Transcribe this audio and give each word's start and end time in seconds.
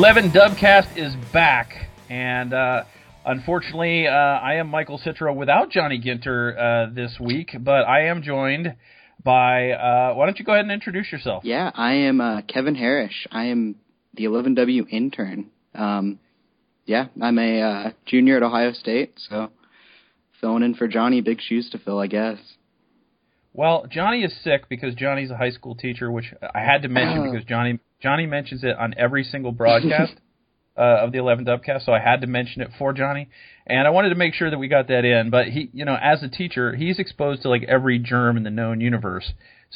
11 0.00 0.30
Dubcast 0.30 0.96
is 0.96 1.14
back, 1.30 1.72
and 2.08 2.54
uh, 2.54 2.84
unfortunately, 3.26 4.06
uh, 4.06 4.10
I 4.10 4.54
am 4.54 4.68
Michael 4.68 4.98
Citro 4.98 5.36
without 5.36 5.68
Johnny 5.70 6.00
Ginter 6.00 6.56
uh, 6.88 6.94
this 6.94 7.18
week, 7.20 7.50
but 7.60 7.86
I 7.86 8.06
am 8.06 8.22
joined 8.22 8.74
by. 9.22 9.72
Uh, 9.72 10.14
why 10.14 10.24
don't 10.24 10.38
you 10.38 10.44
go 10.46 10.52
ahead 10.52 10.64
and 10.64 10.72
introduce 10.72 11.12
yourself? 11.12 11.44
Yeah, 11.44 11.70
I 11.74 11.92
am 11.92 12.18
uh, 12.22 12.40
Kevin 12.48 12.76
Harris. 12.76 13.12
I 13.30 13.48
am 13.48 13.76
the 14.14 14.24
11W 14.24 14.88
intern. 14.88 15.50
Um, 15.74 16.18
yeah, 16.86 17.08
I'm 17.20 17.38
a 17.38 17.60
uh, 17.60 17.90
junior 18.06 18.38
at 18.38 18.42
Ohio 18.42 18.72
State, 18.72 19.12
so 19.28 19.50
filling 20.40 20.62
in 20.62 20.76
for 20.76 20.88
Johnny. 20.88 21.20
Big 21.20 21.42
shoes 21.42 21.68
to 21.72 21.78
fill, 21.78 21.98
I 21.98 22.06
guess. 22.06 22.38
Well, 23.52 23.84
Johnny 23.90 24.22
is 24.22 24.34
sick 24.42 24.66
because 24.70 24.94
Johnny's 24.94 25.30
a 25.30 25.36
high 25.36 25.50
school 25.50 25.74
teacher, 25.74 26.10
which 26.10 26.32
I 26.54 26.60
had 26.60 26.80
to 26.84 26.88
mention 26.88 27.18
Oh. 27.18 27.30
because 27.30 27.46
Johnny 27.46 27.80
Johnny 28.02 28.26
mentions 28.26 28.64
it 28.64 28.76
on 28.76 28.94
every 28.96 29.24
single 29.24 29.52
broadcast 29.52 30.14
uh, 30.76 31.04
of 31.04 31.12
the 31.12 31.18
11 31.18 31.44
Dubcast, 31.44 31.84
so 31.84 31.92
I 31.92 32.00
had 32.00 32.22
to 32.22 32.26
mention 32.26 32.62
it 32.62 32.70
for 32.78 32.92
Johnny, 32.92 33.28
and 33.66 33.86
I 33.86 33.90
wanted 33.90 34.10
to 34.10 34.14
make 34.14 34.34
sure 34.34 34.50
that 34.50 34.58
we 34.58 34.68
got 34.68 34.88
that 34.88 35.04
in. 35.04 35.30
But 35.30 35.48
he, 35.48 35.68
you 35.72 35.84
know, 35.84 35.96
as 36.00 36.22
a 36.22 36.28
teacher, 36.28 36.74
he's 36.74 36.98
exposed 36.98 37.42
to 37.42 37.48
like 37.48 37.64
every 37.64 37.98
germ 37.98 38.36
in 38.36 38.42
the 38.42 38.50
known 38.50 38.80
universe. 38.80 39.32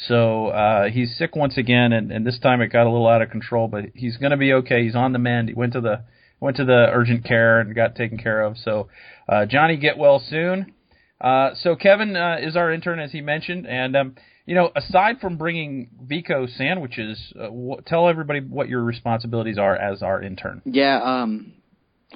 So 0.07 0.47
uh, 0.47 0.89
he's 0.89 1.15
sick 1.17 1.35
once 1.35 1.57
again, 1.57 1.93
and, 1.93 2.11
and 2.11 2.25
this 2.25 2.39
time 2.39 2.61
it 2.61 2.67
got 2.67 2.87
a 2.87 2.91
little 2.91 3.07
out 3.07 3.21
of 3.21 3.29
control. 3.29 3.67
But 3.67 3.85
he's 3.93 4.17
going 4.17 4.31
to 4.31 4.37
be 4.37 4.51
okay. 4.53 4.83
He's 4.83 4.95
on 4.95 5.13
the 5.13 5.19
mend. 5.19 5.49
He 5.49 5.55
went 5.55 5.73
to 5.73 5.81
the 5.81 6.03
went 6.39 6.57
to 6.57 6.65
the 6.65 6.87
urgent 6.91 7.23
care 7.23 7.59
and 7.59 7.73
got 7.73 7.95
taken 7.95 8.17
care 8.17 8.41
of. 8.41 8.57
So 8.57 8.89
uh, 9.29 9.45
Johnny, 9.45 9.77
get 9.77 9.97
well 9.97 10.19
soon. 10.19 10.73
Uh, 11.21 11.51
so 11.55 11.75
Kevin 11.75 12.15
uh, 12.15 12.37
is 12.41 12.57
our 12.57 12.71
intern, 12.71 12.99
as 12.99 13.11
he 13.11 13.21
mentioned, 13.21 13.65
and 13.65 13.95
um, 13.95 14.15
you 14.45 14.53
know, 14.53 14.71
aside 14.75 15.19
from 15.19 15.37
bringing 15.37 15.89
Vico 16.03 16.45
sandwiches, 16.45 17.33
uh, 17.39 17.49
tell 17.87 18.07
everybody 18.07 18.41
what 18.41 18.69
your 18.69 18.83
responsibilities 18.83 19.57
are 19.57 19.75
as 19.75 20.03
our 20.03 20.21
intern. 20.21 20.61
Yeah, 20.65 21.01
um, 21.01 21.53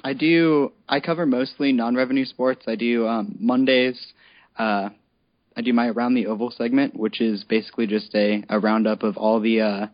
I 0.04 0.14
do. 0.14 0.72
I 0.88 1.00
cover 1.00 1.26
mostly 1.26 1.72
non-revenue 1.72 2.24
sports. 2.24 2.62
I 2.68 2.76
do 2.76 3.06
um, 3.06 3.36
Mondays. 3.40 4.00
Uh, 4.56 4.90
I 5.56 5.62
do 5.62 5.72
my 5.72 5.88
around 5.88 6.14
the 6.14 6.26
oval 6.26 6.52
segment, 6.56 6.94
which 6.94 7.20
is 7.20 7.44
basically 7.44 7.86
just 7.86 8.14
a, 8.14 8.44
a 8.48 8.60
roundup 8.60 9.02
of 9.02 9.16
all 9.16 9.40
the 9.40 9.60
uh, 9.60 9.86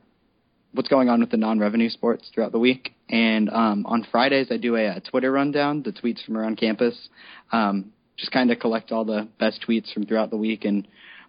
what's 0.72 0.88
going 0.88 1.08
on 1.08 1.20
with 1.20 1.30
the 1.30 1.38
non-revenue 1.38 1.88
sports 1.88 2.30
throughout 2.34 2.52
the 2.52 2.58
week. 2.58 2.94
And 3.08 3.48
um, 3.48 3.86
on 3.86 4.06
Fridays, 4.10 4.48
I 4.50 4.58
do 4.58 4.76
a, 4.76 4.96
a 4.96 5.00
Twitter 5.00 5.32
rundown, 5.32 5.82
the 5.82 5.92
tweets 5.92 6.22
from 6.24 6.36
around 6.36 6.56
campus. 6.58 7.08
Um, 7.50 7.92
just 8.18 8.30
kind 8.32 8.50
of 8.50 8.58
collect 8.58 8.92
all 8.92 9.04
the 9.04 9.28
best 9.38 9.64
tweets 9.66 9.92
from 9.92 10.04
throughout 10.06 10.30
the 10.30 10.36
week 10.36 10.64
and 10.64 10.86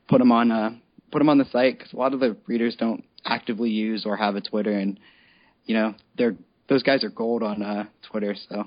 put 0.07 0.19
them 0.19 0.31
on 0.31 0.51
uh, 0.51 0.71
put 1.11 1.19
them 1.19 1.29
on 1.29 1.37
the 1.37 1.45
site 1.45 1.77
because 1.77 1.93
a 1.93 1.97
lot 1.97 2.13
of 2.13 2.19
the 2.19 2.37
readers 2.47 2.75
don't 2.75 3.03
actively 3.25 3.69
use 3.69 4.05
or 4.05 4.15
have 4.17 4.35
a 4.35 4.41
Twitter, 4.41 4.71
and 4.71 4.99
you 5.65 5.75
know 5.75 5.95
they're 6.17 6.35
those 6.67 6.83
guys 6.83 7.03
are 7.03 7.09
gold 7.09 7.43
on 7.43 7.61
uh, 7.63 7.85
Twitter, 8.09 8.35
so 8.49 8.65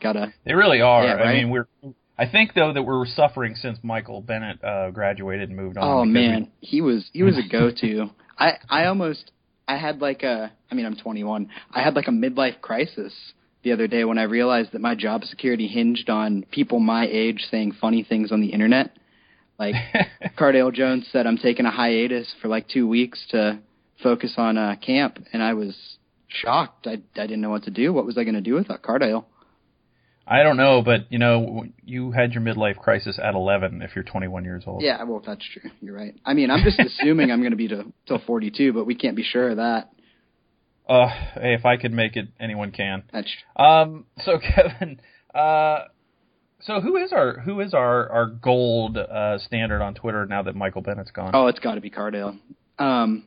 gotta 0.00 0.32
They 0.44 0.54
really 0.54 0.80
are. 0.80 1.04
Yeah, 1.04 1.14
I 1.14 1.34
mean, 1.34 1.50
we're. 1.50 1.66
I 2.18 2.28
think 2.28 2.52
though 2.54 2.72
that 2.72 2.82
we're 2.82 3.06
suffering 3.06 3.54
since 3.54 3.78
Michael 3.82 4.20
Bennett 4.20 4.62
uh, 4.62 4.90
graduated 4.90 5.48
and 5.48 5.58
moved 5.58 5.78
on. 5.78 5.84
Oh 5.84 6.04
man, 6.04 6.50
he 6.60 6.80
was 6.80 7.08
he 7.12 7.22
was 7.22 7.38
a 7.38 7.48
go-to. 7.48 8.10
I 8.38 8.58
I 8.68 8.84
almost 8.86 9.30
I 9.66 9.76
had 9.76 10.00
like 10.00 10.22
a 10.22 10.52
I 10.70 10.74
mean 10.74 10.86
I'm 10.86 10.96
21. 10.96 11.48
I 11.70 11.82
had 11.82 11.94
like 11.94 12.08
a 12.08 12.12
midlife 12.12 12.60
crisis 12.60 13.14
the 13.62 13.72
other 13.72 13.86
day 13.86 14.04
when 14.04 14.18
I 14.18 14.24
realized 14.24 14.72
that 14.72 14.80
my 14.80 14.94
job 14.94 15.24
security 15.24 15.68
hinged 15.68 16.10
on 16.10 16.44
people 16.50 16.80
my 16.80 17.06
age 17.06 17.46
saying 17.50 17.72
funny 17.80 18.02
things 18.02 18.32
on 18.32 18.40
the 18.40 18.48
internet. 18.48 18.96
Like 19.62 19.74
Cardale 20.38 20.72
Jones 20.72 21.06
said, 21.12 21.26
I'm 21.26 21.38
taking 21.38 21.66
a 21.66 21.70
hiatus 21.70 22.34
for 22.42 22.48
like 22.48 22.68
two 22.68 22.88
weeks 22.88 23.24
to 23.30 23.60
focus 24.02 24.34
on 24.36 24.58
uh, 24.58 24.74
camp, 24.84 25.24
and 25.32 25.42
I 25.42 25.54
was 25.54 25.76
shocked. 26.26 26.86
I 26.86 26.94
I 27.14 27.26
didn't 27.26 27.40
know 27.40 27.50
what 27.50 27.64
to 27.64 27.70
do. 27.70 27.92
What 27.92 28.04
was 28.04 28.18
I 28.18 28.24
going 28.24 28.34
to 28.34 28.40
do 28.40 28.54
without 28.54 28.82
Cardale? 28.82 29.24
I 30.26 30.42
don't 30.42 30.56
know, 30.56 30.82
but 30.82 31.10
you 31.10 31.18
know, 31.18 31.64
you 31.84 32.10
had 32.12 32.32
your 32.32 32.42
midlife 32.42 32.76
crisis 32.76 33.18
at 33.22 33.34
11 33.34 33.82
if 33.82 33.94
you're 33.94 34.04
21 34.04 34.44
years 34.44 34.64
old. 34.66 34.82
Yeah, 34.82 35.02
well, 35.02 35.22
that's 35.24 35.44
true. 35.52 35.70
You're 35.80 35.96
right. 35.96 36.14
I 36.24 36.34
mean, 36.34 36.50
I'm 36.50 36.62
just 36.64 36.78
assuming 37.00 37.30
I'm 37.30 37.40
going 37.40 37.50
to 37.50 37.56
be 37.56 37.68
to, 37.68 37.84
till 38.06 38.20
42, 38.24 38.72
but 38.72 38.84
we 38.84 38.94
can't 38.94 39.16
be 39.16 39.24
sure 39.24 39.50
of 39.50 39.56
that. 39.56 39.90
Uh, 40.88 41.08
hey, 41.34 41.54
if 41.54 41.64
I 41.64 41.76
could 41.76 41.92
make 41.92 42.16
it, 42.16 42.28
anyone 42.38 42.70
can. 42.70 43.02
That's 43.12 43.32
Um, 43.56 44.06
so 44.24 44.38
Kevin, 44.54 45.00
uh, 45.34 45.80
so 46.66 46.80
who 46.80 46.96
is 46.96 47.12
our 47.12 47.38
who 47.40 47.60
is 47.60 47.74
our 47.74 48.08
our 48.08 48.26
gold 48.26 48.96
uh, 48.96 49.38
standard 49.38 49.82
on 49.82 49.94
Twitter 49.94 50.26
now 50.26 50.42
that 50.42 50.54
Michael 50.54 50.82
Bennett's 50.82 51.10
gone? 51.10 51.32
oh, 51.34 51.46
it's 51.48 51.58
got 51.58 51.74
to 51.74 51.80
be 51.80 51.90
Cardale. 51.90 52.38
Um, 52.78 53.24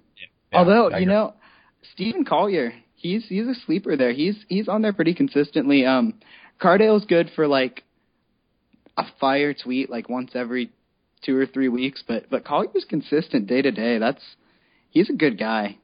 Yeah, 0.52 0.60
although 0.60 0.96
you 0.98 1.06
know, 1.06 1.34
Stephen 1.94 2.26
Collier, 2.26 2.74
he's 2.96 3.26
he's 3.28 3.48
a 3.48 3.56
sleeper 3.66 3.96
there. 3.98 4.14
He's 4.14 4.36
he's 4.48 4.68
on 4.68 4.82
there 4.82 4.94
pretty 4.94 5.14
consistently. 5.14 5.86
Um, 5.86 6.16
Cardale's 6.62 7.06
good 7.06 7.32
for 7.36 7.48
like 7.48 7.84
a 8.98 9.04
fire 9.20 9.54
tweet 9.54 9.90
like 9.90 10.10
once 10.10 10.32
every 10.34 10.72
two 11.26 11.38
or 11.38 11.46
three 11.46 11.70
weeks, 11.70 12.04
but 12.08 12.30
but 12.30 12.46
Collier's 12.46 12.86
consistent 12.88 13.48
day 13.48 13.62
to 13.62 13.72
day. 13.72 13.98
That's 13.98 14.22
he's 14.90 15.10
a 15.10 15.14
good 15.14 15.38
guy. 15.38 15.78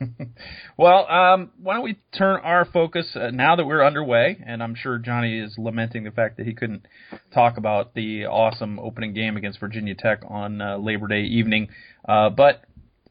well, 0.76 1.06
um, 1.10 1.50
why 1.62 1.74
don't 1.74 1.84
we 1.84 1.98
turn 2.16 2.40
our 2.42 2.64
focus 2.64 3.14
uh, 3.14 3.30
now 3.30 3.56
that 3.56 3.66
we're 3.66 3.84
underway? 3.84 4.38
And 4.44 4.62
I'm 4.62 4.74
sure 4.74 4.98
Johnny 4.98 5.38
is 5.38 5.56
lamenting 5.58 6.04
the 6.04 6.10
fact 6.10 6.36
that 6.38 6.46
he 6.46 6.54
couldn't 6.54 6.86
talk 7.34 7.56
about 7.58 7.94
the 7.94 8.26
awesome 8.26 8.78
opening 8.78 9.12
game 9.14 9.36
against 9.36 9.60
Virginia 9.60 9.94
Tech 9.94 10.22
on 10.28 10.60
uh, 10.60 10.78
Labor 10.78 11.06
Day 11.08 11.22
evening. 11.22 11.68
Uh, 12.08 12.30
but 12.30 12.62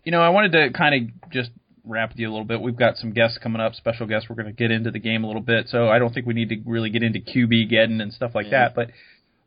you 0.04 0.12
know, 0.12 0.22
I 0.22 0.30
wanted 0.30 0.52
to 0.54 0.70
kind 0.78 0.96
of 1.24 1.32
just 1.32 1.52
wrap 1.86 2.10
with 2.10 2.20
you 2.20 2.28
a 2.28 2.32
little 2.32 2.46
bit. 2.46 2.62
We've 2.62 2.76
got 2.76 2.98
some 2.98 3.12
guests 3.12 3.38
coming 3.42 3.62
up, 3.62 3.74
special 3.76 4.08
guests. 4.08 4.30
We're 4.30 4.36
going 4.36 4.48
to 4.48 4.54
get 4.54 4.72
into 4.72 4.92
the 4.92 5.00
game 5.00 5.24
a 5.24 5.28
little 5.28 5.42
bit, 5.42 5.68
so 5.70 5.90
I 5.90 6.00
don't 6.00 6.14
think 6.14 6.26
we 6.26 6.34
need 6.34 6.50
to 6.50 6.58
really 6.66 6.90
get 6.90 7.04
into 7.04 7.20
QB 7.20 7.72
Geddon 7.72 8.02
and 8.02 8.12
stuff 8.14 8.32
like 8.36 8.48
Yeah. 8.48 8.70
that. 8.70 8.76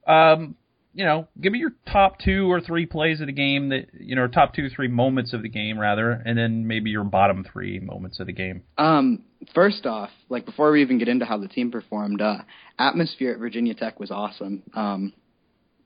But 0.07 0.11
um, 0.13 0.57
you 0.95 1.05
know, 1.05 1.29
give 1.41 1.53
me 1.53 1.59
your 1.59 1.73
top 1.91 2.19
two 2.19 2.51
or 2.51 2.61
three 2.61 2.87
plays 2.87 3.21
of 3.21 3.27
the 3.27 3.33
game 3.33 3.71
that 3.71 3.87
you 3.99 4.15
know, 4.15 4.23
or 4.23 4.29
top 4.29 4.55
two, 4.55 4.69
three 4.69 4.89
moments 4.89 5.33
of 5.33 5.43
the 5.43 5.49
game 5.49 5.79
rather, 5.79 6.11
and 6.11 6.37
then 6.37 6.67
maybe 6.67 6.91
your 6.91 7.05
bottom 7.05 7.45
three 7.51 7.81
moments 7.81 8.21
of 8.21 8.27
the 8.27 8.33
game. 8.33 8.63
Um, 8.77 9.25
first 9.55 9.87
off, 9.87 10.11
like 10.29 10.45
before 10.45 10.71
we 10.71 10.83
even 10.83 10.99
get 10.99 11.09
into 11.09 11.25
how 11.25 11.39
the 11.39 11.49
team 11.49 11.71
performed, 11.71 12.21
uh, 12.21 12.39
atmosphere 12.79 13.33
at 13.33 13.39
Virginia 13.39 13.75
Tech 13.75 13.99
was 13.99 14.11
awesome. 14.11 14.63
Um, 14.75 15.13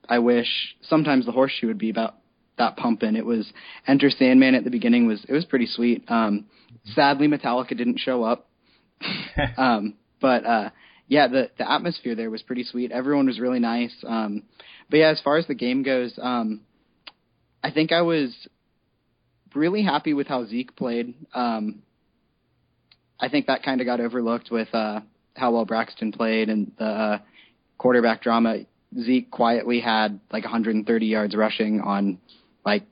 I 0.09 0.19
wish 0.19 0.47
sometimes 0.81 1.25
the 1.25 1.31
horseshoe 1.31 1.67
would 1.67 1.77
be 1.77 1.89
about 1.89 2.15
that 2.57 2.75
pumping. 2.75 3.15
It 3.15 3.25
was 3.25 3.51
Enter 3.87 4.09
Sandman 4.09 4.55
at 4.55 4.63
the 4.63 4.71
beginning 4.71 5.07
was 5.07 5.23
it 5.27 5.33
was 5.33 5.45
pretty 5.45 5.67
sweet. 5.67 6.03
Um, 6.09 6.45
sadly, 6.95 7.27
Metallica 7.27 7.77
didn't 7.77 7.99
show 7.99 8.23
up. 8.23 8.49
um, 9.57 9.95
but 10.19 10.45
uh, 10.45 10.69
yeah, 11.07 11.27
the 11.27 11.49
the 11.57 11.69
atmosphere 11.69 12.15
there 12.15 12.29
was 12.29 12.41
pretty 12.41 12.63
sweet. 12.63 12.91
Everyone 12.91 13.27
was 13.27 13.39
really 13.39 13.59
nice. 13.59 13.95
Um, 14.05 14.43
but 14.89 14.97
yeah, 14.97 15.09
as 15.09 15.21
far 15.21 15.37
as 15.37 15.47
the 15.47 15.55
game 15.55 15.83
goes, 15.83 16.17
um, 16.21 16.61
I 17.63 17.71
think 17.71 17.91
I 17.91 18.01
was 18.01 18.35
really 19.55 19.83
happy 19.83 20.13
with 20.13 20.27
how 20.27 20.45
Zeke 20.45 20.75
played. 20.75 21.15
Um, 21.33 21.81
I 23.19 23.29
think 23.29 23.47
that 23.47 23.63
kind 23.63 23.81
of 23.81 23.85
got 23.87 23.99
overlooked 23.99 24.51
with 24.51 24.67
uh, 24.73 25.01
how 25.35 25.51
well 25.51 25.65
Braxton 25.65 26.11
played 26.11 26.49
and 26.49 26.71
the 26.77 26.85
uh, 26.85 27.19
quarterback 27.77 28.21
drama. 28.21 28.59
Zeke 28.97 29.29
quietly 29.31 29.79
had 29.79 30.19
like 30.31 30.43
130 30.43 31.05
yards 31.05 31.35
rushing 31.35 31.81
on 31.81 32.19
like 32.65 32.83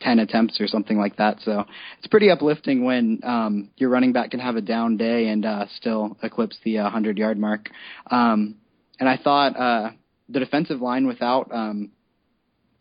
10 0.00 0.18
attempts 0.18 0.60
or 0.60 0.66
something 0.66 0.98
like 0.98 1.16
that. 1.16 1.38
So 1.44 1.64
it's 1.98 2.06
pretty 2.06 2.30
uplifting 2.30 2.84
when 2.84 3.20
um, 3.22 3.70
your 3.76 3.90
running 3.90 4.12
back 4.12 4.30
can 4.30 4.40
have 4.40 4.56
a 4.56 4.60
down 4.60 4.96
day 4.96 5.28
and 5.28 5.44
uh, 5.44 5.66
still 5.76 6.16
eclipse 6.22 6.56
the 6.64 6.78
uh, 6.78 6.84
100 6.84 7.18
yard 7.18 7.38
mark. 7.38 7.70
Um, 8.10 8.56
and 8.98 9.08
I 9.08 9.16
thought 9.16 9.56
uh, 9.56 9.90
the 10.28 10.40
defensive 10.40 10.80
line 10.80 11.06
without 11.06 11.52
um, 11.52 11.90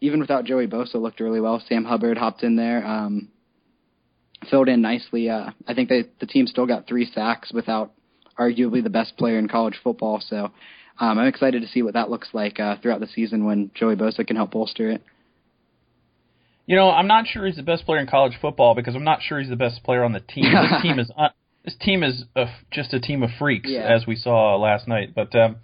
even 0.01 0.19
without 0.19 0.45
Joey 0.45 0.67
Bosa 0.67 0.95
looked 0.95 1.19
really 1.19 1.41
well. 1.41 1.61
Sam 1.67 1.83
Hubbard 1.83 2.17
hopped 2.17 2.43
in 2.43 2.55
there. 2.55 2.85
Um, 2.85 3.29
filled 4.49 4.69
in 4.69 4.81
nicely. 4.81 5.29
Uh, 5.29 5.51
I 5.67 5.73
think 5.73 5.89
they, 5.89 6.05
the 6.19 6.25
team 6.25 6.47
still 6.47 6.65
got 6.65 6.87
three 6.87 7.05
sacks 7.13 7.51
without 7.51 7.91
arguably 8.39 8.81
the 8.81 8.89
best 8.89 9.17
player 9.17 9.37
in 9.37 9.47
college 9.49 9.77
football. 9.83 10.21
So 10.25 10.51
um, 10.99 11.19
I'm 11.19 11.27
excited 11.27 11.61
to 11.61 11.67
see 11.67 11.81
what 11.81 11.93
that 11.95 12.09
looks 12.09 12.29
like 12.33 12.59
uh, 12.59 12.77
throughout 12.81 13.01
the 13.01 13.07
season 13.07 13.45
when 13.45 13.71
Joey 13.73 13.95
Bosa 13.95 14.25
can 14.25 14.37
help 14.37 14.51
bolster 14.51 14.89
it. 14.89 15.03
You 16.69 16.75
know, 16.75 16.91
I'm 16.91 17.07
not 17.07 17.25
sure 17.25 17.47
he's 17.47 17.55
the 17.55 17.63
best 17.63 17.83
player 17.87 17.99
in 17.99 18.05
college 18.05 18.33
football 18.39 18.75
because 18.75 18.93
I'm 18.93 19.03
not 19.03 19.23
sure 19.23 19.39
he's 19.39 19.49
the 19.49 19.55
best 19.55 19.81
player 19.81 20.03
on 20.03 20.11
the 20.11 20.19
team. 20.19 20.43
This 20.53 20.71
team 20.83 20.99
is 20.99 21.09
un- 21.17 21.31
this 21.65 21.75
team 21.81 22.03
is 22.03 22.25
a, 22.35 22.45
just 22.69 22.93
a 22.93 22.99
team 22.99 23.23
of 23.23 23.31
freaks, 23.39 23.67
Yeah. 23.71 23.91
as 23.91 24.05
we 24.05 24.15
saw 24.15 24.55
last 24.55 24.87
night. 24.87 25.15
But 25.15 25.33
um, 25.35 25.55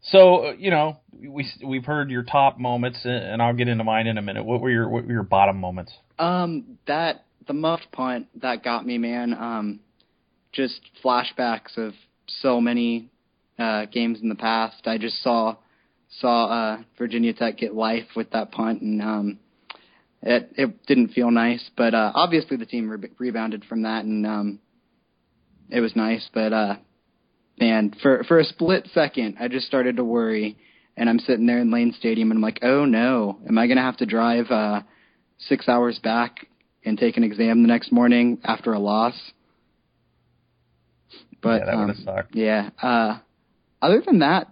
so 0.00 0.46
uh, 0.46 0.52
you 0.52 0.70
know, 0.70 1.00
we 1.12 1.46
we've 1.62 1.84
heard 1.84 2.10
your 2.10 2.22
top 2.22 2.58
moments, 2.58 3.00
uh, 3.04 3.10
and 3.10 3.42
I'll 3.42 3.52
get 3.52 3.68
into 3.68 3.84
mine 3.84 4.06
in 4.06 4.16
a 4.16 4.22
minute. 4.22 4.42
What 4.42 4.62
were 4.62 4.70
your 4.70 4.88
what 4.88 5.04
were 5.04 5.12
your 5.12 5.22
bottom 5.22 5.60
moments? 5.60 5.92
Um, 6.18 6.78
that 6.86 7.26
the 7.46 7.52
muffed 7.52 7.92
punt 7.92 8.28
that 8.40 8.64
got 8.64 8.86
me, 8.86 8.96
man. 8.96 9.34
Um, 9.34 9.80
just 10.52 10.80
flashbacks 11.04 11.76
of 11.76 11.92
so 12.40 12.58
many 12.58 13.10
uh, 13.58 13.84
games 13.84 14.20
in 14.22 14.30
the 14.30 14.34
past. 14.34 14.86
I 14.86 14.96
just 14.96 15.22
saw 15.22 15.56
saw 16.20 16.46
uh, 16.46 16.82
Virginia 16.96 17.34
Tech 17.34 17.58
get 17.58 17.74
life 17.74 18.06
with 18.16 18.30
that 18.30 18.50
punt, 18.50 18.80
and 18.80 19.02
um, 19.02 19.38
it 20.22 20.52
it 20.56 20.86
didn't 20.86 21.08
feel 21.08 21.30
nice. 21.30 21.68
But 21.76 21.94
uh, 21.94 22.12
obviously, 22.14 22.56
the 22.56 22.66
team 22.66 22.88
re- 22.90 23.10
rebounded 23.18 23.64
from 23.64 23.82
that, 23.82 24.04
and 24.04 24.26
um, 24.26 24.58
it 25.70 25.80
was 25.80 25.94
nice, 25.94 26.28
but 26.32 26.52
uh, 26.52 26.76
man, 27.60 27.94
for 28.02 28.24
for 28.24 28.38
a 28.38 28.44
split 28.44 28.88
second, 28.94 29.36
I 29.40 29.48
just 29.48 29.66
started 29.66 29.96
to 29.96 30.04
worry, 30.04 30.56
and 30.96 31.08
I'm 31.08 31.18
sitting 31.18 31.46
there 31.46 31.58
in 31.58 31.70
Lane 31.70 31.94
Stadium, 31.98 32.30
and 32.30 32.38
I'm 32.38 32.42
like, 32.42 32.60
oh 32.62 32.84
no, 32.84 33.38
am 33.46 33.58
I 33.58 33.66
gonna 33.66 33.82
have 33.82 33.98
to 33.98 34.06
drive 34.06 34.50
uh, 34.50 34.82
six 35.38 35.68
hours 35.68 35.98
back 36.02 36.46
and 36.84 36.98
take 36.98 37.16
an 37.16 37.24
exam 37.24 37.62
the 37.62 37.68
next 37.68 37.92
morning 37.92 38.38
after 38.44 38.72
a 38.72 38.78
loss? 38.78 39.14
But 41.40 41.60
yeah, 41.60 41.64
that 41.66 41.74
um, 41.74 41.86
would 41.86 41.96
have 41.96 42.04
sucked. 42.04 42.34
yeah. 42.34 42.70
Uh, 42.82 43.18
other 43.80 44.02
than 44.04 44.20
that, 44.20 44.48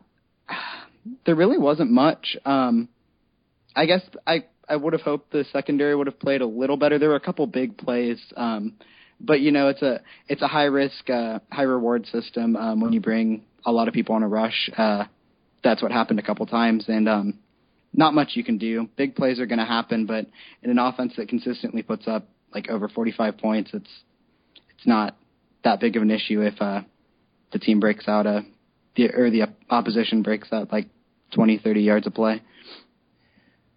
there 1.27 1.35
really 1.35 1.59
wasn't 1.59 1.91
much. 1.91 2.37
Um, 2.45 2.89
I 3.75 3.87
guess 3.87 4.03
I 4.27 4.45
I 4.69 4.77
would 4.77 4.93
have 4.93 5.03
hoped 5.03 5.33
the 5.33 5.45
secondary 5.53 5.95
would 5.95 6.07
have 6.07 6.19
played 6.19 6.41
a 6.41 6.47
little 6.47 6.77
better. 6.77 6.99
There 6.99 7.11
were 7.11 7.17
a 7.17 7.21
couple 7.21 7.47
big 7.47 7.79
plays, 7.79 8.21
um, 8.37 8.75
but 9.21 9.41
you 9.41 9.53
know 9.53 9.69
it's 9.69 9.83
a 9.83 10.01
it's 10.29 10.43
a 10.43 10.49
high 10.49 10.65
risk, 10.65 11.09
uh, 11.09 11.39
high 11.51 11.63
reward 11.63 12.07
system 12.07 12.57
um, 12.57 12.81
when 12.81 12.93
you 12.93 13.01
bring 13.01 13.45
a 13.65 13.73
lot 13.73 13.89
of 13.89 13.95
people 13.95 14.15
on 14.15 14.23
a 14.23 14.29
rush. 14.29 14.71
Uh, 14.77 15.05
that's 15.63 15.83
what 15.83 15.93
happened 15.93 16.19
a 16.19 16.23
couple 16.23 16.47
times, 16.47 16.85
and 16.89 17.09
um, 17.09 17.39
not 17.93 18.15
much 18.15 18.31
you 18.35 18.45
can 18.45 18.59
do. 18.59 18.89
Big 18.97 19.15
plays 19.15 19.41
are 19.41 19.47
going 19.47 19.59
to 19.59 19.65
happen, 19.65 20.07
but 20.07 20.27
in 20.63 20.71
an 20.71 20.79
offense 20.79 21.15
that 21.17 21.29
consistently 21.29 21.83
puts 21.83 22.07
up 22.07 22.29
like 22.55 22.69
over 22.69 22.89
45 22.89 23.39
points, 23.39 23.71
it's 23.73 23.91
it's 24.77 24.87
not 24.87 25.17
that 25.65 25.81
big 25.81 25.97
of 25.97 26.03
an 26.03 26.11
issue 26.11 26.43
if 26.43 26.61
uh, 26.61 26.83
the 27.53 27.59
team 27.59 27.81
breaks 27.81 28.09
out 28.09 28.27
a 28.27 28.43
the 28.97 29.11
or 29.15 29.31
the 29.31 29.49
opposition 29.71 30.23
breaks 30.23 30.49
out 30.53 30.73
like 30.73 30.87
20, 31.35 31.59
30 31.59 31.81
yards 31.81 32.07
of 32.07 32.15
play. 32.15 32.43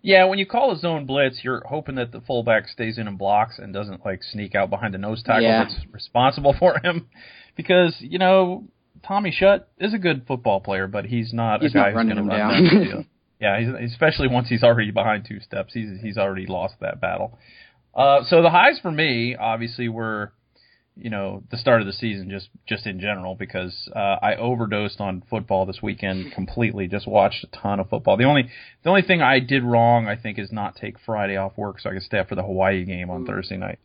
Yeah, 0.02 0.26
when 0.26 0.40
you 0.40 0.46
call 0.46 0.72
a 0.72 0.78
zone 0.78 1.06
blitz, 1.06 1.44
you're 1.44 1.62
hoping 1.68 1.96
that 1.96 2.12
the 2.12 2.22
fullback 2.22 2.68
stays 2.70 2.98
in 2.98 3.08
and 3.08 3.18
blocks 3.18 3.60
and 3.60 3.74
doesn't 3.74 4.06
like 4.06 4.24
sneak 4.24 4.56
out 4.56 4.70
behind 4.70 4.94
the 4.94 4.98
nose 4.98 5.22
tackle 5.24 5.44
Yeah. 5.44 5.64
that's 5.66 5.76
responsible 5.92 6.54
for 6.60 6.80
him. 6.84 7.08
Because 7.58 7.96
you 8.00 8.18
know 8.20 8.66
Tommy 9.06 9.32
Shutt 9.32 9.68
is 9.78 9.94
a 9.94 9.98
good 9.98 10.26
football 10.28 10.62
player, 10.62 10.88
but 10.88 11.06
he's 11.06 11.34
not 11.34 11.62
He's 11.62 11.72
a 11.72 11.74
guy 11.74 11.80
not 11.80 11.88
who's 11.88 11.96
running 11.96 12.16
going 12.16 12.28
to 12.30 12.36
him 12.36 12.40
run 12.40 12.64
down. 12.64 12.86
down. 12.92 13.06
Yeah, 13.42 13.58
he's, 13.58 13.92
especially 13.94 14.28
once 14.28 14.50
he's 14.50 14.64
already 14.64 14.92
behind 14.92 15.24
two 15.26 15.40
steps, 15.40 15.74
he's 15.74 16.02
he's 16.02 16.18
already 16.18 16.46
lost 16.46 16.74
that 16.82 17.00
battle. 17.00 17.40
Uh, 17.96 18.20
so 18.28 18.42
the 18.42 18.50
highs 18.50 18.80
for 18.82 18.92
me, 18.92 19.34
obviously, 19.34 19.88
were 19.88 20.34
you 21.02 21.10
know 21.10 21.44
the 21.50 21.58
start 21.58 21.82
of 21.82 21.88
the 21.88 21.94
season, 21.94 22.30
just 22.30 22.50
just 22.68 22.86
in 22.86 23.00
general, 23.00 23.36
because 23.36 23.90
uh, 23.96 24.18
I 24.22 24.36
overdosed 24.36 25.00
on 25.00 25.24
football 25.30 25.66
this 25.66 25.80
weekend 25.82 26.32
completely. 26.36 26.88
Just 26.88 27.08
watched 27.08 27.44
a 27.44 27.48
ton 27.48 27.80
of 27.80 27.90
football. 27.90 28.18
The 28.18 28.26
only 28.26 28.50
the 28.84 28.90
only 28.90 29.02
thing 29.02 29.22
I 29.22 29.40
did 29.40 29.64
wrong, 29.64 30.08
I 30.08 30.16
think, 30.16 30.38
is 30.38 30.52
not 30.52 30.76
take 30.76 30.96
Friday 31.06 31.38
off 31.38 31.58
work 31.58 31.80
so 31.80 31.90
I 31.90 31.94
could 31.94 32.04
stay 32.04 32.20
up 32.20 32.30
for 32.30 32.36
the 32.36 32.44
Hawaii 32.44 32.84
game 32.86 33.10
on 33.10 33.24
Ooh. 33.24 33.26
Thursday 33.26 33.58
night. 33.58 33.80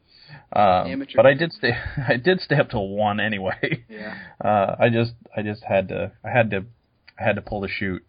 Um, 0.53 0.91
Amateur. 0.91 1.17
but 1.17 1.27
I 1.27 1.35
did 1.35 1.53
stay. 1.53 1.73
I 2.09 2.17
did 2.17 2.41
stay 2.41 2.57
up 2.57 2.71
till 2.71 2.89
one 2.89 3.21
anyway. 3.21 3.85
Yeah. 3.89 4.17
Uh, 4.45 4.77
I 4.79 4.91
just 4.91 5.13
I 5.35 5.41
just 5.43 5.63
had 5.65 5.89
to 5.89 6.13
I 6.23 6.29
had 6.29 6.51
to 6.51 6.65
I 7.19 7.25
had 7.25 7.37
to 7.37 7.43
pull 7.43 7.61
the 7.61 7.69
chute. 7.69 8.05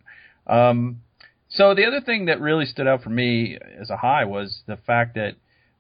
Um, 0.48 1.02
so 1.48 1.74
the 1.74 1.86
other 1.86 2.02
thing 2.02 2.26
that 2.26 2.42
really 2.42 2.66
stood 2.66 2.88
out 2.88 3.04
for 3.04 3.10
me 3.10 3.58
as 3.80 3.90
a 3.90 3.96
high 3.98 4.26
was 4.26 4.64
the 4.68 4.76
fact 4.76 5.16
that 5.16 5.36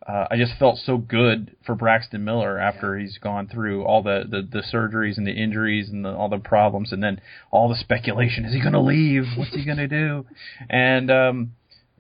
uh, 0.07 0.27
I 0.29 0.37
just 0.37 0.53
felt 0.59 0.77
so 0.77 0.97
good 0.97 1.55
for 1.65 1.73
Braxton 1.73 2.23
Miller 2.23 2.59
after 2.59 2.97
he's 2.97 3.17
gone 3.17 3.47
through 3.47 3.83
all 3.85 4.03
the, 4.03 4.23
the, 4.29 4.41
the 4.43 4.63
surgeries 4.71 5.17
and 5.17 5.25
the 5.25 5.31
injuries 5.31 5.89
and 5.89 6.05
the, 6.05 6.13
all 6.13 6.29
the 6.29 6.37
problems, 6.37 6.91
and 6.91 7.01
then 7.01 7.19
all 7.49 7.69
the 7.69 7.75
speculation: 7.75 8.45
is 8.45 8.53
he 8.53 8.61
going 8.61 8.73
to 8.73 8.81
leave? 8.81 9.23
What's 9.35 9.55
he 9.55 9.65
going 9.65 9.77
to 9.77 9.87
do? 9.87 10.25
And 10.69 11.09
um, 11.11 11.51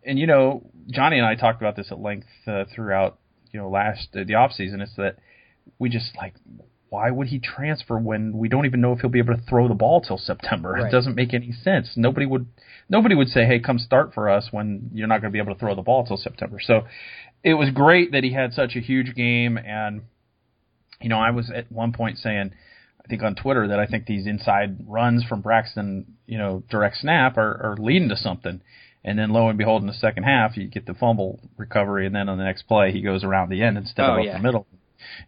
and 0.03 0.19
you 0.19 0.27
know, 0.27 0.69
Johnny 0.89 1.17
and 1.17 1.25
I 1.25 1.35
talked 1.35 1.61
about 1.61 1.75
this 1.75 1.87
at 1.91 1.99
length 1.99 2.27
uh, 2.47 2.65
throughout 2.73 3.17
you 3.51 3.59
know 3.59 3.69
last 3.69 4.09
uh, 4.15 4.23
the 4.25 4.35
off 4.35 4.51
season. 4.51 4.81
It's 4.81 4.95
that 4.97 5.17
we 5.79 5.89
just 5.89 6.11
like 6.17 6.35
why 6.89 7.11
would 7.11 7.27
he 7.27 7.39
transfer 7.39 7.97
when 7.97 8.37
we 8.37 8.47
don't 8.47 8.65
even 8.65 8.79
know 8.79 8.93
if 8.93 8.99
he'll 8.99 9.09
be 9.09 9.19
able 9.19 9.35
to 9.35 9.41
throw 9.41 9.67
the 9.67 9.73
ball 9.73 10.01
till 10.01 10.17
September? 10.17 10.71
Right. 10.71 10.85
It 10.85 10.91
doesn't 10.91 11.15
make 11.15 11.33
any 11.33 11.51
sense. 11.51 11.89
Nobody 11.95 12.25
would 12.25 12.45
nobody 12.87 13.15
would 13.15 13.27
say, 13.27 13.45
"Hey, 13.45 13.59
come 13.59 13.79
start 13.79 14.13
for 14.13 14.29
us" 14.29 14.49
when 14.51 14.91
you're 14.93 15.07
not 15.07 15.21
going 15.21 15.31
to 15.31 15.33
be 15.33 15.39
able 15.39 15.53
to 15.53 15.59
throw 15.59 15.75
the 15.75 15.81
ball 15.81 16.05
till 16.05 16.17
September. 16.17 16.59
So 16.61 16.85
it 17.45 17.53
was 17.53 17.69
great 17.69 18.11
that 18.11 18.23
he 18.25 18.33
had 18.33 18.51
such 18.53 18.75
a 18.75 18.79
huge 18.81 19.15
game 19.15 19.57
and 19.57 20.01
you 21.01 21.09
know, 21.09 21.19
I 21.19 21.31
was 21.31 21.51
at 21.51 21.71
one 21.71 21.93
point 21.93 22.17
saying 22.17 22.51
I 23.03 23.07
think 23.07 23.21
on 23.21 23.35
Twitter 23.35 23.67
that 23.67 23.79
I 23.79 23.85
think 23.85 24.05
these 24.07 24.25
inside 24.25 24.77
runs 24.87 25.23
from 25.23 25.41
Braxton, 25.41 26.15
you 26.25 26.37
know, 26.39 26.63
direct 26.71 26.97
snap 26.97 27.37
are, 27.37 27.71
are 27.73 27.75
leading 27.77 28.09
to 28.09 28.17
something. 28.17 28.61
And 29.03 29.19
then 29.19 29.29
lo 29.29 29.47
and 29.49 29.57
behold, 29.59 29.83
in 29.83 29.87
the 29.87 29.93
second 29.93 30.23
half, 30.23 30.57
you 30.57 30.67
get 30.67 30.87
the 30.87 30.95
fumble 30.95 31.39
recovery, 31.57 32.07
and 32.07 32.15
then 32.15 32.27
on 32.27 32.39
the 32.39 32.43
next 32.43 32.63
play, 32.63 32.91
he 32.91 33.01
goes 33.01 33.23
around 33.23 33.49
the 33.49 33.61
end 33.61 33.77
instead 33.77 34.05
Oh, 34.09 34.13
of 34.13 34.19
up 34.21 34.25
yeah. 34.25 34.37
the 34.37 34.41
middle. 34.43 34.65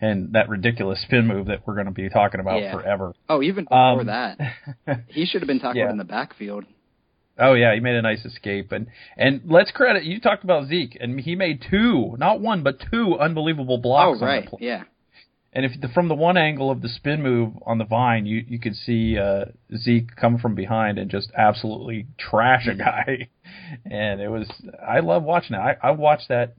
And 0.02 0.34
that 0.34 0.50
ridiculous 0.50 1.00
spin 1.04 1.28
move 1.28 1.46
that 1.48 1.68
we're 1.68 1.76
going 1.76 1.86
to 1.86 1.92
be 1.92 2.10
talking 2.10 2.40
about 2.40 2.62
Yeah. 2.64 2.72
forever. 2.74 3.14
Oh, 3.30 3.44
even 3.44 3.66
before 3.66 4.00
Um, 4.02 4.08
that, 4.08 4.40
he 5.10 5.26
should 5.28 5.42
have 5.42 5.48
been 5.48 5.60
tackled 5.60 5.76
Yeah. 5.78 5.92
in 5.92 5.98
the 5.98 6.04
backfield. 6.04 6.66
Oh 7.40 7.54
yeah, 7.54 7.74
he 7.74 7.80
made 7.80 7.96
a 7.96 8.02
nice 8.02 8.26
escape, 8.26 8.72
and 8.72 8.88
and 9.16 9.42
let's 9.46 9.72
credit 9.72 10.04
you 10.04 10.20
talked 10.20 10.44
about 10.44 10.68
Zeke, 10.68 10.98
and 11.00 11.20
he 11.20 11.36
made 11.36 11.64
two, 11.70 12.16
not 12.18 12.40
one, 12.42 12.64
but 12.64 12.80
two 12.92 13.18
unbelievable 13.20 13.78
blocks 13.78 14.20
oh, 14.20 14.24
on 14.24 14.30
right. 14.30 14.48
play. 14.48 14.60
Yeah. 14.62 14.84
And 15.54 15.66
if 15.66 15.80
the, 15.82 15.88
from 15.88 16.08
the 16.08 16.14
one 16.14 16.38
angle 16.38 16.70
of 16.70 16.82
the 16.82 16.90
spin 16.90 17.24
move 17.24 17.54
on 17.66 17.78
the 17.78 17.86
vine, 17.86 18.26
you 18.26 18.44
you 18.48 18.60
could 18.60 18.76
see 18.76 19.18
uh, 19.18 19.46
Zeke 19.76 20.16
come 20.16 20.38
from 20.38 20.56
behind 20.56 21.00
and 21.00 21.10
just 21.10 21.32
absolutely 21.36 22.08
trash 22.18 22.68
a 22.68 22.76
guy. 22.76 23.30
And 23.90 24.22
it 24.22 24.28
was 24.30 24.48
I 24.86 25.00
love 25.00 25.24
watching 25.24 25.56
it. 25.56 25.60
I, 25.60 25.76
I 25.82 25.92
watched 25.92 26.28
that. 26.30 26.56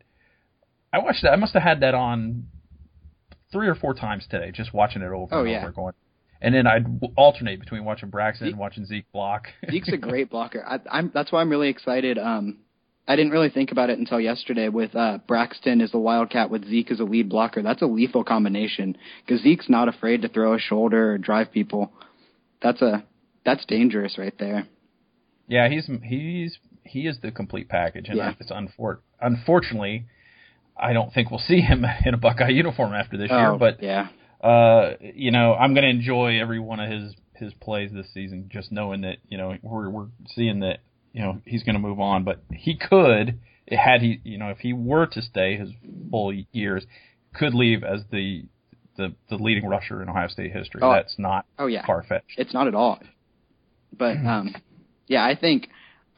I 0.93 0.99
watched 0.99 1.23
that. 1.23 1.33
I 1.33 1.37
must 1.37 1.53
have 1.53 1.63
had 1.63 1.81
that 1.81 1.95
on 1.95 2.49
three 3.53 3.69
or 3.69 3.75
four 3.75 3.95
times 3.95 4.27
today, 4.29 4.51
just 4.53 4.73
watching 4.75 5.03
it 5.03 5.07
over 5.07 5.35
Oh, 5.35 5.41
and 5.43 5.51
yeah. 5.51 5.63
over, 5.63 5.73
going. 5.73 5.93
And 6.41 6.55
then 6.55 6.67
I'd 6.67 6.87
alternate 7.17 7.59
between 7.61 7.85
watching 7.85 8.11
Braxton 8.11 8.49
and 8.49 8.59
watching 8.59 8.85
Zeke 8.87 9.11
block. 9.13 9.49
Zeke's 9.71 9.93
a 9.93 9.97
great 9.97 10.31
blocker. 10.31 10.65
I, 10.67 10.79
I'm 10.91 11.11
that's 11.13 11.33
why 11.33 11.41
I'm 11.41 11.51
really 11.51 11.69
excited. 11.69 12.17
Um, 12.19 12.59
I 13.09 13.17
didn't 13.17 13.33
really 13.33 13.49
think 13.49 13.73
about 13.73 13.91
it 13.91 13.99
until 13.99 14.21
yesterday 14.21 14.69
with 14.69 14.95
uh, 14.95 15.19
Braxton 15.27 15.81
as 15.81 15.91
the 15.91 15.99
wildcat 15.99 16.51
with 16.51 16.69
Zeke 16.69 16.91
as 16.93 17.01
a 17.01 17.05
lead 17.05 17.29
blocker. 17.29 17.63
That's 17.63 17.83
a 17.83 17.87
lethal 17.87 18.23
combination 18.23 18.97
because 19.27 19.43
Zeke's 19.43 19.69
not 19.69 19.89
afraid 19.89 20.23
to 20.23 20.29
throw 20.29 20.55
a 20.55 20.59
shoulder 20.59 21.13
or 21.15 21.19
drive 21.19 21.51
people. 21.51 21.93
That's 22.63 22.83
a 22.83 23.05
that's 23.45 23.65
dangerous 23.67 24.17
right 24.19 24.35
there. 24.39 24.67
Yeah, 25.49 25.69
he's 25.69 25.89
he's 26.05 26.59
he 26.85 27.07
is 27.07 27.19
the 27.21 27.31
complete 27.33 27.69
package, 27.69 28.09
and 28.09 28.19
Yeah. 28.19 28.35
it's 28.39 28.53
unfor- 28.53 28.99
unfortunately, 29.21 30.05
I 30.77 30.93
don't 30.93 31.13
think 31.13 31.31
we'll 31.31 31.41
see 31.41 31.61
him 31.61 31.85
in 32.05 32.15
a 32.15 32.19
Buckeye 32.19 32.49
uniform 32.51 32.93
after 32.93 33.17
this 33.17 33.31
year. 33.31 33.49
oh, 33.53 33.59
But 33.59 33.83
yeah, 33.83 34.09
uh, 34.41 34.93
you 35.01 35.31
know, 35.31 35.55
I'm 35.55 35.75
going 35.75 35.85
to 35.85 35.91
enjoy 35.91 36.41
every 36.41 36.61
one 36.61 36.81
of 36.81 36.91
his 36.91 37.15
his 37.35 37.53
plays 37.55 37.91
this 37.93 38.07
season, 38.13 38.49
just 38.53 38.73
knowing 38.73 39.03
that 39.03 39.19
you 39.29 39.39
know 39.39 39.57
we're 39.63 39.89
we're 39.89 40.07
seeing 40.35 40.61
that 40.61 40.79
you 41.13 41.23
know 41.23 41.41
he's 41.45 41.63
going 41.63 41.75
to 41.75 41.81
move 41.81 42.01
on, 42.01 42.25
but 42.25 42.43
he 42.53 42.77
could 42.77 43.39
had 43.71 44.01
he 44.01 44.21
you 44.25 44.39
know 44.39 44.49
if 44.49 44.59
he 44.59 44.73
were 44.73 45.07
to 45.07 45.23
stay 45.23 45.57
his 45.57 45.71
full 46.11 46.33
years, 46.53 46.85
could 47.35 47.55
leave 47.55 47.83
as 47.83 48.03
the 48.11 48.45
the 48.97 49.15
the 49.29 49.37
leading 49.37 49.67
rusher 49.67 50.03
in 50.03 50.09
Ohio 50.09 50.29
State 50.29 50.53
history. 50.53 50.81
Oh. 50.83 50.93
That's 50.93 51.19
not 51.19 51.47
oh 51.59 51.67
yeah. 51.67 51.87
far 51.87 52.03
fetched. 52.03 52.35
It's 52.37 52.55
not 52.55 52.67
at 52.67 52.75
all. 52.75 53.01
But 53.97 54.17
um, 54.19 54.55
yeah, 55.07 55.25
I 55.25 55.35
think 55.35 55.69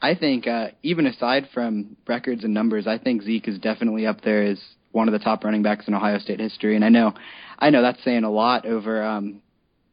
I 0.01 0.15
think 0.15 0.47
uh, 0.47 0.69
even 0.83 1.05
aside 1.05 1.49
from 1.53 1.95
records 2.07 2.43
and 2.43 2.53
numbers, 2.53 2.87
I 2.87 2.97
think 2.97 3.23
Zeke 3.23 3.47
is 3.47 3.59
definitely 3.59 4.05
up 4.05 4.21
there 4.21 4.43
as 4.43 4.59
one 4.91 5.07
of 5.07 5.13
the 5.13 5.19
top 5.19 5.43
running 5.43 5.63
backs 5.63 5.87
in 5.87 5.93
Ohio 5.93 6.19
State 6.19 6.39
history. 6.39 6.75
And 6.75 6.83
I 6.83 6.89
know, 6.89 7.13
I 7.57 7.69
know 7.69 7.81
that's 7.81 8.03
saying 8.03 8.23
a 8.23 8.31
lot 8.31 8.65
over 8.65 9.03
um, 9.03 9.41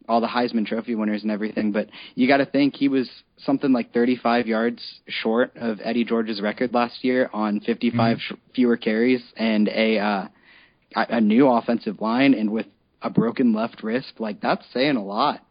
all 0.08 0.20
the 0.20 0.26
Heisman 0.26 0.66
Trophy 0.66 0.94
winners 0.94 1.22
and 1.22 1.30
everything. 1.30 1.72
But 1.72 1.88
you 2.14 2.26
got 2.26 2.38
to 2.38 2.46
think 2.46 2.74
he 2.74 2.88
was 2.88 3.08
something 3.38 3.72
like 3.72 3.92
35 3.92 4.46
yards 4.46 4.82
short 5.06 5.56
of 5.56 5.78
Eddie 5.82 6.04
George's 6.04 6.40
record 6.40 6.72
last 6.72 7.04
year 7.04 7.30
on 7.32 7.60
55 7.60 8.18
sh- 8.20 8.32
fewer 8.54 8.76
carries 8.76 9.22
and 9.36 9.68
a 9.68 9.98
uh, 9.98 10.28
a 10.96 11.06
a 11.16 11.20
new 11.20 11.48
offensive 11.48 12.00
line 12.00 12.34
and 12.34 12.50
with 12.50 12.66
a 13.02 13.10
broken 13.10 13.52
left 13.52 13.82
wrist. 13.82 14.14
Like 14.18 14.40
that's 14.40 14.64
saying 14.72 14.96
a 14.96 15.04
lot. 15.04 15.44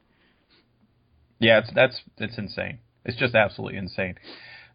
Yeah, 1.39 1.59
it's 1.59 1.71
that's 1.73 2.01
it's 2.17 2.37
insane. 2.37 2.79
It's 3.05 3.17
just 3.17 3.35
absolutely 3.35 3.77
insane. 3.77 4.15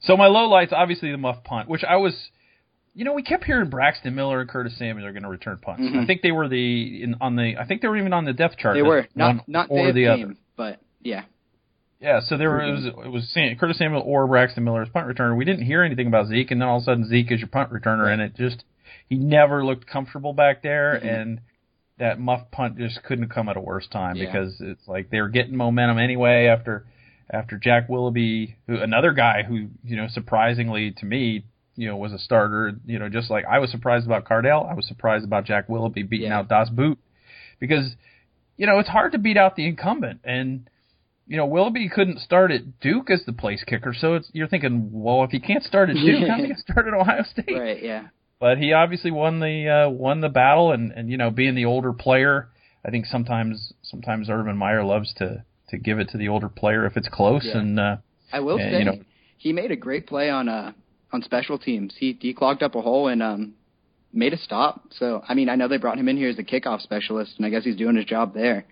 So 0.03 0.17
my 0.17 0.27
low 0.27 0.49
lights, 0.49 0.73
obviously 0.75 1.11
the 1.13 1.19
muff 1.19 1.45
punt, 1.45 1.69
which 1.69 1.85
I 1.85 1.97
was, 1.97 2.15
you 2.95 3.05
know, 3.05 3.13
we 3.15 3.23
kept 3.23 3.45
hearing 3.45 3.71
Braxton 3.71 4.15
Miller 4.15 4.41
and 4.41 4.49
Curtis 4.51 4.77
Samuel 4.79 5.07
are 5.07 5.13
going 5.13 5.23
to 5.23 5.29
return 5.29 5.59
punts. 5.63 5.83
Mhm. 5.83 6.03
I 6.03 6.07
think 6.07 6.21
they 6.23 6.31
were 6.33 6.49
the 6.49 7.03
in, 7.03 7.17
on 7.21 7.37
the 7.37 7.57
I 7.59 7.65
think 7.65 7.81
they 7.83 7.89
were 7.89 7.97
even 7.97 8.13
on 8.13 8.25
the 8.25 8.33
depth 8.33 8.59
chart. 8.59 8.75
They 8.77 8.83
were 8.83 9.07
not 9.15 9.49
not 9.49 9.69
or 9.71 9.93
the 9.93 10.03
game, 10.05 10.23
other. 10.25 10.35
but 10.57 10.81
yeah, 11.01 11.23
Yeah, 12.01 12.21
so 12.21 12.37
there 12.37 12.51
was 12.51 12.85
it 12.85 12.97
was 13.11 13.33
Curtis 13.59 13.79
Samuel 13.79 14.03
or 14.05 14.27
Braxton 14.27 14.65
Miller 14.65 14.83
as 14.83 14.89
punt 14.91 15.07
returner. 15.09 15.37
We 15.37 15.45
didn't 15.45 15.65
hear 15.65 15.83
anything 15.83 16.07
about 16.07 16.27
Zeke, 16.29 16.51
and 16.51 16.61
then 16.61 16.69
all 16.69 16.77
of 16.79 16.83
a 16.83 16.85
sudden 16.85 17.07
Zeke 17.09 17.33
is 17.33 17.41
your 17.41 17.49
punt 17.49 17.71
returner, 17.73 18.13
and 18.13 18.21
it 18.21 18.35
just 18.37 18.65
he 19.09 19.17
never 19.17 19.65
looked 19.65 19.87
comfortable 19.87 20.33
back 20.33 20.63
there, 20.63 21.01
Mhm. 21.03 21.21
and 21.21 21.41
that 21.99 22.19
muff 22.19 22.51
punt 22.51 22.77
just 22.79 23.03
couldn't 23.05 23.29
come 23.29 23.49
at 23.49 23.57
a 23.57 23.61
worse 23.61 23.87
time 23.89 24.17
Yeah. 24.17 24.27
because 24.27 24.61
it's 24.61 24.87
like 24.89 25.11
they 25.11 25.21
were 25.21 25.29
getting 25.29 25.57
momentum 25.57 25.99
anyway 25.99 26.47
after 26.47 26.85
after 27.31 27.57
Jack 27.57 27.89
Willoughby, 27.89 28.57
who 28.67 28.77
another 28.77 29.13
guy 29.13 29.43
who 29.45 29.69
you 29.85 29.97
know 29.97 30.09
surprisingly 30.09 30.91
to 30.93 31.07
me 31.07 31.45
you 31.77 31.89
know 31.89 31.97
was 31.97 32.13
a 32.13 32.19
starter. 32.19 32.73
You 32.87 32.99
know, 32.99 33.09
just 33.09 33.31
like 33.31 33.45
I 33.45 33.59
was 33.59 33.71
surprised 33.71 34.07
about 34.07 34.25
Cardale, 34.25 34.71
I 34.71 34.75
was 34.75 34.87
surprised 34.87 35.25
about 35.25 35.45
Jack 35.45 35.69
Willoughby 35.69 36.03
beating 36.03 36.29
Yeah. 36.29 36.39
out 36.39 36.49
Das 36.49 36.69
Boot 36.71 36.99
because 37.59 37.97
you 38.57 38.67
know, 38.67 38.79
it's 38.79 38.89
hard 38.89 39.13
to 39.13 39.19
beat 39.19 39.37
out 39.37 39.57
the 39.57 39.67
incumbent. 39.67 40.21
And, 40.25 40.69
you 41.27 41.37
know, 41.37 41.47
Willoughby 41.47 41.89
couldn't 41.89 42.21
start 42.21 42.51
at 42.51 42.81
Duke 42.81 43.11
as 43.11 43.25
the 43.27 43.33
place 43.33 43.65
kicker. 43.65 43.95
So 43.99 44.15
it's, 44.15 44.29
you're 44.33 44.47
thinking, 44.47 44.91
well, 44.93 45.25
if 45.25 45.31
he 45.31 45.41
can't 45.41 45.65
start 45.65 45.91
at 45.91 45.97
Duke, 45.97 46.29
how 46.29 46.37
can 46.37 46.47
he 46.47 46.55
start 46.57 46.87
at 46.87 46.95
Ohio 46.95 47.25
State? 47.25 47.57
Right, 47.59 47.83
yeah. 47.83 48.09
But 48.39 48.59
he 48.59 48.73
obviously 48.73 49.11
won 49.11 49.41
the 49.41 49.87
uh, 49.87 49.91
won 49.91 50.21
the 50.21 50.29
battle, 50.29 50.73
and 50.73 50.91
and 50.91 51.09
you 51.09 51.17
know, 51.17 51.31
being 51.31 51.55
the 51.55 51.65
older 51.65 51.93
player, 51.93 52.49
I 52.85 52.91
think 52.91 53.07
sometimes 53.07 53.73
sometimes 53.83 54.29
Urban 54.29 54.57
Meyer 54.57 54.85
loves 54.85 55.15
to 55.19 55.45
to 55.69 55.79
give 55.79 56.01
it 56.01 56.09
to 56.11 56.19
the 56.19 56.29
older 56.29 56.49
player 56.49 56.85
if 56.85 56.97
it's 56.97 57.09
close. 57.09 57.45
Yeah. 57.45 57.59
And 57.59 57.79
uh, 57.79 57.97
I 58.33 58.41
will 58.41 58.59
and, 58.59 58.73
say 58.73 58.79
you 58.81 58.85
know, 58.85 58.99
he 59.39 59.53
made 59.53 59.71
a 59.71 59.77
great 59.77 60.09
play 60.09 60.29
on 60.29 60.49
uh 60.49 60.73
on 61.13 61.23
special 61.23 61.59
teams. 61.59 61.95
He 61.99 62.17
he 62.21 62.33
clogged 62.35 62.63
up 62.63 62.75
a 62.75 62.83
hole 62.83 63.09
and 63.09 63.23
um 63.23 63.55
made 64.13 64.33
a 64.33 64.39
stop. 64.39 64.83
So 64.99 65.23
I 65.27 65.35
mean, 65.35 65.49
I 65.49 65.57
know 65.57 65.69
they 65.69 65.77
brought 65.79 65.99
him 65.99 66.09
in 66.09 66.17
here 66.17 66.29
as 66.29 66.39
a 66.39 66.43
kickoff 66.43 66.81
specialist, 66.83 67.35
and 67.37 67.47
I 67.47 67.51
guess 67.51 67.65
he's 67.65 67.77
doing 67.77 67.97
his 67.97 68.05
job 68.05 68.35
there. 68.35 68.65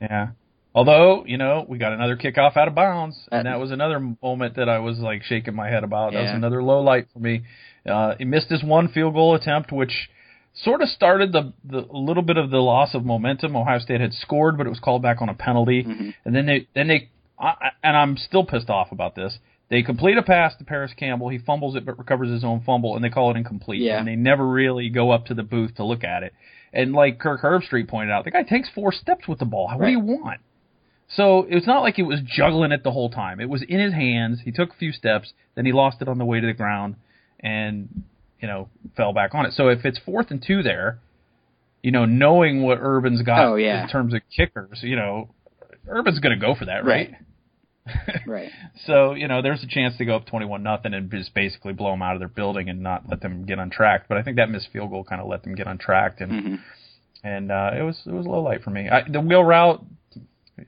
Yeah. 0.00 0.28
Although, 0.74 1.24
you 1.26 1.38
know, 1.38 1.64
we 1.66 1.78
got 1.78 1.92
another 1.94 2.16
kickoff 2.18 2.54
out 2.58 2.68
of 2.68 2.74
bounds, 2.74 3.16
and 3.32 3.46
that 3.46 3.58
was 3.58 3.70
another 3.70 3.98
moment 4.22 4.56
that 4.56 4.68
I 4.68 4.78
was 4.80 4.98
like 4.98 5.22
shaking 5.22 5.54
my 5.54 5.68
head 5.68 5.84
about. 5.84 6.12
That 6.12 6.20
was 6.22 6.32
another 6.34 6.62
low 6.62 6.82
light 6.82 7.06
for 7.14 7.18
me. 7.18 7.44
Uh, 7.90 8.14
he 8.18 8.26
missed 8.26 8.48
his 8.50 8.62
one 8.62 8.88
field 8.88 9.14
goal 9.14 9.34
attempt, 9.34 9.72
which 9.72 10.10
sort 10.54 10.82
of 10.82 10.88
started 10.88 11.32
the 11.32 11.52
the 11.64 11.78
a 11.78 11.96
little 11.96 12.22
bit 12.22 12.36
of 12.36 12.50
the 12.50 12.58
loss 12.58 12.94
of 12.94 13.04
momentum. 13.06 13.56
Ohio 13.56 13.78
State 13.78 14.00
had 14.02 14.12
scored, 14.12 14.58
but 14.58 14.66
it 14.66 14.70
was 14.70 14.78
called 14.80 15.00
back 15.02 15.22
on 15.22 15.28
a 15.30 15.34
penalty, 15.34 15.82
Mhm. 15.84 16.14
and 16.26 16.34
then 16.36 16.44
they 16.46 16.66
then 16.74 16.88
they 16.88 17.08
I- 17.38 17.70
and 17.82 17.96
I'm 17.96 18.16
still 18.18 18.44
pissed 18.44 18.68
off 18.70 18.92
about 18.92 19.14
this. 19.14 19.38
They 19.68 19.82
complete 19.82 20.16
a 20.16 20.22
pass 20.22 20.54
to 20.58 20.64
Parris 20.64 20.92
Campbell. 20.96 21.28
He 21.28 21.38
fumbles 21.38 21.74
it, 21.74 21.84
but 21.84 21.98
recovers 21.98 22.30
his 22.30 22.44
own 22.44 22.62
fumble, 22.64 22.94
and 22.94 23.04
they 23.04 23.10
call 23.10 23.30
it 23.32 23.36
incomplete. 23.36 23.82
Yeah. 23.82 23.98
And 23.98 24.06
they 24.06 24.14
never 24.14 24.46
really 24.46 24.88
go 24.90 25.10
up 25.10 25.26
to 25.26 25.34
the 25.34 25.42
booth 25.42 25.74
to 25.76 25.84
look 25.84 26.04
at 26.04 26.22
it. 26.22 26.32
And 26.72 26.92
like 26.92 27.18
Kirk 27.18 27.42
Herbstreit 27.42 27.88
pointed 27.88 28.12
out, 28.12 28.24
the 28.24 28.30
guy 28.30 28.42
takes 28.42 28.68
four 28.72 28.92
steps 28.92 29.26
with 29.26 29.38
the 29.40 29.44
ball. 29.44 29.68
What 29.74 29.86
do 29.86 29.90
you 29.90 29.98
want? 30.00 30.40
So 31.08 31.46
it's 31.48 31.66
not 31.66 31.80
like 31.80 31.94
he 31.94 32.02
was 32.02 32.20
juggling 32.24 32.72
it 32.72 32.82
the 32.84 32.90
whole 32.92 33.10
time. 33.10 33.40
It 33.40 33.48
was 33.48 33.62
in 33.62 33.78
his 33.80 33.92
hands. 33.92 34.40
He 34.44 34.50
took 34.52 34.70
a 34.70 34.76
few 34.76 34.92
steps, 34.92 35.32
then 35.54 35.64
he 35.66 35.72
lost 35.72 35.98
it 36.00 36.08
on 36.08 36.18
the 36.18 36.24
way 36.24 36.40
to 36.40 36.46
the 36.46 36.52
ground, 36.52 36.96
and 37.40 38.02
you 38.40 38.48
know 38.48 38.68
fell 38.96 39.12
back 39.12 39.34
on 39.34 39.46
it. 39.46 39.52
So 39.52 39.68
if 39.68 39.84
it's 39.84 39.98
fourth 40.04 40.30
and 40.30 40.42
two 40.44 40.62
there, 40.62 40.98
you 41.82 41.92
know, 41.92 42.04
knowing 42.04 42.62
what 42.62 42.78
Urban's 42.80 43.22
got 43.22 43.44
Oh, 43.44 43.54
yeah. 43.54 43.84
in 43.84 43.88
terms 43.88 44.14
of 44.14 44.20
kickers, 44.36 44.80
you 44.82 44.96
know, 44.96 45.30
Urban's 45.88 46.18
going 46.18 46.38
to 46.38 46.44
go 46.44 46.54
for 46.56 46.64
that, 46.64 46.84
right? 46.84 47.10
Right. 47.10 47.14
so 48.86 49.12
you 49.14 49.28
know, 49.28 49.42
there's 49.42 49.62
a 49.62 49.66
chance 49.66 49.96
to 49.98 50.04
go 50.04 50.16
up 50.16 50.26
twenty-one 50.26 50.62
nothing 50.62 50.94
and 50.94 51.10
just 51.10 51.34
basically 51.34 51.72
blow 51.72 51.90
them 51.92 52.02
out 52.02 52.14
of 52.14 52.20
their 52.20 52.28
building 52.28 52.68
and 52.68 52.80
not 52.82 53.04
let 53.08 53.20
them 53.20 53.44
get 53.44 53.58
untracked. 53.58 54.08
But 54.08 54.18
I 54.18 54.22
think 54.22 54.36
that 54.36 54.50
missed 54.50 54.68
field 54.72 54.90
goal 54.90 55.04
kind 55.04 55.20
of 55.20 55.28
let 55.28 55.42
them 55.42 55.54
get 55.54 55.66
untracked, 55.66 56.20
and 56.20 56.32
hmm 56.32 56.54
and 57.24 57.50
uh, 57.50 57.70
it 57.76 57.82
was 57.82 58.00
it 58.06 58.12
was 58.12 58.26
a 58.26 58.28
low 58.28 58.42
light 58.42 58.62
for 58.62 58.70
me. 58.70 58.88
I, 58.88 59.02
the 59.08 59.20
wheel 59.20 59.42
route, 59.42 59.84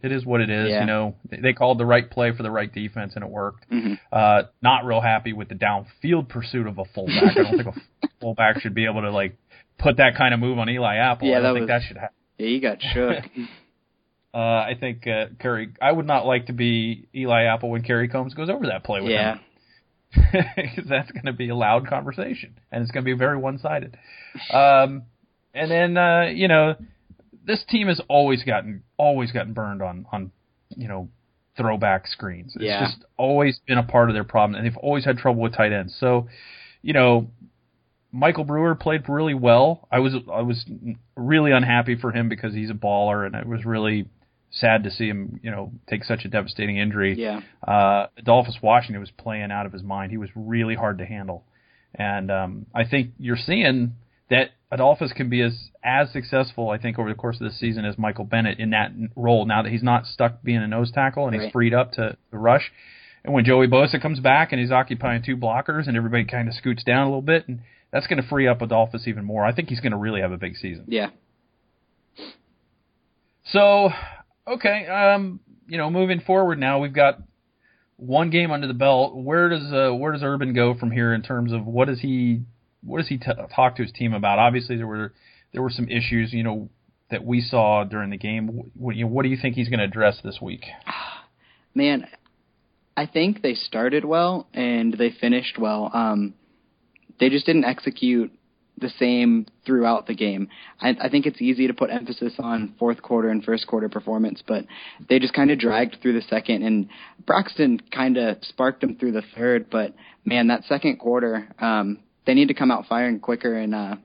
it 0.02 0.10
is 0.10 0.24
what 0.24 0.40
it 0.40 0.50
is. 0.50 0.70
Yeah. 0.70 0.80
You 0.80 0.86
know, 0.86 1.14
they, 1.30 1.36
they 1.40 1.52
called 1.52 1.78
the 1.78 1.86
right 1.86 2.08
play 2.10 2.34
for 2.36 2.42
the 2.42 2.50
right 2.50 2.72
defense, 2.72 3.12
and 3.14 3.24
it 3.24 3.30
worked. 3.30 3.64
hmm 3.70 3.94
Uh, 4.10 4.42
not 4.62 4.84
real 4.84 5.00
happy 5.00 5.32
with 5.32 5.48
the 5.48 5.54
downfield 5.54 6.28
pursuit 6.28 6.66
of 6.66 6.78
a 6.78 6.84
fullback. 6.94 7.36
I 7.36 7.42
don't 7.42 7.56
think 7.64 7.76
a 8.02 8.08
fullback 8.20 8.60
should 8.60 8.74
be 8.74 8.86
able 8.86 9.02
to 9.02 9.10
like 9.12 9.36
put 9.78 9.98
that 9.98 10.16
kind 10.16 10.34
of 10.34 10.40
move 10.40 10.58
on 10.58 10.68
Eli 10.68 10.96
Apple. 10.96 11.28
Yeah, 11.28 11.38
I 11.38 11.40
don't 11.40 11.54
that 11.54 11.60
think 11.60 11.70
was- 11.70 11.82
that 11.82 11.86
should 11.86 11.96
happen. 11.98 12.14
Yeah, 12.38 12.46
you 12.46 12.60
got 12.60 12.78
shook. 12.82 13.24
Uh, 14.34 14.38
I 14.38 14.76
think 14.78 15.06
uh, 15.06 15.26
Kerry. 15.40 15.70
I 15.80 15.90
would 15.90 16.06
not 16.06 16.26
like 16.26 16.46
to 16.46 16.52
be 16.52 17.08
Eli 17.14 17.44
Apple 17.44 17.70
when 17.70 17.82
Kerry 17.82 18.08
Coombs 18.08 18.34
goes 18.34 18.50
over 18.50 18.66
that 18.66 18.84
play 18.84 19.00
with 19.00 19.10
yeah. 19.12 19.34
him. 19.34 19.40
because 20.56 20.84
that's 20.88 21.10
going 21.12 21.26
to 21.26 21.32
be 21.32 21.48
a 21.50 21.54
loud 21.54 21.86
conversation 21.86 22.58
and 22.72 22.82
it's 22.82 22.90
going 22.90 23.04
to 23.04 23.10
be 23.10 23.16
very 23.16 23.36
one-sided. 23.36 23.94
Um, 24.50 25.02
and 25.54 25.70
then 25.70 25.96
uh, 25.96 26.26
you 26.32 26.48
know, 26.48 26.76
this 27.44 27.62
team 27.68 27.88
has 27.88 28.00
always 28.08 28.42
gotten 28.42 28.82
always 28.96 29.32
gotten 29.32 29.52
burned 29.54 29.82
on 29.82 30.06
on 30.12 30.30
you 30.76 30.88
know 30.88 31.08
throwback 31.56 32.06
screens. 32.06 32.52
It's 32.54 32.64
Yeah. 32.64 32.86
just 32.86 33.04
always 33.16 33.58
been 33.66 33.78
a 33.78 33.82
part 33.82 34.10
of 34.10 34.14
their 34.14 34.24
problem, 34.24 34.56
and 34.56 34.64
they've 34.64 34.76
always 34.76 35.04
had 35.04 35.18
trouble 35.18 35.42
with 35.42 35.54
tight 35.54 35.72
ends. 35.72 35.96
So, 35.98 36.28
you 36.82 36.92
know. 36.92 37.30
Michael 38.10 38.44
Brewer 38.44 38.74
played 38.74 39.06
really 39.06 39.34
well. 39.34 39.86
I 39.92 39.98
was 39.98 40.14
I 40.32 40.40
was 40.40 40.64
really 41.14 41.52
unhappy 41.52 41.94
for 41.94 42.10
him 42.10 42.30
because 42.30 42.54
he's 42.54 42.70
a 42.70 42.74
baller, 42.74 43.26
and 43.26 43.34
it 43.34 43.46
was 43.46 43.66
really 43.66 44.08
sad 44.50 44.84
to 44.84 44.90
see 44.90 45.08
him, 45.08 45.40
you 45.42 45.50
know, 45.50 45.72
take 45.88 46.04
such 46.04 46.24
a 46.24 46.28
devastating 46.28 46.78
injury 46.78 47.14
Yeah. 47.18 47.40
uh, 47.66 48.06
Adolphus 48.16 48.56
Washington 48.62 49.00
was 49.00 49.10
playing 49.10 49.50
out 49.50 49.66
of 49.66 49.72
his 49.72 49.82
mind. 49.82 50.10
He 50.10 50.16
was 50.18 50.30
really 50.34 50.74
hard 50.74 50.98
to 50.98 51.04
handle, 51.06 51.44
and 51.94 52.30
um, 52.30 52.66
I 52.74 52.84
think 52.84 53.10
you're 53.18 53.36
seeing 53.36 53.94
that 54.30 54.50
Adolphus 54.70 55.12
can 55.12 55.28
be 55.30 55.40
as 55.42 55.70
as 55.82 56.10
successful, 56.12 56.70
I 56.70 56.78
think, 56.78 56.98
over 56.98 57.08
the 57.08 57.14
course 57.14 57.36
of 57.40 57.46
this 57.46 57.58
season 57.58 57.84
as 57.84 57.96
Michael 57.98 58.24
Bennett 58.24 58.58
in 58.58 58.70
that 58.70 58.92
role. 59.16 59.46
Now 59.46 59.62
that 59.62 59.70
he's 59.70 59.82
not 59.82 60.06
stuck 60.06 60.42
being 60.42 60.58
a 60.58 60.66
nose 60.68 60.90
tackle 60.92 61.26
and 61.26 61.34
he's 61.40 61.50
freed 61.52 61.72
up 61.74 61.92
to, 61.92 62.16
to 62.30 62.38
rush, 62.38 62.70
and 63.24 63.32
when 63.34 63.44
Joey 63.44 63.66
Bosa 63.68 64.00
comes 64.00 64.20
back 64.20 64.52
and 64.52 64.60
he's 64.60 64.70
occupying 64.72 65.22
two 65.22 65.36
blockers 65.36 65.88
and 65.88 65.96
everybody 65.96 66.24
kind 66.24 66.48
of 66.48 66.54
scoots 66.54 66.84
down 66.84 67.02
a 67.02 67.06
little 67.06 67.22
bit, 67.22 67.48
and 67.48 67.60
that's 67.90 68.06
going 68.06 68.20
to 68.22 68.28
free 68.28 68.46
up 68.46 68.60
Adolphus 68.62 69.06
even 69.08 69.24
more. 69.24 69.44
I 69.44 69.52
think 69.52 69.68
he's 69.70 69.80
going 69.80 69.92
to 69.92 69.98
really 69.98 70.20
have 70.20 70.32
a 70.32 70.36
big 70.38 70.56
season. 70.56 70.84
Yeah. 70.88 71.10
So, 73.50 73.90
okay, 74.54 74.86
um, 74.86 75.40
you 75.66 75.78
know, 75.78 75.90
moving 75.90 76.20
forward 76.20 76.58
now, 76.58 76.78
we've 76.80 76.92
got 76.92 77.20
one 77.96 78.30
game 78.30 78.50
under 78.50 78.66
the 78.66 78.74
belt. 78.74 79.16
Where 79.16 79.48
does 79.48 79.72
uh, 79.72 79.94
where 79.94 80.12
does 80.12 80.22
Urban 80.22 80.54
go 80.54 80.74
from 80.74 80.90
here 80.90 81.12
in 81.12 81.22
terms 81.22 81.52
of 81.52 81.66
what 81.66 81.88
does 81.88 82.00
he 82.00 82.42
what 82.82 82.98
does 82.98 83.08
he 83.08 83.18
t- 83.18 83.32
talk 83.54 83.76
to 83.76 83.82
his 83.82 83.92
team 83.92 84.14
about? 84.14 84.38
Obviously, 84.38 84.76
there 84.76 84.86
were 84.86 85.12
there 85.52 85.62
were 85.62 85.70
some 85.70 85.88
issues, 85.88 86.32
you 86.32 86.42
know, 86.42 86.68
that 87.10 87.24
we 87.24 87.40
saw 87.40 87.84
during 87.84 88.10
the 88.10 88.16
game. 88.16 88.70
What, 88.74 88.96
you 88.96 89.04
know, 89.04 89.10
what 89.10 89.22
do 89.22 89.28
you 89.28 89.38
think 89.40 89.54
he's 89.54 89.68
going 89.68 89.80
to 89.80 89.84
address 89.84 90.18
this 90.22 90.38
week? 90.40 90.64
Man, 91.74 92.06
I 92.96 93.06
think 93.06 93.42
they 93.42 93.54
started 93.54 94.04
well 94.04 94.48
and 94.52 94.92
they 94.94 95.10
finished 95.10 95.58
well. 95.58 95.90
Um, 95.92 96.34
they 97.20 97.30
just 97.30 97.46
didn't 97.46 97.64
execute 97.64 98.32
the 98.80 98.90
same 98.98 99.46
throughout 99.66 100.06
the 100.06 100.14
game. 100.14 100.48
I, 100.80 100.96
I 101.00 101.08
think 101.08 101.26
it's 101.26 101.40
easy 101.40 101.66
to 101.66 101.74
put 101.74 101.90
emphasis 101.90 102.34
on 102.38 102.74
fourth 102.78 103.02
quarter 103.02 103.28
and 103.28 103.44
first 103.44 103.66
quarter 103.66 103.88
performance, 103.88 104.42
but 104.46 104.64
they 105.08 105.18
just 105.18 105.34
kind 105.34 105.50
of 105.50 105.58
dragged 105.58 105.96
through 106.00 106.14
the 106.14 106.26
second, 106.28 106.62
and 106.62 106.88
Braxton 107.26 107.80
kind 107.94 108.16
of 108.16 108.38
sparked 108.42 108.80
them 108.80 108.96
through 108.96 109.12
the 109.12 109.22
third. 109.36 109.70
But 109.70 109.94
man, 110.24 110.48
that 110.48 110.64
second 110.64 110.98
quarter, 110.98 111.48
um, 111.60 112.00
they 112.26 112.34
need 112.34 112.48
to 112.48 112.54
come 112.54 112.70
out 112.70 112.86
firing 112.86 113.20
quicker 113.20 113.54
and. 113.54 113.74
Uh, 113.74 113.96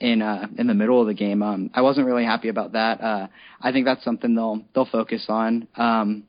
in 0.00 0.22
uh 0.22 0.46
in 0.58 0.66
the 0.66 0.74
middle 0.74 1.00
of 1.00 1.06
the 1.06 1.14
game. 1.14 1.42
Um 1.42 1.70
I 1.74 1.82
wasn't 1.82 2.06
really 2.06 2.24
happy 2.24 2.48
about 2.48 2.72
that. 2.72 3.00
Uh 3.00 3.26
I 3.60 3.72
think 3.72 3.86
that's 3.86 4.04
something 4.04 4.34
they'll 4.34 4.62
they'll 4.74 4.84
focus 4.86 5.24
on. 5.28 5.68
Um 5.76 6.24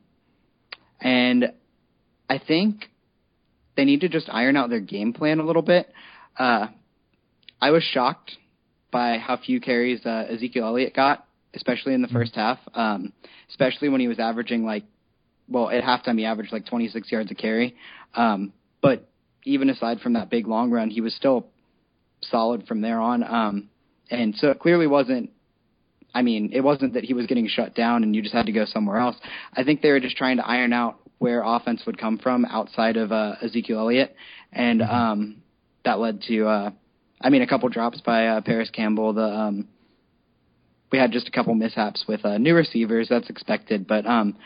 and 1.00 1.52
I 2.28 2.38
think 2.38 2.90
they 3.76 3.84
need 3.84 4.00
to 4.00 4.08
just 4.08 4.28
iron 4.30 4.56
out 4.56 4.70
their 4.70 4.80
game 4.80 5.12
plan 5.12 5.38
a 5.38 5.44
little 5.44 5.62
bit. 5.62 5.92
Uh 6.38 6.68
I 7.60 7.70
was 7.70 7.82
shocked 7.82 8.36
by 8.90 9.18
how 9.18 9.36
few 9.36 9.60
carries 9.60 10.04
uh, 10.06 10.26
Ezekiel 10.30 10.66
Elliott 10.66 10.94
got, 10.94 11.26
especially 11.54 11.94
in 11.94 12.02
the 12.02 12.08
first 12.08 12.34
half. 12.34 12.58
Um 12.74 13.12
especially 13.50 13.88
when 13.88 14.00
he 14.00 14.08
was 14.08 14.18
averaging 14.18 14.64
like 14.64 14.84
well, 15.48 15.70
at 15.70 15.82
halftime 15.82 16.18
he 16.18 16.26
averaged 16.26 16.52
like 16.52 16.66
26 16.66 17.10
yards 17.10 17.30
a 17.30 17.34
carry. 17.34 17.76
Um 18.14 18.52
but 18.80 19.08
even 19.44 19.70
aside 19.70 20.00
from 20.00 20.12
that 20.14 20.30
big 20.30 20.46
long 20.46 20.70
run, 20.70 20.90
he 20.90 21.00
was 21.00 21.14
still 21.14 21.46
solid 22.22 22.66
from 22.66 22.80
there 22.80 23.00
on. 23.00 23.22
Um, 23.22 23.68
and 24.10 24.34
so 24.36 24.50
it 24.50 24.58
clearly 24.58 24.86
wasn't. 24.86 25.30
I 26.14 26.22
mean, 26.22 26.50
it 26.52 26.62
wasn't 26.62 26.94
that 26.94 27.04
he 27.04 27.12
was 27.12 27.26
getting 27.26 27.46
shut 27.48 27.74
down 27.74 28.02
and 28.02 28.16
you 28.16 28.22
just 28.22 28.34
had 28.34 28.46
to 28.46 28.52
go 28.52 28.64
somewhere 28.64 28.96
else. 28.96 29.16
I 29.52 29.62
think 29.62 29.82
they 29.82 29.90
were 29.90 30.00
just 30.00 30.16
trying 30.16 30.38
to 30.38 30.46
iron 30.46 30.72
out 30.72 30.96
where 31.18 31.42
offense 31.44 31.82
would 31.86 31.98
come 31.98 32.18
from 32.18 32.44
outside 32.46 32.96
of 32.96 33.12
uh, 33.12 33.34
Ezekiel 33.42 33.78
Elliott, 33.78 34.14
and 34.52 34.80
um, 34.82 35.42
that 35.84 35.98
led 35.98 36.22
to, 36.22 36.46
uh, 36.46 36.70
I 37.20 37.30
mean, 37.30 37.42
a 37.42 37.46
couple 37.46 37.68
drops 37.68 38.00
by 38.00 38.26
uh, 38.26 38.40
Parris 38.40 38.70
Campbell. 38.70 39.12
The 39.12 39.22
um, 39.22 39.68
we 40.90 40.98
had 40.98 41.12
just 41.12 41.28
a 41.28 41.30
couple 41.30 41.54
mishaps 41.54 42.04
with 42.08 42.24
uh, 42.24 42.38
new 42.38 42.54
receivers. 42.54 43.08
That's 43.08 43.28
expected, 43.28 43.86
but 43.86 44.06
um, 44.06 44.36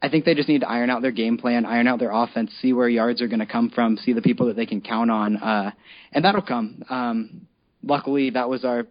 I 0.00 0.08
think 0.08 0.24
they 0.24 0.34
just 0.34 0.48
need 0.48 0.62
to 0.62 0.68
iron 0.68 0.90
out 0.90 1.02
their 1.02 1.12
game 1.12 1.38
plan, 1.38 1.64
iron 1.64 1.86
out 1.86 2.00
their 2.00 2.10
offense, 2.10 2.50
see 2.60 2.72
where 2.72 2.88
yards 2.88 3.22
are 3.22 3.28
going 3.28 3.40
to 3.40 3.46
come 3.46 3.70
from, 3.70 3.96
see 3.96 4.12
the 4.12 4.22
people 4.22 4.46
that 4.46 4.56
they 4.56 4.66
can 4.66 4.80
count 4.80 5.10
on, 5.10 5.36
uh, 5.36 5.70
and 6.12 6.24
that'll 6.24 6.42
come. 6.42 6.82
Um, 6.90 7.46
luckily, 7.84 8.30
that 8.30 8.48
was 8.48 8.64
our 8.64 8.86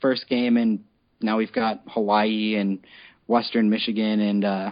first 0.00 0.28
game, 0.28 0.56
and 0.56 0.84
now 1.20 1.36
we've 1.36 1.52
got 1.52 1.82
Hawaii 1.88 2.54
and 2.56 2.78
Western 3.26 3.68
Michigan 3.68 4.20
and 4.20 4.44
uh, 4.44 4.70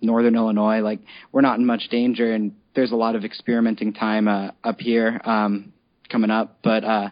Northern 0.00 0.36
Illinois. 0.36 0.80
Like 0.80 1.00
we're 1.32 1.42
not 1.42 1.58
in 1.58 1.66
much 1.66 1.88
danger, 1.90 2.32
and 2.32 2.54
there's 2.74 2.92
a 2.92 2.96
lot 2.96 3.14
of 3.14 3.24
experimenting 3.24 3.92
time 3.92 4.26
uh, 4.26 4.52
up 4.64 4.80
here 4.80 5.20
um, 5.24 5.72
coming 6.08 6.30
up. 6.30 6.58
But 6.62 6.84
uh, 6.84 7.10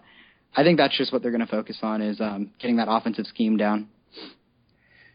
I 0.57 0.63
think 0.63 0.79
that's 0.79 0.97
just 0.97 1.13
what 1.13 1.23
they're 1.23 1.31
going 1.31 1.45
to 1.45 1.51
focus 1.51 1.79
on 1.83 2.03
is 2.03 2.21
um, 2.21 2.51
getting 2.61 2.77
that 2.77 2.89
offensive 2.91 3.27
scheme 3.27 3.57
down. 3.57 3.89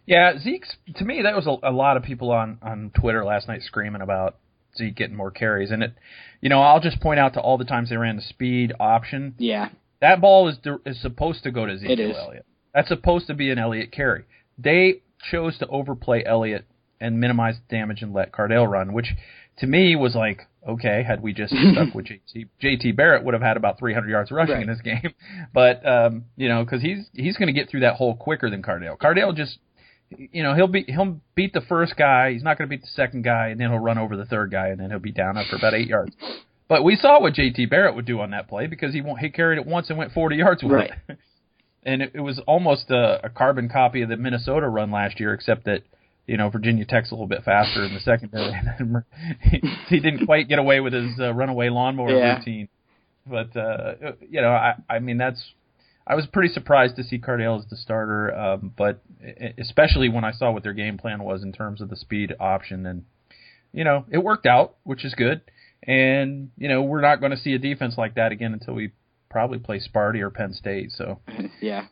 Yeah, 0.05 0.38
Zeke's 0.39 0.75
to 0.95 1.05
me 1.05 1.21
that 1.21 1.35
was 1.35 1.47
a, 1.47 1.69
a 1.69 1.71
lot 1.71 1.95
of 1.95 2.03
people 2.03 2.31
on 2.31 2.57
on 2.61 2.91
Twitter 3.00 3.23
last 3.23 3.47
night 3.47 3.61
screaming 3.63 4.01
about 4.01 4.38
Zeke 4.77 4.95
getting 4.95 5.15
more 5.15 5.31
carries, 5.31 5.69
and 5.71 5.83
it, 5.83 5.93
you 6.41 6.50
know, 6.50 6.61
I'll 6.61 6.79
just 6.79 7.00
point 7.00 7.19
out 7.19 7.33
to 7.35 7.39
all 7.39 7.57
the 7.57 7.65
times 7.65 7.89
they 7.89 7.97
ran 7.97 8.15
the 8.15 8.21
speed 8.21 8.73
option. 8.79 9.35
Yeah, 9.38 9.69
That 10.01 10.19
ball 10.19 10.47
is 10.47 10.57
is 10.85 11.01
supposed 11.01 11.43
to 11.43 11.51
go 11.51 11.65
to 11.65 11.73
is. 11.73 11.81
Elliott. 12.17 12.45
That's 12.73 12.88
supposed 12.88 13.27
to 13.27 13.33
be 13.33 13.51
an 13.51 13.59
Elliott 13.59 13.91
carry. 13.91 14.23
they 14.57 15.01
chose 15.29 15.57
to 15.59 15.67
overplay 15.67 16.23
Elliott 16.25 16.65
and 17.00 17.19
minimize 17.19 17.55
damage 17.69 18.01
and 18.01 18.11
let 18.11 18.31
Cardale 18.31 18.67
run, 18.69 18.91
which 18.93 19.13
to 19.62 19.68
me 19.68 19.96
was 19.96 20.13
like, 20.13 20.41
okay, 20.68 21.01
had 21.01 21.24
we 21.24 21.34
just 21.34 21.53
stuck 21.72 21.96
with 21.96 22.06
JT, 22.08 22.48
JT 22.62 22.96
Barrett 22.96 23.24
would 23.24 23.34
have 23.34 23.41
had 23.41 23.58
about 23.58 23.80
300 23.80 24.10
yards 24.10 24.30
rushing 24.30 24.53
Right. 24.56 24.62
in 24.63 24.68
this 24.68 24.82
game, 24.82 25.13
but 25.53 25.84
um, 25.88 26.25
you 26.36 26.50
know, 26.50 26.63
because 26.63 26.82
he's 26.82 27.06
he's 27.13 27.38
going 27.38 27.48
to 27.48 27.53
get 27.53 27.70
through 27.70 27.80
that 27.82 27.96
hole 27.96 28.15
quicker 28.15 28.50
than 28.50 28.62
Cardale. 28.62 28.98
Cardale 28.98 29.36
just, 29.36 29.58
you 30.10 30.44
know, 30.44 30.53
he'll 30.53 30.68
be 30.68 30.84
he'll 30.88 31.20
beat 31.36 31.53
the 31.53 31.62
first 31.62 31.96
guy, 31.98 32.34
he's 32.34 32.44
not 32.44 32.58
going 32.58 32.70
to 32.70 32.75
beat 32.75 32.82
the 32.82 32.91
second 32.94 33.24
guy, 33.24 33.48
and 33.48 33.60
then 33.60 33.70
he'll 33.70 33.80
run 33.80 33.98
over 33.98 34.15
the 34.18 34.25
third 34.25 34.51
guy, 34.51 34.68
and 34.68 34.80
then 34.80 34.89
he'll 34.89 35.00
be 35.00 35.12
down 35.12 35.38
after 35.38 35.56
about 35.56 35.74
eight 35.74 35.88
yards. 35.88 36.13
But 36.68 36.86
we 36.86 36.96
saw 36.96 37.20
what 37.20 37.34
JT 37.34 37.70
Barrett 37.70 37.96
would 37.98 38.06
do 38.06 38.22
on 38.22 38.32
that 38.32 38.48
play 38.48 38.65
because 38.65 38.94
he 38.94 39.01
won't- 39.01 39.20
he 39.20 39.30
carried 39.30 39.58
it 39.60 39.65
once 39.65 39.89
and 39.89 39.98
went 39.98 40.13
40 40.13 40.38
yards 40.38 40.63
with 40.63 40.72
Right. 40.72 40.91
it. 41.10 41.18
And 41.84 42.01
it, 42.01 42.12
it 42.13 42.22
was 42.22 42.39
almost 42.48 42.89
a, 42.91 43.25
a 43.25 43.30
carbon 43.30 43.68
copy 43.68 44.03
of 44.03 44.08
the 44.08 44.15
Minnesota 44.15 44.70
run 44.70 44.89
last 44.89 45.20
year, 45.20 45.34
except 45.34 45.65
that 45.65 45.82
you 46.27 46.37
know 46.37 46.49
Virginia 46.49 46.85
Tech's 46.85 47.11
a 47.11 47.13
little 47.13 47.27
bit 47.27 47.43
faster 47.43 47.83
in 47.83 47.93
the 47.93 47.99
secondary. 47.99 48.53
he, 49.41 49.61
he 49.89 49.99
didn't 49.99 50.25
quite 50.25 50.47
get 50.47 50.59
away 50.59 50.79
with 50.79 50.93
his 50.93 51.19
uh, 51.19 51.33
runaway 51.33 51.69
lawnmower 51.69 52.15
Yeah. 52.17 52.37
routine. 52.37 52.67
But 53.25 53.55
uh, 53.55 53.93
you 54.29 54.41
know, 54.41 54.51
I 54.51 54.75
I 54.89 54.99
mean 54.99 55.17
that's 55.17 55.43
I 56.07 56.15
was 56.15 56.25
pretty 56.25 56.51
surprised 56.53 56.95
to 56.95 57.03
see 57.03 57.19
Cardale 57.19 57.59
as 57.59 57.69
the 57.69 57.75
starter, 57.77 58.33
um, 58.35 58.73
but 58.75 59.01
especially 59.57 60.09
when 60.09 60.23
I 60.23 60.31
saw 60.31 60.51
what 60.51 60.63
their 60.63 60.73
game 60.73 60.97
plan 60.97 61.23
was 61.23 61.43
in 61.43 61.51
terms 61.53 61.79
of 61.81 61.89
the 61.89 61.95
speed 61.95 62.33
option, 62.39 62.85
and 62.87 63.05
you 63.71 63.83
know 63.83 64.05
it 64.09 64.17
worked 64.17 64.47
out, 64.47 64.75
which 64.83 65.05
is 65.05 65.13
good. 65.13 65.41
And 65.83 66.51
you 66.57 66.67
know 66.67 66.81
we're 66.81 67.01
not 67.01 67.19
going 67.19 67.31
to 67.31 67.37
see 67.37 67.53
a 67.53 67.59
defense 67.59 67.95
like 67.97 68.15
that 68.15 68.31
again 68.31 68.53
until 68.53 68.73
we 68.73 68.91
probably 69.29 69.59
play 69.59 69.79
Sparty 69.79 70.19
or 70.21 70.29
Penn 70.31 70.53
State. 70.53 70.91
So 70.91 71.19
yeah. 71.61 71.85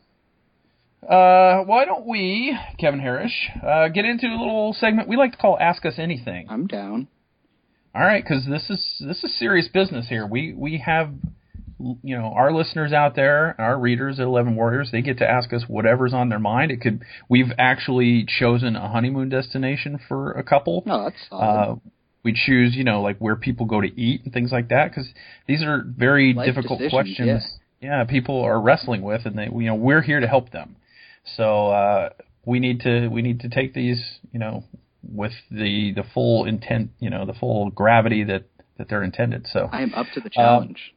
Uh, 1.08 1.64
why 1.64 1.84
don't 1.84 2.06
we, 2.06 2.56
Kevin 2.78 3.00
Harris, 3.00 3.32
uh, 3.66 3.88
get 3.88 4.04
into 4.04 4.26
a 4.26 4.36
little 4.38 4.74
segment 4.78 5.08
we 5.08 5.16
like 5.16 5.32
to 5.32 5.38
call 5.38 5.58
"Ask 5.58 5.84
Us 5.86 5.94
Anything"? 5.98 6.46
I'm 6.48 6.66
down. 6.66 7.08
All 7.94 8.02
right, 8.02 8.22
because 8.22 8.46
this 8.46 8.70
is 8.70 9.02
this 9.04 9.24
is 9.24 9.38
serious 9.38 9.68
business 9.68 10.08
here. 10.08 10.26
We 10.26 10.52
we 10.52 10.78
have 10.84 11.12
you 11.78 12.16
know 12.16 12.32
our 12.36 12.52
listeners 12.52 12.92
out 12.92 13.16
there, 13.16 13.56
our 13.58 13.78
readers 13.78 14.20
at 14.20 14.26
Eleven 14.26 14.54
Warriors. 14.54 14.90
They 14.92 15.02
get 15.02 15.18
to 15.18 15.28
ask 15.28 15.52
us 15.52 15.64
whatever's 15.66 16.14
on 16.14 16.28
their 16.28 16.38
mind. 16.38 16.70
It 16.70 16.80
could 16.80 17.02
we've 17.28 17.52
actually 17.58 18.26
chosen 18.28 18.76
a 18.76 18.88
honeymoon 18.88 19.28
destination 19.28 19.98
for 20.06 20.32
a 20.32 20.42
couple. 20.42 20.82
No, 20.86 21.04
that's 21.04 21.28
solid. 21.28 21.42
Uh, 21.44 21.76
we 22.22 22.34
choose, 22.34 22.74
you 22.76 22.84
know, 22.84 23.00
like 23.00 23.16
where 23.18 23.36
people 23.36 23.66
go 23.66 23.80
to 23.80 24.00
eat 24.00 24.22
and 24.24 24.32
things 24.32 24.52
like 24.52 24.68
that, 24.68 24.90
because 24.90 25.08
these 25.46 25.62
are 25.62 25.82
very 25.84 26.34
Life 26.34 26.46
difficult 26.46 26.80
questions. 26.90 27.58
Yeah, 27.80 28.04
people 28.04 28.42
are 28.42 28.60
wrestling 28.60 29.00
with, 29.00 29.24
and 29.24 29.38
they, 29.38 29.44
you 29.44 29.66
know, 29.66 29.74
we're 29.74 30.02
here 30.02 30.20
to 30.20 30.26
help 30.26 30.50
them. 30.50 30.76
So 31.36 31.68
uh, 31.68 32.10
we 32.44 32.60
need 32.60 32.80
to 32.80 33.08
we 33.08 33.22
need 33.22 33.40
to 33.40 33.48
take 33.48 33.74
these, 33.74 34.18
you 34.32 34.38
know, 34.38 34.64
with 35.02 35.32
the 35.50 35.92
the 35.94 36.04
full 36.14 36.44
intent, 36.44 36.90
you 36.98 37.10
know, 37.10 37.26
the 37.26 37.34
full 37.34 37.70
gravity 37.70 38.24
that 38.24 38.44
that 38.78 38.88
they're 38.88 39.02
intended. 39.02 39.46
So 39.52 39.68
I 39.72 39.82
am 39.82 39.94
up 39.94 40.06
to 40.14 40.20
the 40.20 40.30
challenge. 40.30 40.94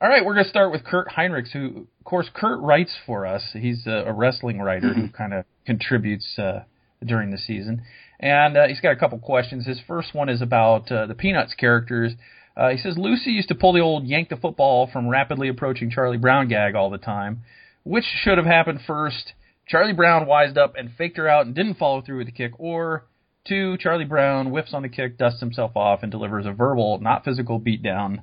all 0.00 0.08
right, 0.08 0.24
we're 0.24 0.34
going 0.34 0.44
to 0.44 0.50
start 0.50 0.70
with 0.70 0.84
Kurt 0.84 1.08
Heinrichs, 1.08 1.50
who, 1.52 1.88
of 1.98 2.04
course, 2.04 2.30
Kurt 2.32 2.60
writes 2.60 2.94
for 3.04 3.26
us. 3.26 3.42
He's 3.52 3.86
a, 3.86 4.04
a 4.06 4.12
wrestling 4.12 4.60
writer 4.60 4.94
who 4.94 5.08
kind 5.08 5.34
of 5.34 5.44
contributes 5.64 6.38
uh, 6.38 6.60
during 7.04 7.30
the 7.30 7.38
season. 7.38 7.82
And 8.20 8.56
uh, 8.56 8.66
he's 8.68 8.80
got 8.80 8.92
a 8.92 8.96
couple 8.96 9.18
questions. 9.18 9.66
His 9.66 9.80
first 9.86 10.14
one 10.14 10.28
is 10.28 10.40
about 10.40 10.90
uh, 10.90 11.06
the 11.06 11.14
Peanuts 11.14 11.54
characters. 11.54 12.12
Uh, 12.56 12.70
he 12.70 12.78
says 12.78 12.96
Lucy 12.96 13.32
used 13.32 13.48
to 13.48 13.54
pull 13.54 13.72
the 13.72 13.80
old 13.80 14.06
yank 14.06 14.28
the 14.28 14.36
football 14.36 14.88
from 14.90 15.08
rapidly 15.08 15.48
approaching 15.48 15.90
Charlie 15.90 16.16
Brown 16.16 16.48
gag 16.48 16.74
all 16.74 16.88
the 16.88 16.96
time. 16.98 17.42
Which 17.84 18.04
should 18.04 18.38
have 18.38 18.46
happened 18.46 18.80
first? 18.86 19.34
Charlie 19.68 19.92
Brown 19.92 20.26
wised 20.26 20.56
up 20.56 20.74
and 20.76 20.90
faked 20.96 21.16
her 21.16 21.28
out 21.28 21.46
and 21.46 21.54
didn't 21.54 21.74
follow 21.74 22.00
through 22.00 22.18
with 22.18 22.26
the 22.26 22.32
kick, 22.32 22.52
or 22.58 23.06
two, 23.46 23.76
Charlie 23.78 24.04
Brown 24.04 24.46
whiffs 24.46 24.74
on 24.74 24.82
the 24.82 24.88
kick, 24.88 25.18
dusts 25.18 25.40
himself 25.40 25.72
off, 25.76 26.02
and 26.02 26.10
delivers 26.10 26.46
a 26.46 26.52
verbal, 26.52 26.98
not 27.00 27.24
physical 27.24 27.60
beatdown 27.60 28.20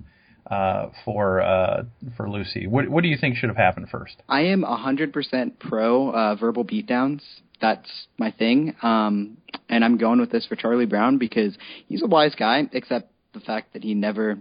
uh, 0.50 0.88
for 1.06 1.42
uh, 1.42 1.84
for 2.16 2.30
Lucy. 2.30 2.68
What 2.68 2.88
what 2.90 3.04
do 3.04 3.10
you 3.10 3.18
think 3.18 3.38
should 3.38 3.50
have 3.50 3.58
happened 3.58 3.90
first? 3.90 4.16
I 4.28 4.42
am 4.42 4.64
100% 4.64 5.60
pro 5.60 6.10
uh, 6.12 6.36
verbal 6.36 6.66
beatdowns. 6.66 7.22
That's 7.62 7.90
my 8.18 8.32
thing. 8.32 8.76
Um, 8.82 9.38
and 9.70 9.86
I'm 9.86 9.98
going 9.98 10.20
with 10.20 10.32
this 10.32 10.46
for 10.46 10.56
Charlie 10.56 10.86
Brown 10.86 11.18
because 11.18 11.58
he's 11.88 12.04
a 12.04 12.08
wise 12.08 12.36
guy, 12.36 12.64
except 12.74 13.12
the 13.34 13.40
fact 13.40 13.74
that 13.74 13.84
he 13.84 13.94
never 13.94 14.40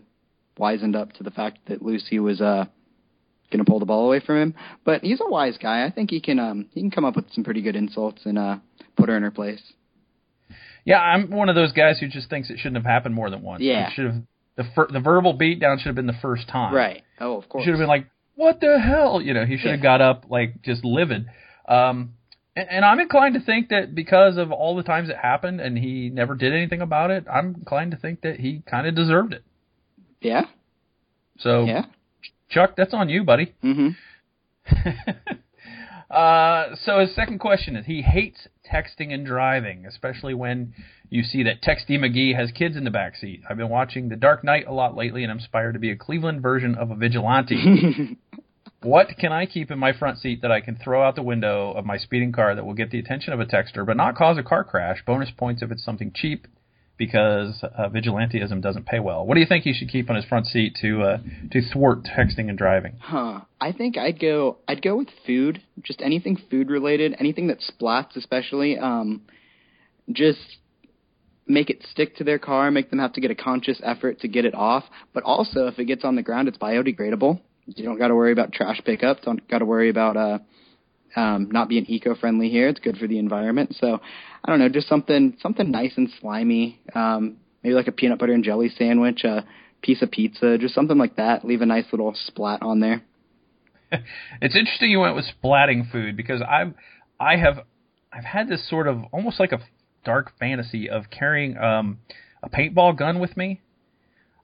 wisened 0.59 0.97
up 0.97 1.12
to 1.15 1.23
the 1.23 1.31
fact 1.31 1.59
that 1.69 1.83
Lucy 1.83 2.19
was 2.19 2.41
uh, 2.41 2.67
going 3.53 3.65
to 3.65 3.71
pull 3.71 3.79
the 3.79 3.87
ball 3.87 4.07
away 4.07 4.21
from 4.21 4.37
him. 4.41 4.55
But 4.85 5.03
he's 5.03 5.21
a 5.21 5.29
wise 5.31 5.57
guy. 5.59 5.85
I 5.85 5.91
think 5.91 6.11
he 6.11 6.21
can 6.21 6.38
um, 6.38 6.67
he 6.73 6.81
can 6.81 6.91
come 6.91 7.05
up 7.05 7.15
with 7.17 7.27
some 7.33 7.45
pretty 7.45 7.62
good 7.62 7.77
insults 7.77 8.23
and 8.25 8.38
uh, 8.38 8.57
put 8.97 9.09
her 9.09 9.17
in 9.17 9.23
her 9.23 9.31
place. 9.31 9.62
Yeah, 10.85 10.99
I'm 11.01 11.31
one 11.31 11.49
of 11.49 11.55
those 11.55 11.73
guys 11.73 11.99
who 12.01 12.09
just 12.09 12.29
thinks 12.29 12.51
it 12.51 12.59
shouldn't 12.59 12.77
have 12.77 12.85
happened 12.85 13.15
more 13.15 13.31
than 13.31 13.43
once. 13.43 13.62
Yeah. 13.62 13.87
it 13.88 13.93
should 13.95 14.07
have 14.07 14.23
the 14.57 14.65
fir- 14.75 14.88
the 14.93 15.01
verbal 15.01 15.38
beatdown 15.38 15.79
should 15.79 15.87
have 15.87 15.95
been 15.95 16.07
the 16.09 16.12
first 16.21 16.49
time. 16.49 16.75
Right. 16.75 17.03
Oh, 17.21 17.37
of 17.38 17.49
course. 17.49 17.65
should 17.65 17.71
have 17.71 17.79
been 17.79 17.88
like, 17.88 18.07
"What 18.35 18.61
the 18.61 18.81
hell?" 18.81 19.21
You 19.23 19.33
know, 19.35 19.45
he 19.47 19.57
should 19.59 19.71
have 19.71 19.79
Yeah. 19.79 19.83
got 19.83 20.01
up 20.01 20.25
like 20.29 20.61
just 20.62 20.85
livid. 20.85 21.27
Um, 21.69 22.15
and, 22.57 22.69
and 22.69 22.85
I'm 22.85 22.99
inclined 23.01 23.35
to 23.35 23.41
think 23.41 23.69
that 23.69 23.95
because 23.95 24.37
of 24.37 24.51
all 24.51 24.75
the 24.77 24.83
times 24.83 25.09
it 25.09 25.17
happened 25.17 25.61
and 25.61 25.79
he 25.79 26.11
never 26.11 26.35
did 26.35 26.53
anything 26.53 26.83
about 26.83 27.11
it, 27.12 27.25
I'm 27.33 27.55
inclined 27.55 27.93
to 27.93 27.97
think 27.97 28.23
that 28.23 28.41
he 28.41 28.62
kind 28.69 28.87
of 28.87 28.95
deserved 28.97 29.33
it. 29.35 29.45
yeah. 30.21 30.47
So, 31.38 31.65
Yeah. 31.65 31.87
Chuck, 32.53 32.75
that's 32.77 32.95
on 32.95 33.09
you, 33.09 33.25
buddy. 33.25 33.55
hmm 33.62 33.88
uh, 36.11 36.67
so 36.85 37.01
his 37.01 37.12
second 37.15 37.41
question 37.41 37.75
is 37.75 37.87
he 37.87 38.03
hates 38.03 38.47
texting 38.71 39.12
and 39.12 39.27
driving, 39.27 39.87
especially 39.87 40.35
when 40.35 40.73
you 41.09 41.25
see 41.25 41.43
that 41.43 41.62
Texty 41.62 41.99
McGee 41.99 42.37
has 42.37 42.51
kids 42.53 42.77
in 42.77 42.85
the 42.85 42.91
back 42.91 43.17
seat. 43.17 43.43
I've 43.49 43.57
been 43.57 43.69
watching 43.69 44.09
The 44.09 44.17
Dark 44.17 44.45
Knight 44.45 44.67
a 44.69 44.73
lot 44.73 44.97
lately, 44.97 45.25
and 45.25 45.33
I'm 45.33 45.38
inspired 45.38 45.73
to 45.73 45.79
be 45.79 45.91
a 45.91 45.97
Cleveland 45.97 46.43
version 46.43 46.77
of 46.77 46.91
a 46.91 46.95
vigilante. 46.95 48.17
what 48.83 49.09
can 49.19 49.33
I 49.33 49.47
keep 49.47 49.71
in 49.71 49.79
my 49.79 49.93
front 49.93 50.19
seat 50.19 50.43
that 50.43 50.53
I 50.53 50.61
can 50.61 50.77
throw 50.77 51.03
out 51.03 51.17
the 51.17 51.23
window 51.23 51.73
of 51.73 51.85
my 51.85 51.99
speeding 51.99 52.33
car 52.33 52.55
that 52.55 52.65
will 52.65 52.75
get 52.75 52.91
the 52.91 52.99
attention 52.99 53.33
of 53.33 53.41
a 53.41 53.47
texter 53.47 53.85
but 53.85 53.97
not 53.97 54.15
cause 54.15 54.38
a 54.38 54.43
car 54.43 54.65
crash? 54.65 55.03
Bonus 55.05 55.31
points 55.37 55.62
if 55.62 55.71
it's 55.71 55.85
something 55.85 56.12
cheap, 56.15 56.47
because 57.05 57.65
uh, 57.65 57.88
vigilanteism 57.88 58.62
doesn't 58.62 58.87
pay 58.87 59.01
well. 59.01 59.27
What 59.27 59.35
do 59.35 59.41
you 59.41 59.47
think 59.47 59.65
he 59.65 59.73
should 59.73 59.88
keep 59.88 60.09
on 60.09 60.15
his 60.15 60.25
front 60.25 60.47
seat 60.47 60.79
to 60.83 61.03
uh, 61.03 61.19
to 61.51 61.61
thwart 61.73 62.05
texting 62.05 62.49
and 62.49 62.57
driving? 62.57 62.95
Huh. 63.01 63.41
I 63.61 63.73
think 63.73 63.99
I'd 63.99 64.21
go 64.21 64.59
I'd 64.69 64.83
go 64.83 64.99
with 64.99 65.09
food. 65.27 65.61
Just 65.83 66.01
anything 66.01 66.38
food 66.49 66.71
related, 66.71 67.17
anything 67.19 67.49
that 67.49 67.59
splats 67.59 68.15
especially. 68.15 68.79
Um 68.79 69.23
just 70.12 70.59
make 71.49 71.71
it 71.71 71.85
stick 71.91 72.15
to 72.19 72.25
their 72.25 72.38
car, 72.38 72.71
make 72.71 72.91
them 72.91 73.01
have 73.01 73.15
to 73.15 73.21
get 73.21 73.33
a 73.33 73.35
conscious 73.35 73.81
effort 73.83 74.21
to 74.21 74.29
get 74.29 74.45
it 74.45 74.55
off. 74.55 74.85
But 75.12 75.25
also 75.25 75.67
if 75.67 75.81
it 75.81 75.87
gets 75.87 76.05
on 76.05 76.15
the 76.15 76.23
ground 76.23 76.47
it's 76.47 76.59
biodegradable. 76.59 77.41
You 77.67 77.85
don't 77.85 77.99
gotta 77.99 78.15
worry 78.15 78.31
about 78.31 78.53
trash 78.53 78.81
pickup, 78.85 79.23
don't 79.23 79.49
gotta 79.49 79.65
worry 79.65 79.91
about 79.91 80.17
uh 80.17 80.38
um 81.16 81.48
not 81.51 81.68
being 81.68 81.85
eco 81.87 82.14
friendly 82.14 82.48
here. 82.48 82.68
It's 82.68 82.81
good 82.81 82.96
for 82.96 83.07
the 83.07 83.18
environment. 83.18 83.77
So 83.79 84.01
I 84.44 84.51
don't 84.51 84.59
know, 84.59 84.68
just 84.68 84.88
something 84.88 85.37
something 85.40 85.70
nice 85.70 85.92
and 85.96 86.09
slimy. 86.20 86.81
Um 86.94 87.37
maybe 87.62 87.75
like 87.75 87.88
a 87.88 87.92
peanut 87.92 88.18
butter 88.18 88.33
and 88.33 88.44
jelly 88.44 88.70
sandwich, 88.77 89.25
a 89.25 89.44
piece 89.83 90.03
of 90.03 90.11
pizza, 90.11 90.59
just 90.59 90.75
something 90.75 90.98
like 90.98 91.16
that. 91.16 91.44
Leave 91.44 91.62
a 91.62 91.66
nice 91.66 91.87
little 91.92 92.14
splat 92.27 92.62
on 92.62 92.81
there. 92.81 93.03
it's 94.40 94.57
interesting 94.57 94.90
you 94.90 95.01
went 95.01 95.16
with 95.16 95.27
splatting 95.42 95.90
food 95.90 96.16
because 96.16 96.40
I've 96.42 96.75
I 97.20 97.37
have 97.37 97.61
I've 98.12 98.25
had 98.25 98.48
this 98.48 98.68
sort 98.68 98.88
of 98.88 99.03
almost 99.12 99.38
like 99.40 99.53
a 99.53 99.61
dark 100.05 100.33
fantasy 100.38 100.88
of 100.88 101.05
carrying 101.11 101.57
um 101.57 101.98
a 102.42 102.48
paintball 102.48 102.98
gun 102.98 103.20
with 103.20 103.37
me 103.37 103.61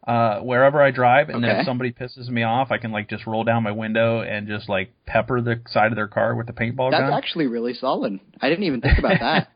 uh 0.09 0.41
wherever 0.41 0.83
I 0.83 0.91
drive 0.91 1.29
and 1.29 1.45
then 1.45 1.57
if 1.61 1.67
somebody 1.67 1.93
pisses 1.93 2.29
me 2.29 2.43
off 2.43 2.71
I 2.71 2.79
can 2.79 2.91
like 2.93 3.09
just 3.11 3.27
roll 3.27 3.45
down 3.45 3.63
my 3.63 3.73
window 3.73 4.23
and 4.23 4.49
just 4.49 4.69
like 4.69 4.91
pepper 5.07 5.41
the 5.41 5.61
side 5.69 5.93
of 5.93 5.97
their 5.97 6.09
car 6.09 6.35
with 6.35 6.47
the 6.47 6.55
paintball 6.55 6.91
That's 6.91 7.03
gun. 7.03 7.11
That's 7.11 7.25
actually 7.25 7.47
really 7.47 7.75
solid. 7.75 8.19
I 8.41 8.49
didn't 8.49 8.65
even 8.65 8.81
think 8.81 8.99
about 8.99 9.21
that. 9.21 9.49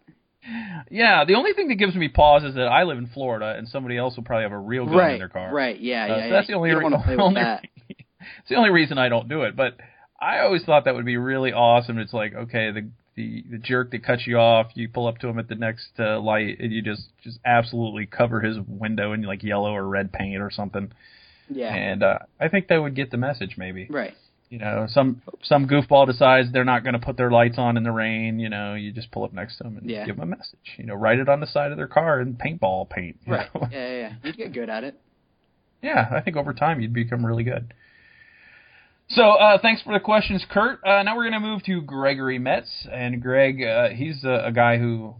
yeah, 0.90 1.24
the 1.24 1.34
only 1.34 1.52
thing 1.54 1.68
that 1.68 1.76
gives 1.76 1.94
me 1.94 2.08
pause 2.08 2.44
is 2.44 2.54
that 2.56 2.66
I 2.66 2.82
live 2.82 2.98
in 2.98 3.06
Florida 3.06 3.54
and 3.56 3.66
somebody 3.66 3.96
else 3.96 4.16
will 4.16 4.24
probably 4.24 4.42
have 4.42 4.52
a 4.52 4.58
real 4.58 4.84
gun 4.84 4.96
right, 4.96 5.12
in 5.14 5.18
their 5.20 5.28
car. 5.28 5.54
right, 5.54 5.80
yeah, 5.80 6.04
Uh, 6.04 6.06
yeah. 6.06 6.14
so 6.14 6.26
yeah. 6.26 6.30
that's 6.32 6.46
the 6.48 6.52
only, 6.54 6.68
you 6.70 6.74
don't 6.74 6.84
re- 6.84 6.90
want 6.90 7.02
to 7.02 7.06
play 7.06 7.16
with 7.16 7.24
only 7.24 7.40
that. 7.40 7.64
it's 7.88 8.48
the 8.50 8.56
only 8.56 8.70
reason 8.70 8.98
I 8.98 9.08
don't 9.08 9.28
do 9.28 9.42
it. 9.42 9.56
But 9.56 9.76
I 10.20 10.40
always 10.40 10.64
thought 10.64 10.84
that 10.84 10.94
would 10.94 11.04
be 11.06 11.16
really 11.16 11.52
awesome. 11.52 11.98
It's 11.98 12.12
like 12.12 12.34
okay, 12.34 12.70
the 12.72 12.90
the 13.14 13.44
the 13.50 13.58
jerk 13.58 13.90
that 13.92 14.04
cuts 14.04 14.26
you 14.26 14.38
off, 14.38 14.68
you 14.74 14.88
pull 14.88 15.06
up 15.06 15.18
to 15.18 15.28
him 15.28 15.38
at 15.38 15.48
the 15.48 15.54
next 15.54 15.88
uh, 15.98 16.18
light, 16.20 16.58
and 16.60 16.72
you 16.72 16.82
just 16.82 17.08
just 17.22 17.38
absolutely 17.44 18.06
cover 18.06 18.40
his 18.40 18.56
window 18.66 19.12
in 19.12 19.22
like 19.22 19.42
yellow 19.42 19.74
or 19.74 19.86
red 19.86 20.12
paint 20.12 20.40
or 20.40 20.50
something. 20.50 20.92
Yeah, 21.48 21.74
And 21.74 22.02
uh, 22.02 22.20
I 22.40 22.48
think 22.48 22.68
that 22.68 22.78
would 22.78 22.94
get 22.94 23.10
the 23.10 23.18
message. 23.18 23.56
Maybe 23.58 23.86
right. 23.90 24.14
you 24.48 24.58
know 24.58 24.86
some 24.88 25.20
some 25.42 25.68
goofball 25.68 26.06
decides 26.06 26.50
they're 26.52 26.64
not 26.64 26.82
going 26.84 26.94
to 26.94 26.98
put 26.98 27.16
their 27.18 27.30
lights 27.30 27.58
on 27.58 27.76
in 27.76 27.82
the 27.82 27.92
rain. 27.92 28.38
You 28.38 28.48
know, 28.48 28.74
you 28.74 28.92
just 28.92 29.10
pull 29.10 29.24
up 29.24 29.34
next 29.34 29.58
to 29.58 29.64
them 29.64 29.76
and 29.76 29.90
Yeah. 29.90 30.06
give 30.06 30.16
them 30.16 30.32
a 30.32 30.36
message. 30.36 30.76
You 30.78 30.86
know, 30.86 30.94
write 30.94 31.18
it 31.18 31.28
on 31.28 31.40
the 31.40 31.46
side 31.46 31.70
of 31.70 31.76
their 31.76 31.88
car 31.88 32.20
in 32.20 32.34
paintball 32.34 32.88
paint. 32.88 33.16
Right. 33.26 33.48
Yeah, 33.54 33.68
yeah, 33.70 33.88
yeah. 33.98 34.12
You'd 34.22 34.36
get 34.38 34.52
good 34.52 34.70
at 34.70 34.84
it. 34.84 34.98
Yeah, 35.84 36.06
I 36.14 36.20
think 36.20 36.36
over 36.36 36.54
time 36.54 36.80
you'd 36.80 36.92
become 36.92 37.26
really 37.26 37.42
good. 37.42 37.74
So 39.14 39.32
uh, 39.32 39.58
thanks 39.60 39.82
for 39.82 39.92
the 39.92 40.00
questions, 40.00 40.44
Kurt. 40.48 40.82
Uh, 40.86 41.02
now 41.02 41.16
we're 41.16 41.28
going 41.28 41.40
to 41.42 41.46
move 41.46 41.62
to 41.64 41.82
Gregory 41.82 42.38
Metz, 42.38 42.86
and 42.90 43.20
Greg, 43.20 43.62
uh, 43.62 43.90
he's 43.90 44.24
a, 44.24 44.46
a, 44.46 44.52
guy 44.52 44.78
who 44.78 45.16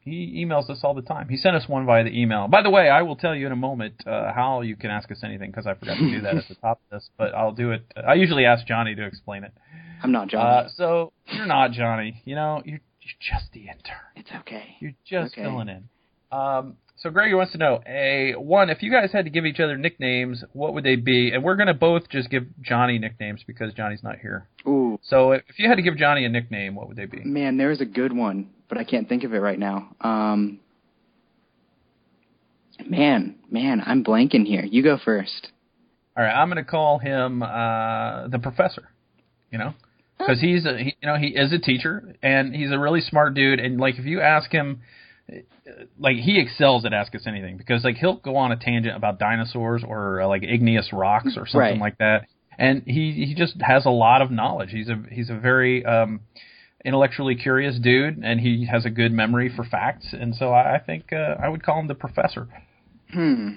he 0.00 0.44
emails 0.44 0.68
us 0.68 0.80
all 0.82 0.94
the 0.94 1.02
time. 1.02 1.28
He 1.28 1.36
sent 1.36 1.54
us 1.54 1.68
one 1.68 1.86
via 1.86 2.02
the 2.02 2.10
email. 2.10 2.48
By 2.48 2.62
the 2.62 2.70
way, 2.70 2.88
I 2.88 3.02
will 3.02 3.14
tell 3.14 3.36
you 3.36 3.46
in 3.46 3.52
a 3.52 3.56
moment 3.56 4.02
uh, 4.04 4.32
how 4.32 4.62
you 4.62 4.74
can 4.74 4.90
ask 4.90 5.12
us 5.12 5.18
anything 5.22 5.50
because 5.50 5.64
I 5.64 5.74
forgot 5.74 5.96
to 5.96 6.10
do 6.10 6.20
that 6.22 6.36
at 6.36 6.48
the 6.48 6.56
top 6.56 6.80
of 6.90 6.98
this, 6.98 7.08
but 7.16 7.36
I'll 7.36 7.52
do 7.52 7.70
it. 7.70 7.84
I 7.96 8.14
usually 8.14 8.46
ask 8.46 8.66
Johnny 8.66 8.96
to 8.96 9.06
explain 9.06 9.44
it. 9.44 9.52
I'm 10.02 10.10
not 10.10 10.26
Johnny. 10.26 10.66
Uh, 10.66 10.68
so 10.76 11.12
you're 11.32 11.46
not 11.46 11.70
Johnny. 11.70 12.22
You 12.24 12.34
know, 12.34 12.62
you're, 12.64 12.80
you're 13.00 13.38
just 13.38 13.52
the 13.52 13.60
intern. 13.60 14.10
It's 14.16 14.30
okay. 14.40 14.76
You're 14.80 14.94
just 15.08 15.34
okay. 15.34 15.42
filling 15.42 15.68
in. 15.68 15.88
Um, 16.32 16.78
so 16.98 17.10
Gregory 17.10 17.34
wants 17.34 17.52
to 17.52 17.58
know, 17.58 17.80
a 17.86 18.34
one, 18.36 18.70
if 18.70 18.82
you 18.82 18.90
guys 18.90 19.12
had 19.12 19.26
to 19.26 19.30
give 19.30 19.44
each 19.44 19.60
other 19.60 19.76
nicknames, 19.76 20.42
what 20.52 20.72
would 20.74 20.84
they 20.84 20.96
be? 20.96 21.30
And 21.30 21.44
we're 21.44 21.56
gonna 21.56 21.74
both 21.74 22.08
just 22.08 22.30
give 22.30 22.44
Johnny 22.62 22.98
nicknames 22.98 23.42
because 23.46 23.74
Johnny's 23.74 24.02
not 24.02 24.18
here. 24.18 24.48
Ooh. 24.66 24.98
So 25.02 25.32
if 25.32 25.58
you 25.58 25.68
had 25.68 25.76
to 25.76 25.82
give 25.82 25.96
Johnny 25.96 26.24
a 26.24 26.28
nickname, 26.28 26.74
what 26.74 26.88
would 26.88 26.96
they 26.96 27.04
be? 27.04 27.22
Man, 27.22 27.58
there's 27.58 27.80
a 27.80 27.84
good 27.84 28.14
one, 28.14 28.50
but 28.68 28.78
I 28.78 28.84
can't 28.84 29.08
think 29.08 29.24
of 29.24 29.34
it 29.34 29.38
right 29.38 29.58
now. 29.58 29.94
Um. 30.00 30.60
Man, 32.86 33.36
man, 33.50 33.82
I'm 33.84 34.04
blanking 34.04 34.44
here. 34.44 34.62
You 34.62 34.82
go 34.82 34.98
first. 35.02 35.48
All 36.16 36.24
right, 36.24 36.32
I'm 36.32 36.48
gonna 36.48 36.64
call 36.64 36.98
him 36.98 37.42
uh, 37.42 38.28
the 38.28 38.38
professor. 38.38 38.90
You 39.50 39.58
know, 39.58 39.74
because 40.18 40.40
he's 40.40 40.64
a 40.64 40.76
he, 40.78 40.96
you 41.00 41.08
know 41.08 41.16
he 41.16 41.28
is 41.28 41.52
a 41.52 41.58
teacher 41.58 42.16
and 42.22 42.54
he's 42.54 42.70
a 42.72 42.78
really 42.78 43.00
smart 43.00 43.34
dude. 43.34 43.60
And 43.60 43.78
like 43.78 43.98
if 43.98 44.04
you 44.06 44.20
ask 44.20 44.50
him 44.50 44.80
like 45.98 46.16
he 46.16 46.40
excels 46.40 46.84
at 46.84 46.92
ask 46.92 47.14
us 47.14 47.22
anything 47.26 47.56
because 47.56 47.82
like 47.82 47.96
he'll 47.96 48.16
go 48.16 48.36
on 48.36 48.52
a 48.52 48.56
tangent 48.56 48.96
about 48.96 49.18
dinosaurs 49.18 49.82
or 49.86 50.20
uh, 50.20 50.28
like 50.28 50.42
igneous 50.42 50.90
rocks 50.92 51.36
or 51.36 51.46
something 51.46 51.58
right. 51.58 51.78
like 51.78 51.98
that. 51.98 52.26
And 52.58 52.82
he 52.86 53.12
he 53.12 53.34
just 53.34 53.54
has 53.60 53.86
a 53.86 53.90
lot 53.90 54.22
of 54.22 54.30
knowledge. 54.30 54.70
He's 54.70 54.88
a 54.88 55.02
he's 55.10 55.28
a 55.28 55.34
very 55.34 55.84
um 55.84 56.20
intellectually 56.84 57.34
curious 57.34 57.78
dude 57.78 58.18
and 58.18 58.40
he 58.40 58.66
has 58.70 58.86
a 58.86 58.90
good 58.90 59.10
memory 59.12 59.52
for 59.54 59.64
facts. 59.64 60.12
And 60.12 60.34
so 60.34 60.50
i, 60.50 60.76
I 60.76 60.78
think 60.78 61.12
uh, 61.12 61.34
i 61.42 61.48
would 61.48 61.62
call 61.62 61.80
him 61.80 61.88
the 61.88 61.94
professor. 61.94 62.48
Hmm. 63.12 63.48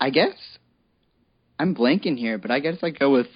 I 0.00 0.10
guess 0.10 0.34
i'm 1.58 1.74
blanking 1.74 2.18
here 2.18 2.36
but 2.36 2.50
i 2.50 2.60
guess 2.60 2.76
i'd 2.82 2.98
go 2.98 3.10
with 3.10 3.28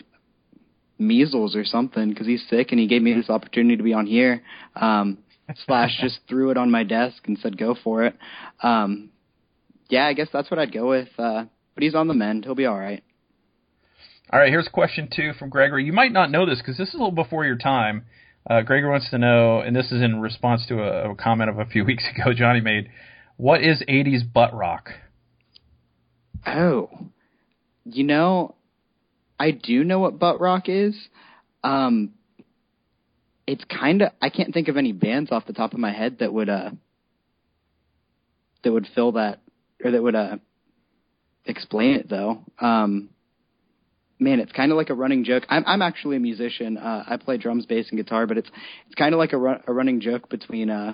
measles 0.98 1.57
or 1.57 1.64
something 1.64 2.11
because 2.11 2.26
he's 2.26 2.44
sick 2.50 2.70
and 2.70 2.79
he 2.79 2.87
gave 2.87 3.00
me 3.00 3.14
this 3.14 3.31
opportunity 3.31 3.76
to 3.76 3.83
be 3.83 3.94
on 3.94 4.07
here. 4.07 4.42
Um 4.76 5.18
slash 5.67 5.99
just 6.01 6.21
threw 6.29 6.51
it 6.51 6.57
on 6.57 6.71
my 6.71 6.85
desk 6.85 7.27
and 7.27 7.39
said 7.39 7.57
go 7.57 7.75
for 7.83 8.05
it. 8.05 8.17
Um, 8.63 9.11
yeah, 9.89 10.07
I 10.07 10.13
guess 10.13 10.29
that's 10.33 10.51
what 10.51 10.59
I'd 10.59 10.73
go 10.73 10.89
with. 10.89 11.09
Uh, 11.19 11.45
but 11.75 11.83
he's 11.83 11.95
on 11.95 12.09
the 12.09 12.15
mend; 12.15 12.45
he'll 12.45 12.55
be 12.55 12.67
all 12.67 12.79
right. 12.79 13.03
All 14.33 14.39
right, 14.39 14.49
here's 14.49 14.69
question 14.69 15.09
two 15.15 15.33
from 15.39 15.51
Gregory. 15.51 15.85
You 15.85 15.93
might 15.93 16.13
not 16.13 16.31
know 16.31 16.47
this 16.47 16.59
because 16.59 16.79
this 16.79 16.89
is 16.89 16.95
a 16.95 16.99
little 16.99 17.11
before 17.11 17.45
your 17.45 17.57
time. 17.57 18.05
Uh, 18.49 18.63
Gregory 18.63 18.91
wants 18.91 19.11
to 19.11 19.19
know, 19.19 19.61
and 19.61 19.75
this 19.75 19.93
is 19.93 20.03
in 20.03 20.21
response 20.21 20.67
to 20.69 20.81
a, 20.81 21.11
a 21.11 21.15
comment 21.15 21.51
of 21.51 21.59
a 21.59 21.65
few 21.65 21.85
weeks 21.87 22.05
ago 22.15 22.33
Johnny 22.33 22.61
made. 22.61 22.89
What 23.37 23.63
is 23.63 23.83
'80s 23.89 24.21
butt 24.33 24.55
rock? 24.55 24.91
Oh, 26.47 26.91
you 27.85 28.05
know, 28.05 28.55
I 29.39 29.51
do 29.51 29.85
know 29.85 29.99
what 29.99 30.19
butt 30.19 30.41
rock 30.41 30.69
is. 30.69 30.95
Um, 31.63 32.13
it's 33.51 33.65
kind 33.65 34.03
of 34.03 34.13
I 34.23 34.31
can't 34.31 34.55
think 34.55 34.69
of 34.69 34.77
any 34.77 34.93
bands 34.93 35.33
off 35.33 35.45
the 35.47 35.53
top 35.53 35.73
of 35.73 35.81
my 35.81 35.93
head 35.93 36.19
that 36.21 36.33
would 36.33 36.49
uh 36.49 36.71
that 38.63 38.73
would 38.73 38.87
fill 38.95 39.13
that 39.13 39.41
or 39.85 39.91
that 39.91 40.03
would 40.03 40.15
uh 40.15 40.37
explain 41.45 41.97
it 41.97 42.09
though. 42.09 42.45
Um 42.61 43.11
man, 44.21 44.39
it's 44.39 44.53
kind 44.53 44.71
of 44.71 44.79
like 44.79 44.91
a 44.91 44.95
running 44.95 45.25
joke. 45.25 45.45
I'm 45.49 45.65
I'm 45.67 45.83
actually 45.83 46.17
a 46.17 46.21
musician. 46.21 46.79
Uh 46.79 47.03
I 47.09 47.17
play 47.17 47.39
drums, 47.39 47.67
bass 47.67 47.89
and 47.91 47.99
guitar, 47.99 48.29
but 48.29 48.39
it's 48.39 48.49
it's 48.87 48.95
kind 48.95 49.15
of 49.15 49.19
like 49.19 49.33
a 49.33 49.39
run, 49.39 49.61
a 49.67 49.73
running 49.73 50.01
joke 50.01 50.29
between 50.29 50.71
uh 50.71 50.93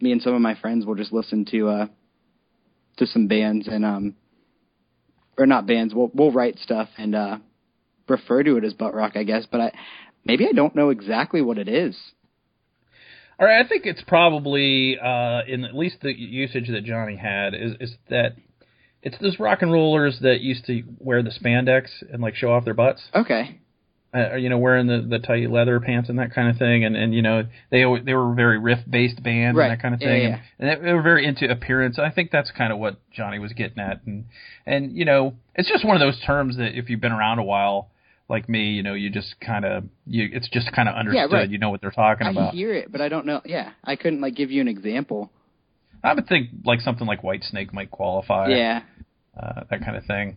me 0.00 0.10
and 0.10 0.20
some 0.20 0.34
of 0.34 0.40
my 0.40 0.56
friends 0.56 0.84
will 0.84 0.96
just 0.96 1.12
listen 1.12 1.44
to 1.52 1.68
uh 1.68 1.86
to 2.96 3.06
some 3.06 3.28
bands 3.28 3.68
and 3.68 3.84
um 3.84 4.16
or 5.38 5.46
not 5.46 5.68
bands, 5.68 5.94
we'll 5.94 6.10
we'll 6.12 6.32
write 6.32 6.58
stuff 6.58 6.88
and 6.98 7.14
uh 7.14 7.38
refer 8.08 8.42
to 8.42 8.56
it 8.56 8.64
as 8.64 8.72
butt 8.72 8.94
rock, 8.94 9.12
I 9.14 9.22
guess, 9.22 9.46
but 9.50 9.60
I 9.60 9.72
maybe 10.26 10.46
I 10.46 10.52
don't 10.52 10.74
know 10.74 10.90
exactly 10.90 11.40
what 11.40 11.58
it 11.58 11.68
is. 11.68 11.96
All 13.38 13.46
right, 13.46 13.64
I 13.64 13.68
think 13.68 13.84
it's 13.84 14.02
probably 14.06 14.98
uh, 14.98 15.42
in 15.46 15.64
at 15.64 15.74
least 15.74 15.96
the 16.02 16.12
usage 16.12 16.68
that 16.68 16.84
Johnny 16.84 17.16
had 17.16 17.54
is 17.54 17.74
is 17.80 17.94
that 18.08 18.36
it's 19.02 19.18
those 19.18 19.38
rock 19.38 19.62
and 19.62 19.72
rollers 19.72 20.18
that 20.22 20.40
used 20.40 20.64
to 20.66 20.82
wear 20.98 21.22
the 21.22 21.30
spandex 21.30 21.88
and 22.10 22.22
like 22.22 22.34
show 22.34 22.52
off 22.52 22.64
their 22.64 22.74
butts. 22.74 23.02
Okay. 23.14 23.60
Uh, 24.14 24.36
you 24.36 24.48
know, 24.48 24.56
wearing 24.56 24.86
the 24.86 25.06
the 25.06 25.18
tight 25.18 25.50
leather 25.50 25.78
pants 25.80 26.08
and 26.08 26.18
that 26.18 26.34
kind 26.34 26.48
of 26.48 26.56
thing, 26.56 26.84
and 26.84 26.96
and 26.96 27.14
you 27.14 27.20
know 27.20 27.42
they 27.70 27.84
they 28.04 28.14
were 28.14 28.34
very 28.34 28.58
riff 28.58 28.78
based 28.88 29.22
band 29.22 29.56
right. 29.56 29.66
and 29.66 29.72
that 29.72 29.82
kind 29.82 29.92
of 29.92 30.00
thing, 30.00 30.22
yeah. 30.22 30.40
and, 30.58 30.70
and 30.70 30.86
they 30.86 30.92
were 30.94 31.02
very 31.02 31.26
into 31.26 31.50
appearance. 31.50 31.98
I 31.98 32.10
think 32.10 32.30
that's 32.30 32.50
kind 32.50 32.72
of 32.72 32.78
what 32.78 32.96
Johnny 33.12 33.38
was 33.38 33.52
getting 33.52 33.78
at, 33.78 34.00
and 34.06 34.24
and 34.64 34.96
you 34.96 35.04
know 35.04 35.34
it's 35.54 35.68
just 35.68 35.84
one 35.84 36.00
of 36.00 36.00
those 36.00 36.18
terms 36.24 36.56
that 36.56 36.78
if 36.78 36.88
you've 36.88 37.00
been 37.00 37.12
around 37.12 37.40
a 37.40 37.44
while, 37.44 37.90
like 38.28 38.48
me, 38.48 38.72
you 38.72 38.82
know, 38.82 38.94
you 38.94 39.10
just 39.10 39.36
kind 39.40 39.64
of 39.64 39.84
you 40.06 40.28
it's 40.32 40.48
just 40.48 40.72
kind 40.72 40.88
of 40.88 40.94
understood. 40.96 41.32
right. 41.32 41.48
You 41.48 41.58
know 41.58 41.70
what 41.70 41.80
they're 41.80 41.90
talking 41.90 42.26
about. 42.26 42.40
I 42.40 42.42
about. 42.44 42.54
hear 42.54 42.74
it, 42.74 42.90
but 42.90 43.00
I 43.00 43.08
don't 43.08 43.26
know. 43.26 43.40
Yeah, 43.44 43.70
I 43.84 43.96
couldn't 43.96 44.20
like 44.20 44.34
give 44.34 44.50
you 44.50 44.60
an 44.60 44.68
example. 44.68 45.30
I 46.02 46.14
would 46.14 46.26
think 46.28 46.50
like 46.64 46.80
something 46.80 47.06
like 47.06 47.22
Whitesnake 47.22 47.72
might 47.72 47.90
qualify. 47.90 48.48
Yeah. 48.48 48.82
uh, 49.40 49.62
that 49.70 49.84
kind 49.84 49.96
of 49.96 50.04
thing. 50.06 50.36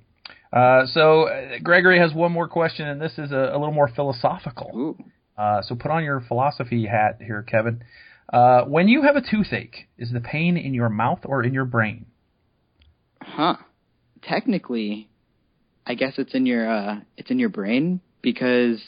Uh, 0.51 0.85
so 0.87 1.23
uh, 1.27 1.59
Gregory 1.63 1.99
has 1.99 2.13
one 2.13 2.31
more 2.31 2.47
question, 2.47 2.87
and 2.87 2.99
this 2.99 3.13
is 3.17 3.31
a, 3.31 3.51
a 3.53 3.57
little 3.57 3.71
more 3.71 3.87
philosophical. 3.87 4.97
Uh, 5.37 5.61
so 5.61 5.75
put 5.75 5.91
on 5.91 6.03
your 6.03 6.21
philosophy 6.21 6.85
hat 6.85 7.19
here, 7.25 7.43
Kevin. 7.43 7.83
Uh, 8.31 8.63
when 8.63 8.87
you 8.87 9.03
have 9.03 9.15
a 9.15 9.21
toothache, 9.21 9.87
is 9.97 10.11
the 10.11 10.19
pain 10.19 10.57
in 10.57 10.73
your 10.73 10.89
mouth 10.89 11.19
or 11.23 11.43
in 11.43 11.53
your 11.53 11.65
brain? 11.65 12.07
Huh. 13.21 13.57
Technically, 14.21 15.09
I 15.89 15.95
guess 15.95 16.13
it's 16.17 16.35
in 16.35 16.45
your 16.45 16.71
uh 16.71 16.99
it's 17.17 17.31
in 17.31 17.39
your 17.39 17.49
brain 17.49 17.99
because 18.21 18.79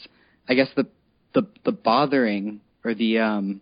I 0.48 0.54
guess 0.54 0.68
the 0.76 0.86
the 1.34 1.48
the 1.64 1.72
bothering 1.72 2.60
or 2.84 2.94
the 2.94 3.18
um 3.18 3.60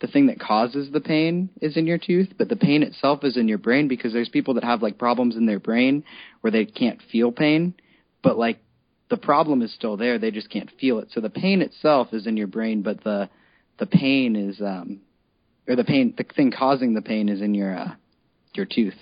the 0.00 0.06
thing 0.06 0.26
that 0.26 0.38
causes 0.38 0.90
the 0.92 1.00
pain 1.00 1.48
is 1.62 1.78
in 1.78 1.86
your 1.86 1.96
tooth, 1.96 2.34
but 2.36 2.50
the 2.50 2.56
pain 2.56 2.82
itself 2.82 3.24
is 3.24 3.38
in 3.38 3.48
your 3.48 3.56
brain 3.56 3.88
because 3.88 4.12
there's 4.12 4.28
people 4.28 4.54
that 4.54 4.64
have 4.64 4.82
like 4.82 4.98
problems 4.98 5.34
in 5.34 5.46
their 5.46 5.58
brain 5.58 6.04
where 6.42 6.50
they 6.50 6.66
can't 6.66 7.00
feel 7.10 7.32
pain, 7.32 7.72
but 8.22 8.36
like 8.36 8.58
the 9.08 9.16
problem 9.16 9.62
is 9.62 9.72
still 9.72 9.96
there, 9.96 10.18
they 10.18 10.30
just 10.30 10.50
can't 10.50 10.70
feel 10.78 10.98
it. 10.98 11.08
So 11.12 11.20
the 11.22 11.30
pain 11.30 11.62
itself 11.62 12.08
is 12.12 12.26
in 12.26 12.36
your 12.36 12.48
brain, 12.48 12.82
but 12.82 13.02
the 13.02 13.30
the 13.78 13.86
pain 13.86 14.36
is 14.36 14.60
um 14.60 15.00
or 15.66 15.74
the 15.74 15.84
pain 15.84 16.12
the 16.18 16.24
thing 16.24 16.52
causing 16.52 16.92
the 16.92 17.02
pain 17.02 17.30
is 17.30 17.40
in 17.40 17.54
your 17.54 17.74
uh 17.74 17.94
your 18.52 18.66
tooth. 18.66 18.94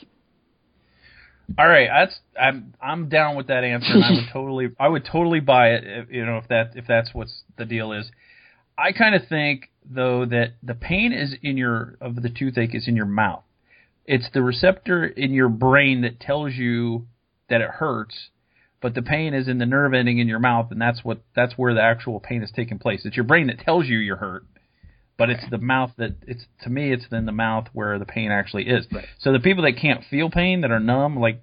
All 1.58 1.68
right, 1.68 1.88
that's 1.92 2.18
I'm 2.40 2.74
I'm 2.80 3.08
down 3.08 3.36
with 3.36 3.48
that 3.48 3.64
answer, 3.64 3.92
and 3.92 4.04
I 4.04 4.10
would 4.12 4.28
totally 4.32 4.68
I 4.78 4.88
would 4.88 5.04
totally 5.04 5.40
buy 5.40 5.70
it. 5.70 5.84
If, 5.84 6.10
you 6.10 6.24
know, 6.24 6.38
if 6.38 6.48
that 6.48 6.72
if 6.76 6.86
that's 6.86 7.10
what's 7.12 7.42
the 7.56 7.64
deal 7.64 7.92
is. 7.92 8.10
I 8.78 8.92
kind 8.92 9.14
of 9.14 9.28
think 9.28 9.70
though 9.88 10.24
that 10.24 10.54
the 10.62 10.74
pain 10.74 11.12
is 11.12 11.34
in 11.42 11.56
your 11.56 11.96
of 12.00 12.16
the 12.16 12.30
toothache 12.30 12.74
is 12.74 12.88
in 12.88 12.96
your 12.96 13.06
mouth. 13.06 13.44
It's 14.06 14.28
the 14.32 14.42
receptor 14.42 15.04
in 15.04 15.32
your 15.32 15.48
brain 15.48 16.00
that 16.02 16.18
tells 16.18 16.54
you 16.54 17.06
that 17.48 17.60
it 17.60 17.68
hurts, 17.68 18.30
but 18.80 18.94
the 18.94 19.02
pain 19.02 19.34
is 19.34 19.46
in 19.46 19.58
the 19.58 19.66
nerve 19.66 19.94
ending 19.94 20.18
in 20.18 20.26
your 20.28 20.40
mouth, 20.40 20.70
and 20.70 20.80
that's 20.80 21.04
what 21.04 21.22
that's 21.36 21.54
where 21.56 21.74
the 21.74 21.82
actual 21.82 22.18
pain 22.18 22.42
is 22.42 22.50
taking 22.50 22.78
place. 22.78 23.02
It's 23.04 23.16
your 23.16 23.24
brain 23.24 23.48
that 23.48 23.60
tells 23.60 23.86
you 23.86 23.98
you're 23.98 24.16
hurt, 24.16 24.44
but 25.18 25.30
it's 25.30 25.44
the 25.50 25.58
mouth 25.58 25.92
that 25.98 26.14
it's 26.26 26.44
to 26.62 26.70
me 26.70 26.92
it's 26.92 27.04
in 27.12 27.26
the 27.26 27.32
mouth 27.32 27.68
where 27.72 27.98
the 27.98 28.04
pain 28.06 28.30
actually 28.30 28.64
is. 28.68 28.86
Right. 28.90 29.04
So 29.20 29.32
the 29.32 29.40
people 29.40 29.64
that 29.64 29.76
can't 29.80 30.02
feel 30.10 30.30
pain 30.30 30.62
that 30.62 30.70
are 30.70 30.80
numb, 30.80 31.16
like 31.18 31.42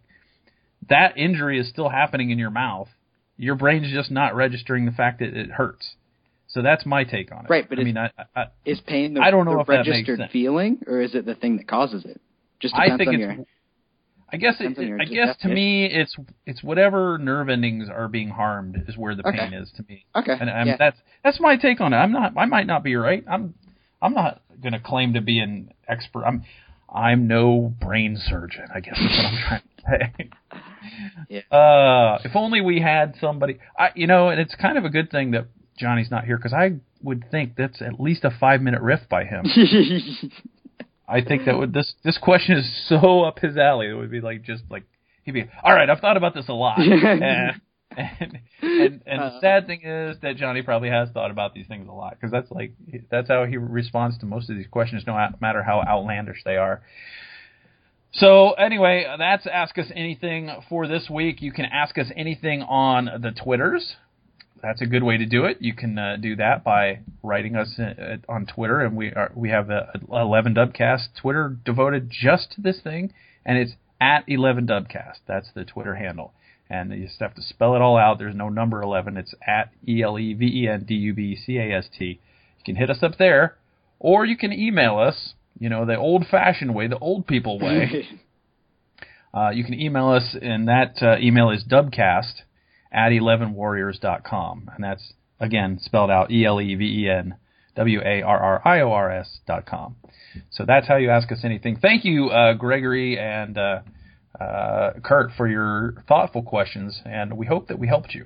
that 0.89 1.17
injury 1.17 1.60
is 1.60 1.69
still 1.69 1.89
happening 1.89 2.29
in 2.32 2.39
your 2.39 2.49
mouth. 2.49 2.89
Your 3.38 3.55
brain's 3.55 3.91
just 3.93 4.12
not 4.12 4.36
registering 4.36 4.86
the 4.86 4.91
fact 4.91 5.19
that 5.19 5.34
it 5.36 5.49
hurts. 5.51 5.95
So 6.47 6.62
that's 6.63 6.86
my 6.86 7.03
take 7.03 7.32
on 7.32 7.45
it. 7.45 7.49
Right, 7.49 7.69
but 7.69 7.77
I 7.77 7.82
it's- 7.82 7.86
mean, 7.95 7.97
I, 7.97 8.12
I, 8.36 8.45
Is 8.65 8.79
pain 8.82 9.13
the, 9.13 9.21
I 9.21 9.29
don't 9.32 9.45
know 9.45 9.53
the 9.53 9.60
if 9.62 9.69
registered 9.69 10.19
feeling, 10.32 10.79
or 10.88 10.99
is 11.01 11.13
it 11.15 11.25
the 11.25 11.36
thing 11.36 11.58
that 11.58 11.67
causes 11.67 12.03
it? 12.05 12.19
Just 12.60 12.73
I 12.75 12.86
depends 12.89 12.97
think 12.99 13.08
on 13.10 13.13
it's. 13.15 13.38
your. 13.38 13.45
I 14.31 14.37
guess 14.37 14.55
it, 14.59 14.69
depends 14.69 14.79
on 14.79 14.87
your 14.87 15.01
I 15.01 15.05
guess 15.05 15.37
to 15.41 15.47
me 15.47 15.85
it's 15.85 16.15
it's 16.45 16.63
whatever 16.63 17.17
nerve 17.17 17.49
endings 17.49 17.89
are 17.89 18.07
being 18.07 18.29
harmed 18.29 18.83
is 18.87 18.97
where 18.97 19.15
the 19.15 19.27
Okay. 19.27 19.37
pain 19.37 19.53
is 19.53 19.71
to 19.77 19.83
me. 19.87 20.05
Okay. 20.15 20.35
And 20.39 20.49
I'm, 20.49 20.67
yeah. 20.67 20.75
that's 20.77 20.97
that's 21.23 21.39
my 21.39 21.55
take 21.57 21.81
on 21.81 21.93
it. 21.93 21.97
I'm 21.97 22.11
not 22.11 22.33
I 22.37 22.45
might 22.45 22.67
not 22.67 22.83
be 22.83 22.95
right. 22.95 23.23
I'm 23.29 23.53
I'm 24.01 24.13
not 24.13 24.41
going 24.61 24.73
to 24.73 24.79
claim 24.79 25.13
to 25.13 25.21
be 25.21 25.39
an 25.39 25.71
expert. 25.87 26.23
I'm 26.25 26.43
I'm 26.93 27.27
no 27.27 27.73
brain 27.81 28.17
surgeon. 28.19 28.65
I 28.73 28.79
guess 28.79 28.97
is 28.97 29.05
what 29.05 29.25
I'm 29.25 29.37
trying 29.47 29.61
to 29.61 30.13
say. 30.15 30.29
Yeah. 31.29 31.57
Uh, 31.57 32.19
if 32.23 32.35
only 32.35 32.61
we 32.61 32.79
had 32.81 33.15
somebody. 33.21 33.59
I 33.77 33.89
you 33.95 34.07
know, 34.07 34.29
and 34.29 34.39
it's 34.39 34.55
kind 34.55 34.77
of 34.77 34.85
a 34.85 34.89
good 34.89 35.11
thing 35.11 35.31
that 35.31 35.47
Johnny's 35.77 36.09
not 36.11 36.25
here 36.25 36.37
because 36.37 36.53
I 36.53 36.79
would 37.01 37.25
think 37.31 37.55
that's 37.55 37.81
at 37.81 37.99
least 37.99 38.23
a 38.25 38.31
five 38.31 38.61
minute 38.61 38.81
riff 38.81 39.01
by 39.09 39.23
him. 39.25 39.45
I 41.09 41.21
think 41.21 41.45
that 41.45 41.57
would 41.57 41.73
this 41.73 41.93
this 42.03 42.17
question 42.17 42.57
is 42.57 42.87
so 42.87 43.23
up 43.25 43.39
his 43.39 43.57
alley. 43.57 43.87
It 43.87 43.93
would 43.93 44.11
be 44.11 44.21
like 44.21 44.43
just 44.43 44.63
like 44.69 44.83
he'd 45.23 45.31
be, 45.31 45.45
all 45.63 45.73
right, 45.73 45.89
I've 45.89 45.99
thought 45.99 46.17
about 46.17 46.33
this 46.33 46.47
a 46.47 46.53
lot. 46.53 46.79
and, 46.79 47.61
and 47.97 48.39
and, 48.61 49.01
and 49.05 49.21
the 49.21 49.25
uh. 49.25 49.41
sad 49.41 49.67
thing 49.67 49.81
is 49.83 50.17
that 50.21 50.37
Johnny 50.37 50.61
probably 50.61 50.89
has 50.89 51.09
thought 51.09 51.31
about 51.31 51.53
these 51.53 51.67
things 51.67 51.87
a 51.87 51.91
lot 51.91 52.11
because 52.11 52.31
that's 52.31 52.51
like 52.51 52.73
that's 53.09 53.27
how 53.27 53.45
he 53.45 53.57
responds 53.57 54.17
to 54.19 54.25
most 54.25 54.49
of 54.49 54.55
these 54.55 54.67
questions, 54.67 55.03
no 55.07 55.17
matter 55.41 55.63
how 55.63 55.81
outlandish 55.81 56.43
they 56.45 56.57
are. 56.57 56.81
So 58.13 58.53
anyway, 58.53 59.05
that's 59.17 59.45
ask 59.47 59.77
us 59.77 59.87
anything 59.95 60.49
for 60.67 60.87
this 60.87 61.09
week. 61.09 61.41
You 61.41 61.51
can 61.51 61.65
ask 61.65 61.97
us 61.97 62.07
anything 62.15 62.61
on 62.63 63.05
the 63.21 63.31
Twitters. 63.31 63.95
That's 64.61 64.81
a 64.81 64.85
good 64.85 65.03
way 65.03 65.17
to 65.17 65.25
do 65.25 65.45
it. 65.45 65.57
You 65.61 65.73
can 65.73 65.97
uh, 65.97 66.17
do 66.17 66.35
that 66.35 66.63
by 66.63 66.99
writing 67.23 67.55
us 67.55 67.79
uh, 67.79 68.17
on 68.27 68.45
Twitter, 68.45 68.81
and 68.81 68.95
we 68.95 69.07
are 69.11 69.31
we 69.35 69.49
have 69.49 69.69
a 69.69 69.99
11 70.11 70.55
Dubcast 70.55 71.15
Twitter 71.21 71.57
devoted 71.63 72.09
just 72.09 72.51
to 72.53 72.61
this 72.61 72.81
thing, 72.81 73.13
and 73.45 73.57
it's 73.57 73.73
at 74.01 74.23
11 74.27 74.67
Dubcast. 74.67 75.19
That's 75.27 75.49
the 75.53 75.65
Twitter 75.65 75.95
handle 75.95 76.33
and 76.69 76.91
you 76.93 77.07
just 77.07 77.19
have 77.19 77.33
to 77.35 77.41
spell 77.41 77.75
it 77.75 77.81
all 77.81 77.97
out. 77.97 78.19
There's 78.19 78.35
no 78.35 78.49
number 78.49 78.81
11. 78.81 79.17
It's 79.17 79.33
at 79.45 79.71
E 79.87 80.03
L 80.03 80.19
E 80.19 80.33
V 80.33 80.45
E 80.45 80.67
N 80.67 80.85
D 80.87 80.93
U 80.95 81.13
B 81.13 81.35
C 81.35 81.57
A 81.57 81.77
S 81.77 81.89
T. 81.97 82.05
You 82.05 82.63
can 82.63 82.75
hit 82.75 82.89
us 82.89 83.01
up 83.01 83.17
there, 83.17 83.57
or 83.99 84.25
you 84.25 84.37
can 84.37 84.53
email 84.53 84.97
us. 84.97 85.33
You 85.59 85.69
know 85.69 85.85
the 85.85 85.97
old-fashioned 85.97 86.73
way, 86.73 86.87
the 86.87 86.99
old 86.99 87.27
people 87.27 87.59
way. 87.59 88.07
uh, 89.33 89.49
you 89.49 89.63
can 89.63 89.73
email 89.79 90.09
us, 90.09 90.35
and 90.39 90.67
that 90.67 91.01
uh, 91.01 91.17
email 91.19 91.49
is 91.49 91.63
dubcast 91.63 92.43
at 92.91 93.12
11warriors.com, 93.12 94.71
and 94.73 94.84
that's 94.84 95.13
again 95.39 95.80
spelled 95.82 96.10
out 96.10 96.32
E 96.32 96.45
L 96.45 96.60
E 96.60 96.75
V 96.75 97.04
E 97.04 97.10
N 97.10 97.36
W 97.75 98.02
A 98.04 98.21
R 98.21 98.39
R 98.39 98.67
I 98.67 98.82
O 98.82 98.91
R 98.91 99.12
S 99.12 99.39
dot 99.47 99.65
com. 99.65 99.95
So 100.52 100.65
that's 100.65 100.88
how 100.88 100.97
you 100.97 101.10
ask 101.10 101.32
us 101.32 101.39
anything. 101.43 101.78
Thank 101.82 102.06
you, 102.06 102.30
uh, 102.30 102.54
Gregory 102.54 103.17
and 103.17 103.58
uh, 103.58 103.80
uh, 104.39 104.91
Kurt, 105.04 105.32
for 105.38 105.47
your 105.47 106.04
thoughtful 106.08 106.43
questions, 106.43 107.02
and 107.06 107.38
we 107.38 107.45
hope 107.45 107.67
that 107.67 107.80
we 107.80 107.88
helped 107.88 108.13
you. 108.13 108.25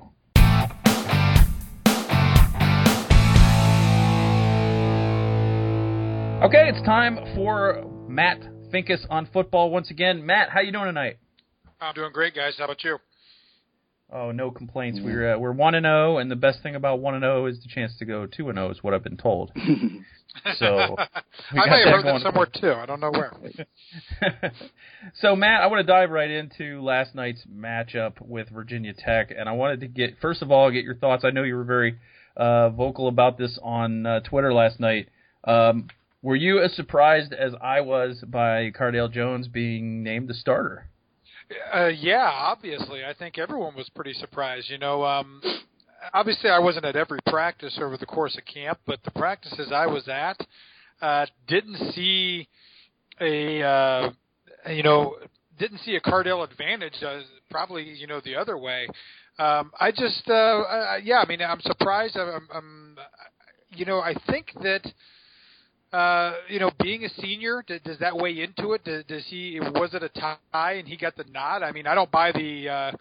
Okay, 6.44 6.68
it's 6.68 6.86
time 6.86 7.20
for 7.36 7.86
Matt 8.10 8.42
Finkes 8.74 9.06
on 9.10 9.28
football 9.32 9.72
once 9.72 9.90
again. 9.90 10.26
Matt, 10.26 10.50
how 10.50 10.60
you 10.60 10.74
doing 10.74 10.86
tonight? 10.86 11.18
I'm 11.80 11.94
doing 11.94 12.12
great, 12.12 12.36
guys. 12.36 12.56
How 12.58 12.66
about 12.66 12.84
you? 12.84 12.98
Oh, 14.16 14.32
no 14.32 14.52
complaints. 14.52 15.00
Mm-hmm. 15.00 15.08
We're 15.08 15.34
uh, 15.34 15.38
we're 15.40 15.52
one 15.52 15.74
and 15.74 15.86
zero, 15.86 16.16
oh, 16.16 16.18
and 16.18 16.30
the 16.30 16.36
best 16.36 16.62
thing 16.62 16.76
about 16.76 17.00
one 17.00 17.16
and 17.16 17.24
zero 17.24 17.44
oh 17.44 17.46
is 17.48 17.60
the 17.64 17.68
chance 17.68 17.98
to 17.98 18.06
go 18.06 18.28
two 18.28 18.50
and 18.50 18.58
zero. 18.58 18.70
Is 18.70 18.84
what 18.84 18.94
I've 18.94 19.04
been 19.04 19.18
told. 19.18 19.52
So 20.58 20.66
I 21.52 21.70
may 21.70 21.84
have 21.86 22.04
heard 22.04 22.06
that 22.06 22.22
somewhere 22.22 22.48
too. 22.48 22.74
I 22.74 22.86
don't 22.86 23.00
know 23.00 23.12
where. 23.12 23.34
so 25.22 25.36
Matt, 25.36 25.62
I 25.62 25.68
want 25.68 25.86
to 25.86 25.92
dive 25.92 26.10
right 26.10 26.30
into 26.30 26.82
last 26.82 27.16
night's 27.16 27.44
matchup 27.46 28.20
with 28.20 28.50
Virginia 28.50 28.94
Tech, 28.94 29.32
and 29.38 29.48
I 29.48 29.52
wanted 29.52 29.82
to 29.82 29.88
get 29.88 30.18
first 30.22 30.42
of 30.42 30.52
all 30.52 30.72
get 30.72 30.84
your 30.84 30.96
thoughts. 30.96 31.24
I 31.24 31.30
know 31.30 31.44
you 31.44 31.56
were 31.56 31.64
very 31.64 31.98
uh, 32.36 32.70
vocal 32.70 33.08
about 33.08 33.38
this 33.38 33.60
on 33.62 34.06
uh, 34.06 34.20
Twitter 34.22 34.54
last 34.54 34.80
night. 34.80 35.10
Um, 35.44 35.88
were 36.22 36.36
you 36.36 36.62
as 36.62 36.74
surprised 36.74 37.34
as 37.34 37.54
I 37.62 37.82
was 37.82 38.24
by 38.26 38.72
Cardale 38.72 39.12
Jones 39.12 39.48
being 39.48 40.04
named 40.04 40.30
the 40.30 40.34
starter? 40.34 40.88
Uh, 41.74 41.88
yeah, 41.88 42.30
obviously. 42.32 43.04
I 43.04 43.14
think 43.14 43.38
everyone 43.38 43.76
was 43.76 43.90
pretty 43.90 44.14
surprised. 44.14 44.70
You 44.70 44.78
know, 44.78 45.04
um, 45.04 45.42
obviously 46.14 46.50
I 46.50 46.60
wasn't 46.60 46.86
at 46.86 46.96
every 46.96 47.20
practice 47.28 47.78
over 47.82 47.98
the 47.98 48.06
course 48.06 48.38
of 48.38 48.46
camp, 48.46 48.80
but 48.86 49.00
the 49.04 49.12
practices 49.12 49.72
I 49.74 49.88
was 49.88 50.08
at 50.08 50.38
uh, 51.02 51.26
didn't 51.48 51.94
see 51.94 52.48
a 53.22 53.62
uh, 53.62 54.10
you 54.70 54.84
know 54.84 55.16
didn't 55.60 55.80
see 55.80 55.96
a 55.96 56.02
Cardale 56.02 56.50
advantage. 56.50 56.96
Uh, 57.06 57.22
probably 57.50 57.84
you 57.84 58.08
know 58.08 58.22
the 58.24 58.36
other 58.36 58.58
way. 58.58 58.88
Um, 59.40 59.72
I 59.80 59.92
just 59.92 60.24
uh, 60.28 60.34
uh, 60.34 60.98
yeah, 61.04 61.20
I 61.20 61.28
mean 61.28 61.42
I'm 61.42 61.62
surprised. 61.62 62.18
I'm, 62.18 62.48
I'm 62.54 62.98
you 63.76 63.86
know 63.86 64.00
I 64.00 64.14
think 64.30 64.52
that 64.62 64.82
uh, 65.94 66.34
you 66.50 66.60
know, 66.60 66.72
being 66.82 67.06
a 67.06 67.10
senior, 67.22 67.64
does, 67.68 67.80
does 67.82 68.00
that 68.00 68.18
weigh 68.18 68.42
into 68.42 68.74
it? 68.74 68.84
Does, 68.84 69.04
does 69.06 69.24
he 69.28 69.60
was 69.60 69.94
it 69.94 70.02
a 70.02 70.10
tie 70.10 70.74
and 70.74 70.88
he 70.88 70.98
got 70.98 71.16
the 71.16 71.26
nod? 71.32 71.62
I 71.62 71.72
mean, 71.72 71.86
I 71.86 71.94
don't 71.94 72.10
buy 72.10 72.32
the 72.32 72.70
uh, 72.70 72.92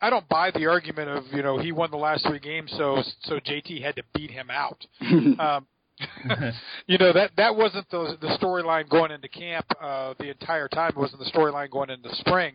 I 0.00 0.10
don't 0.10 0.28
buy 0.28 0.52
the 0.52 0.66
argument 0.66 1.08
of 1.08 1.24
you 1.32 1.42
know 1.42 1.58
he 1.58 1.72
won 1.72 1.90
the 1.90 1.96
last 1.96 2.24
three 2.26 2.38
games, 2.38 2.72
so 2.76 3.02
so 3.22 3.40
JT 3.40 3.82
had 3.82 3.96
to 3.96 4.02
beat 4.14 4.30
him 4.30 4.48
out. 4.50 4.86
um, 5.00 5.66
you 6.86 6.98
know 6.98 7.12
that 7.12 7.32
that 7.36 7.56
wasn't 7.56 7.88
the 7.90 8.16
the 8.20 8.38
storyline 8.40 8.88
going 8.88 9.10
into 9.10 9.28
camp 9.28 9.66
uh, 9.80 10.14
the 10.18 10.30
entire 10.30 10.68
time. 10.68 10.90
It 10.90 10.96
wasn't 10.96 11.24
the 11.24 11.30
storyline 11.30 11.70
going 11.70 11.90
into 11.90 12.14
spring. 12.16 12.54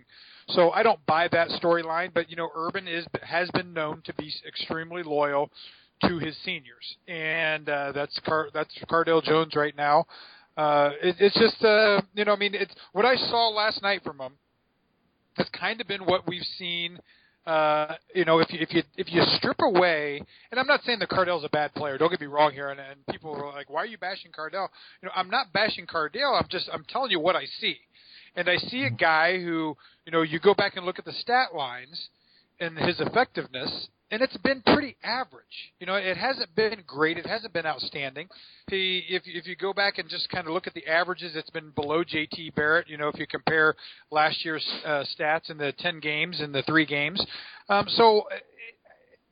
So 0.49 0.71
I 0.71 0.83
don't 0.83 1.03
buy 1.05 1.27
that 1.29 1.49
storyline. 1.61 2.13
But 2.13 2.29
you 2.29 2.35
know, 2.35 2.49
Urban 2.55 2.87
is 2.87 3.05
has 3.23 3.49
been 3.51 3.73
known 3.73 4.01
to 4.05 4.13
be 4.13 4.31
extremely 4.47 5.03
loyal 5.03 5.51
to 6.07 6.19
his 6.19 6.35
seniors, 6.43 6.97
and 7.07 7.67
uh, 7.69 7.91
that's 7.91 8.17
Car- 8.25 8.49
that's 8.53 8.73
Cardale 8.89 9.23
Jones 9.23 9.55
right 9.55 9.75
now. 9.75 10.05
Uh, 10.57 10.91
it, 11.01 11.15
it's 11.19 11.39
just 11.39 11.63
uh, 11.63 12.01
you 12.13 12.25
know, 12.25 12.33
I 12.33 12.37
mean, 12.37 12.53
it's 12.53 12.73
what 12.93 13.05
I 13.05 13.15
saw 13.15 13.49
last 13.49 13.81
night 13.81 14.03
from 14.03 14.19
him. 14.19 14.33
Has 15.35 15.47
kind 15.57 15.79
of 15.79 15.87
been 15.87 16.05
what 16.05 16.27
we've 16.27 16.45
seen 16.57 16.99
uh, 17.45 17.95
you 18.13 18.23
know, 18.23 18.39
if 18.39 18.51
you 18.53 18.59
if 18.61 18.71
you 18.71 18.83
if 18.97 19.11
you 19.11 19.23
strip 19.37 19.57
away, 19.61 20.21
and 20.51 20.59
I'm 20.59 20.67
not 20.67 20.83
saying 20.83 20.99
that 20.99 21.09
Cardale's 21.09 21.43
a 21.43 21.49
bad 21.49 21.73
player. 21.73 21.97
Don't 21.97 22.11
get 22.11 22.21
me 22.21 22.27
wrong 22.27 22.51
here. 22.51 22.69
And, 22.69 22.79
and 22.79 23.05
people 23.07 23.33
are 23.33 23.51
like, 23.51 23.67
"Why 23.67 23.81
are 23.81 23.87
you 23.87 23.97
bashing 23.97 24.31
Cardale?" 24.31 24.67
You 25.01 25.07
know, 25.07 25.11
I'm 25.15 25.29
not 25.29 25.51
bashing 25.51 25.87
Cardale. 25.87 26.39
I'm 26.39 26.47
just 26.49 26.69
I'm 26.71 26.85
telling 26.87 27.09
you 27.09 27.19
what 27.19 27.35
I 27.35 27.45
see, 27.59 27.77
and 28.35 28.47
I 28.47 28.57
see 28.57 28.83
a 28.83 28.91
guy 28.91 29.39
who, 29.39 29.75
you 30.05 30.11
know, 30.11 30.21
you 30.21 30.39
go 30.39 30.53
back 30.53 30.77
and 30.77 30.85
look 30.85 30.99
at 30.99 31.05
the 31.05 31.13
stat 31.13 31.55
lines 31.55 32.09
and 32.59 32.77
his 32.77 32.99
effectiveness, 32.99 33.87
and 34.11 34.21
it's 34.21 34.35
been 34.37 34.61
pretty 34.61 34.97
average. 35.03 35.45
You 35.79 35.87
know, 35.87 35.95
it 35.95 36.17
hasn't 36.17 36.53
been 36.55 36.83
great. 36.85 37.17
It 37.17 37.25
hasn't 37.25 37.53
been 37.53 37.65
outstanding. 37.65 38.27
He, 38.69 39.03
if 39.09 39.23
if 39.25 39.47
you 39.47 39.55
go 39.55 39.73
back 39.73 39.97
and 39.97 40.09
just 40.09 40.29
kind 40.29 40.45
of 40.45 40.53
look 40.53 40.67
at 40.67 40.73
the 40.73 40.85
averages, 40.85 41.31
it's 41.35 41.49
been 41.49 41.71
below 41.71 42.03
JT 42.03 42.53
Barrett. 42.55 42.89
You 42.89 42.97
know, 42.97 43.07
if 43.07 43.17
you 43.17 43.25
compare 43.25 43.75
last 44.11 44.43
year's 44.43 44.67
uh, 44.85 45.05
stats 45.17 45.49
in 45.49 45.57
the 45.57 45.71
ten 45.79 45.99
games 45.99 46.41
and 46.41 46.53
the 46.53 46.63
three 46.63 46.85
games, 46.85 47.25
um, 47.69 47.85
so. 47.89 48.23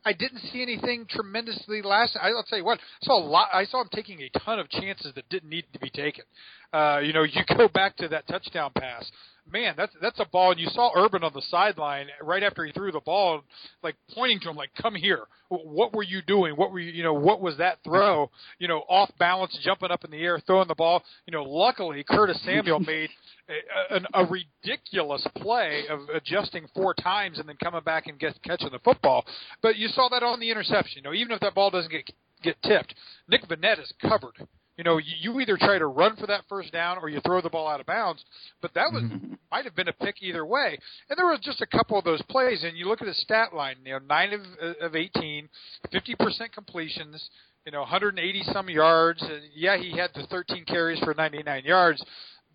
I 0.05 0.13
didn't 0.13 0.39
see 0.53 0.61
anything 0.61 1.05
tremendously 1.09 1.81
last. 1.81 2.17
I'll 2.19 2.41
tell 2.47 2.57
you 2.57 2.63
what, 2.63 2.79
I 2.79 3.05
saw 3.05 3.19
a 3.19 3.21
lot. 3.21 3.49
I 3.51 3.65
saw 3.65 3.81
him 3.81 3.89
taking 3.93 4.21
a 4.21 4.39
ton 4.39 4.57
of 4.57 4.69
chances 4.69 5.13
that 5.13 5.27
didn't 5.29 5.49
need 5.49 5.65
to 5.73 5.79
be 5.79 5.89
taken. 5.89 6.23
Uh, 6.71 6.99
you 7.03 7.11
know, 7.11 7.23
you 7.23 7.41
go 7.57 7.67
back 7.67 7.97
to 7.97 8.07
that 8.07 8.25
touchdown 8.25 8.71
pass 8.73 9.11
man, 9.51 9.73
that's 9.77 9.93
that's 10.01 10.19
a 10.19 10.25
ball. 10.25 10.51
And 10.51 10.59
you 10.59 10.67
saw 10.67 10.91
Urban 10.95 11.23
on 11.23 11.31
the 11.33 11.41
sideline 11.49 12.07
right 12.21 12.43
after 12.43 12.65
he 12.65 12.71
threw 12.71 12.91
the 12.91 12.99
ball, 12.99 13.41
like 13.83 13.95
pointing 14.13 14.39
to 14.41 14.49
him, 14.49 14.55
like, 14.55 14.71
"Come 14.81 14.95
here. 14.95 15.25
What 15.49 15.93
were 15.93 16.03
you 16.03 16.21
doing? 16.21 16.55
What 16.55 16.71
were 16.71 16.79
you, 16.79 16.91
you 16.91 17.03
know, 17.03 17.13
what 17.13 17.41
was 17.41 17.57
that 17.57 17.79
throw? 17.83 18.29
You 18.59 18.67
know, 18.67 18.83
off 18.87 19.09
balance, 19.17 19.57
jumping 19.63 19.89
up 19.89 20.05
in 20.05 20.11
the 20.11 20.17
air, 20.17 20.39
throwing 20.45 20.67
the 20.67 20.75
ball. 20.75 21.03
You 21.25 21.31
know, 21.31 21.43
luckily 21.43 22.03
Curtis 22.07 22.39
Samuel 22.45 22.79
made 22.87 23.09
a, 23.49 23.95
a, 23.95 24.23
a 24.23 24.27
ridiculous 24.27 25.25
play 25.37 25.85
of 25.89 26.01
adjusting 26.13 26.67
four 26.75 26.93
times 26.93 27.39
and 27.39 27.49
then 27.49 27.57
coming 27.63 27.81
back 27.81 28.05
and 28.05 28.19
get, 28.19 28.39
catching 28.43 28.69
the 28.71 28.79
football. 28.79 29.25
But 29.63 29.77
you 29.77 29.87
saw 29.87 30.07
that 30.09 30.21
on 30.21 30.39
the 30.39 30.51
interception. 30.51 30.97
You 30.97 31.09
know, 31.09 31.13
even 31.15 31.31
if 31.31 31.39
that 31.39 31.55
ball 31.55 31.71
doesn't 31.71 31.91
get 31.91 32.09
get 32.43 32.61
tipped, 32.61 32.93
Nick 33.27 33.47
Vannett 33.47 33.81
is 33.81 33.91
covered 34.01 34.47
you 34.79 34.85
know, 34.85 34.97
you 34.97 35.37
either 35.41 35.57
try 35.57 35.77
to 35.77 35.87
run 35.87 36.15
for 36.15 36.25
that 36.27 36.45
first 36.47 36.71
down 36.71 36.99
or 36.99 37.09
you 37.09 37.19
throw 37.25 37.41
the 37.41 37.49
ball 37.49 37.67
out 37.67 37.81
of 37.81 37.85
bounds. 37.85 38.23
But 38.61 38.73
that 38.75 38.93
was 38.93 39.03
mm-hmm. 39.03 39.33
might 39.51 39.65
have 39.65 39.75
been 39.75 39.89
a 39.89 39.93
pick 39.93 40.15
either 40.21 40.45
way. 40.45 40.79
And 41.09 41.19
there 41.19 41.25
were 41.25 41.37
just 41.37 41.59
a 41.59 41.67
couple 41.67 41.99
of 41.99 42.05
those 42.05 42.21
plays, 42.29 42.63
and 42.63 42.77
you 42.77 42.87
look 42.87 43.01
at 43.01 43.07
his 43.09 43.19
stat 43.19 43.53
line. 43.53 43.75
You 43.83 43.91
know, 43.91 43.99
nine 44.07 44.31
of 44.31 44.39
of 44.79 44.95
eighteen, 44.95 45.49
fifty 45.91 46.15
percent 46.15 46.53
completions. 46.53 47.29
You 47.65 47.73
know, 47.73 47.81
180 47.81 48.41
some 48.53 48.69
yards. 48.69 49.21
And 49.21 49.41
yeah, 49.53 49.75
he 49.77 49.97
had 49.97 50.11
the 50.15 50.25
13 50.27 50.63
carries 50.63 50.97
for 51.01 51.13
99 51.13 51.65
yards, 51.65 52.01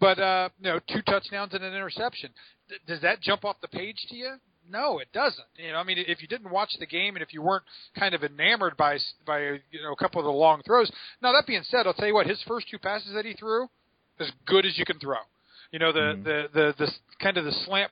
but 0.00 0.18
uh, 0.18 0.48
you 0.58 0.72
know, 0.72 0.80
two 0.88 1.02
touchdowns 1.02 1.52
and 1.52 1.62
an 1.62 1.74
interception. 1.74 2.30
D- 2.70 2.76
does 2.86 3.02
that 3.02 3.20
jump 3.20 3.44
off 3.44 3.60
the 3.60 3.68
page 3.68 3.98
to 4.08 4.16
you? 4.16 4.36
No, 4.70 4.98
it 4.98 5.08
doesn't. 5.12 5.46
You 5.56 5.72
know, 5.72 5.78
I 5.78 5.84
mean, 5.84 5.98
if 5.98 6.22
you 6.22 6.28
didn't 6.28 6.50
watch 6.50 6.70
the 6.78 6.86
game 6.86 7.16
and 7.16 7.22
if 7.22 7.32
you 7.34 7.42
weren't 7.42 7.64
kind 7.98 8.14
of 8.14 8.24
enamored 8.24 8.76
by 8.76 8.98
by 9.26 9.40
you 9.40 9.82
know 9.82 9.92
a 9.92 9.96
couple 9.96 10.20
of 10.20 10.24
the 10.24 10.32
long 10.32 10.62
throws. 10.66 10.90
Now 11.22 11.32
that 11.32 11.46
being 11.46 11.62
said, 11.64 11.86
I'll 11.86 11.94
tell 11.94 12.08
you 12.08 12.14
what, 12.14 12.26
his 12.26 12.42
first 12.46 12.68
two 12.70 12.78
passes 12.78 13.12
that 13.14 13.24
he 13.24 13.34
threw, 13.34 13.68
as 14.18 14.30
good 14.46 14.64
as 14.66 14.78
you 14.78 14.84
can 14.84 14.98
throw. 14.98 15.18
You 15.70 15.78
know, 15.80 15.92
the 15.92 16.00
mm-hmm. 16.00 16.22
the 16.22 16.48
the 16.54 16.74
the 16.78 16.92
kind 17.20 17.36
of 17.36 17.44
the 17.44 17.52
slant. 17.66 17.90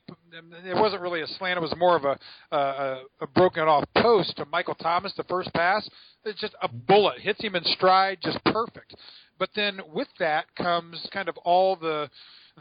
It 0.65 0.77
wasn't 0.77 1.03
really 1.03 1.21
a 1.21 1.27
slant. 1.27 1.59
It 1.59 1.63
was 1.63 1.75
more 1.77 1.97
of 1.97 2.05
a 2.05 2.19
a, 2.55 3.03
a 3.21 3.27
broken 3.27 3.65
off 3.65 3.85
post 3.97 4.37
to 4.37 4.45
Michael 4.47 4.77
Thomas. 4.77 5.13
The 5.17 5.25
first 5.25 5.53
pass, 5.53 5.89
it's 6.25 6.41
just 6.41 6.55
a 6.63 6.69
bullet 6.69 7.19
hits 7.21 7.43
him 7.43 7.57
in 7.57 7.65
stride, 7.65 8.19
just 8.23 8.43
perfect. 8.45 8.95
But 9.39 9.51
then 9.57 9.81
with 9.93 10.09
that 10.21 10.55
comes 10.55 11.07
kind 11.13 11.29
of 11.29 11.37
all 11.39 11.77
the 11.77 12.09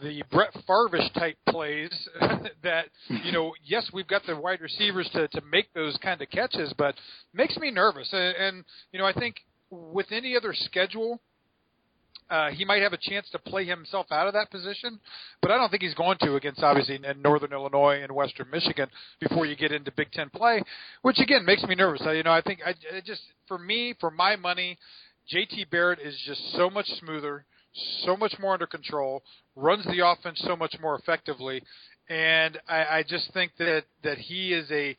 the 0.02 0.24
Brett 0.32 0.56
Farvish 0.68 1.12
type 1.14 1.38
plays 1.50 2.10
that 2.64 2.86
you 3.10 3.32
know 3.32 3.54
yes 3.64 3.90
we've 3.94 4.08
got 4.08 4.26
the 4.26 4.36
wide 4.36 4.62
receivers 4.62 5.10
to 5.14 5.28
to 5.30 5.42
make 5.52 5.74
those 5.74 5.98
kind 6.02 6.22
of 6.22 6.30
catches 6.30 6.74
but 6.78 6.96
makes 7.34 7.58
me 7.58 7.72
nervous 7.72 8.10
and, 8.14 8.36
and 8.36 8.66
you 8.92 9.00
know 9.00 9.06
I 9.06 9.14
think 9.14 9.36
with 9.70 10.08
any 10.12 10.36
other 10.36 10.54
schedule 10.54 11.20
uh, 12.32 12.50
he 12.52 12.64
might 12.64 12.82
have 12.82 12.94
a 12.94 12.98
chance 12.98 13.30
to 13.30 13.38
play 13.38 13.66
himself 13.66 14.06
out 14.10 14.26
of 14.26 14.34
that 14.34 14.50
position, 14.50 14.98
but 15.42 15.52
I 15.52 15.58
don't 15.58 15.70
think 15.70 15.84
he's 15.84 15.94
going 15.94 16.18
to 16.22 16.36
against 16.36 16.64
obviously 16.64 16.96
in 16.96 17.22
Northern 17.22 17.52
Illinois 17.52 18.00
and 18.02 18.12
Western 18.14 18.50
Michigan 18.50 18.88
before 19.20 19.46
you 19.46 19.58
get 19.58 19.74
into 19.74 19.92
Big 19.92 20.14
Ten 20.14 20.30
play, 20.30 20.64
which 21.02 21.20
again 21.20 21.44
makes 21.44 21.62
me 21.64 21.76
nervous. 21.76 22.02
I, 22.06 22.14
you 22.14 22.24
know, 22.24 22.32
I 22.32 22.42
think 22.42 22.62
I, 22.66 22.74
just 23.06 23.22
for 23.50 23.58
me, 23.58 23.96
for 24.00 24.10
my 24.10 24.38
money, 24.38 24.78
JT 25.34 25.70
Barrett 25.70 26.00
is 26.00 26.18
just 26.26 26.54
so 26.54 26.70
much 26.70 26.86
smoother, 27.02 27.44
so 28.06 28.16
much 28.16 28.34
more 28.40 28.54
under 28.54 28.68
control, 28.68 29.24
runs 29.56 29.86
the 29.86 30.06
offense 30.06 30.42
so 30.46 30.56
much 30.56 30.76
more 30.82 30.96
effectively, 30.98 31.64
and 32.10 32.60
I, 32.68 32.86
I 32.98 33.04
just 33.08 33.34
think 33.34 33.52
that 33.58 33.84
that 34.04 34.18
he 34.18 34.54
is 34.54 34.70
a 34.72 34.96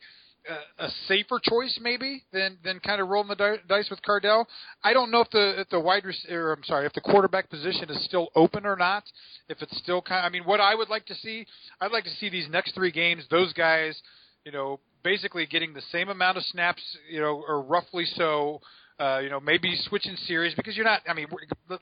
a, 0.79 0.89
safer 1.07 1.39
choice 1.41 1.79
maybe 1.81 2.23
than 2.31 2.57
than 2.63 2.79
kind 2.79 3.01
of 3.01 3.07
rolling 3.07 3.29
the 3.29 3.57
dice 3.67 3.89
with 3.89 4.01
Cardale. 4.01 4.45
I 4.83 4.93
don't 4.93 5.11
know 5.11 5.21
if 5.21 5.29
the 5.29 5.61
if 5.61 5.69
the 5.69 5.79
wide 5.79 6.05
receiver, 6.05 6.53
I'm 6.53 6.63
sorry, 6.63 6.85
if 6.85 6.93
the 6.93 7.01
quarterback 7.01 7.49
position 7.49 7.89
is 7.89 8.03
still 8.05 8.29
open 8.35 8.65
or 8.65 8.75
not. 8.75 9.03
If 9.49 9.61
it's 9.61 9.77
still 9.77 10.01
kind, 10.01 10.25
of, 10.25 10.25
I 10.25 10.29
mean, 10.29 10.43
what 10.43 10.59
I 10.59 10.75
would 10.75 10.89
like 10.89 11.05
to 11.07 11.15
see, 11.15 11.45
I'd 11.81 11.91
like 11.91 12.05
to 12.05 12.09
see 12.11 12.29
these 12.29 12.47
next 12.49 12.73
three 12.75 12.91
games, 12.91 13.23
those 13.29 13.53
guys, 13.53 14.01
you 14.45 14.51
know, 14.51 14.79
basically 15.03 15.45
getting 15.45 15.73
the 15.73 15.83
same 15.91 16.09
amount 16.09 16.37
of 16.37 16.43
snaps, 16.45 16.81
you 17.09 17.19
know, 17.19 17.43
or 17.47 17.61
roughly 17.61 18.05
so 18.05 18.61
uh, 18.99 19.19
you 19.19 19.29
know, 19.29 19.39
maybe 19.39 19.75
switching 19.87 20.15
series 20.27 20.53
because 20.55 20.75
you're 20.75 20.85
not. 20.85 21.01
I 21.07 21.13
mean, 21.13 21.27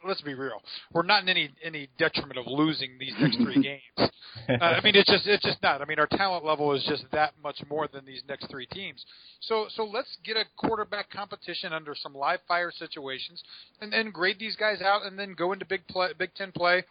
let's 0.06 0.22
be 0.22 0.34
real. 0.34 0.62
We're 0.94 1.04
not 1.04 1.24
in 1.24 1.30
any 1.30 1.50
any 1.64 1.90
detriment 1.98 2.38
of 2.40 2.46
losing 2.48 2.98
these 3.00 3.14
next 3.20 3.38
three 3.38 3.62
games. 3.98 4.12
Uh, 4.50 4.64
I 4.64 4.82
mean, 4.82 4.96
it's 4.96 5.10
just 5.10 5.28
it's 5.28 5.44
just 5.44 5.62
not. 5.62 5.82
I 5.82 5.86
mean, 5.86 6.00
our 6.00 6.08
talent 6.08 6.46
level 6.46 6.74
is 6.74 6.84
just 6.88 7.06
that 7.12 7.34
much 7.44 7.62
more 7.70 7.88
than 7.92 8.06
these 8.06 8.24
next 8.28 8.50
three 8.50 8.66
teams. 8.66 9.04
So 9.42 9.68
so 9.76 9.84
let's 9.84 10.18
get 10.24 10.38
a 10.38 10.46
quarterback 10.58 11.10
competition 11.10 11.74
under 11.74 11.96
some 11.96 12.14
live 12.14 12.40
fire 12.48 12.72
situations, 12.72 13.42
and 13.82 13.92
then 13.92 14.12
grade 14.12 14.38
these 14.40 14.56
guys 14.56 14.82
out, 14.82 15.06
and 15.06 15.18
then 15.18 15.34
go 15.38 15.54
into 15.54 15.66
big 15.66 15.86
play, 15.88 16.10
Big 16.18 16.34
Ten 16.36 16.52
play 16.52 16.84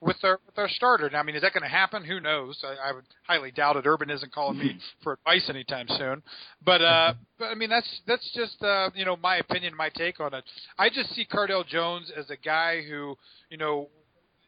with 0.00 0.16
our 0.22 0.40
with 0.46 0.58
our 0.58 0.68
starter. 0.68 1.10
Now, 1.10 1.20
I 1.20 1.22
mean, 1.22 1.34
is 1.34 1.42
that 1.42 1.52
going 1.52 1.62
to 1.62 1.68
happen? 1.68 2.04
Who 2.04 2.20
knows? 2.20 2.62
I, 2.64 2.90
I 2.90 2.92
would 2.92 3.04
highly 3.26 3.50
doubt 3.50 3.76
it. 3.76 3.86
Urban 3.86 4.10
isn't 4.10 4.32
calling 4.32 4.58
me 4.58 4.78
for 5.02 5.14
advice 5.14 5.46
anytime 5.48 5.86
soon. 5.88 6.22
But 6.64 6.82
uh, 6.82 7.14
but 7.38 7.46
I 7.46 7.54
mean, 7.54 7.70
that's 7.70 8.00
that's 8.06 8.30
just 8.34 8.62
uh, 8.62 8.90
you 8.94 9.04
know 9.04 9.16
my 9.16 9.36
opinion, 9.36 9.74
my 9.76 9.90
take 9.90 10.20
on 10.20 10.34
it. 10.34 10.44
I 10.78 10.88
just 10.88 11.14
see 11.14 11.26
Cardale 11.26 11.66
Jones 11.66 12.10
as 12.16 12.30
a 12.30 12.36
guy 12.36 12.82
who 12.82 13.16
you 13.50 13.56
know. 13.56 13.88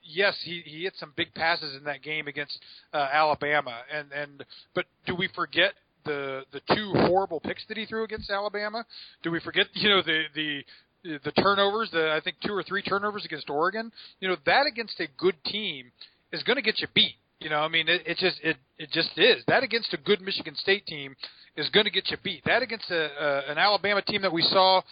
Yes, 0.02 0.34
he 0.42 0.62
he 0.64 0.84
hit 0.84 0.94
some 0.96 1.12
big 1.14 1.32
passes 1.34 1.76
in 1.76 1.84
that 1.84 2.02
game 2.02 2.26
against 2.26 2.58
uh, 2.94 3.06
Alabama, 3.12 3.82
and 3.94 4.10
and 4.12 4.44
but 4.74 4.86
do 5.06 5.14
we 5.14 5.28
forget 5.36 5.74
the 6.06 6.42
the 6.52 6.60
two 6.74 6.92
horrible 7.06 7.38
picks 7.38 7.64
that 7.68 7.76
he 7.76 7.84
threw 7.84 8.04
against 8.04 8.30
Alabama? 8.30 8.84
Do 9.22 9.30
we 9.30 9.40
forget 9.40 9.66
you 9.74 9.90
know 9.90 10.02
the 10.02 10.22
the 10.34 10.64
the 11.02 11.32
turnovers, 11.32 11.90
the 11.92 12.12
I 12.12 12.20
think 12.22 12.36
two 12.44 12.52
or 12.52 12.62
three 12.62 12.82
turnovers 12.82 13.24
against 13.24 13.50
Oregon, 13.50 13.90
you 14.20 14.28
know 14.28 14.36
that 14.46 14.66
against 14.66 15.00
a 15.00 15.06
good 15.16 15.36
team 15.44 15.92
is 16.32 16.42
going 16.42 16.56
to 16.56 16.62
get 16.62 16.80
you 16.80 16.88
beat. 16.94 17.16
You 17.40 17.48
know, 17.48 17.60
I 17.60 17.68
mean, 17.68 17.88
it, 17.88 18.02
it 18.06 18.18
just 18.18 18.38
it 18.42 18.56
it 18.78 18.90
just 18.92 19.16
is. 19.16 19.42
That 19.48 19.62
against 19.62 19.94
a 19.94 19.96
good 19.96 20.20
Michigan 20.20 20.54
State 20.56 20.86
team 20.86 21.16
is 21.56 21.68
going 21.70 21.84
to 21.84 21.90
get 21.90 22.10
you 22.10 22.16
beat. 22.22 22.44
That 22.44 22.62
against 22.62 22.90
a, 22.90 23.04
a 23.04 23.52
an 23.52 23.58
Alabama 23.58 24.02
team 24.02 24.22
that 24.22 24.32
we 24.32 24.42
saw 24.42 24.82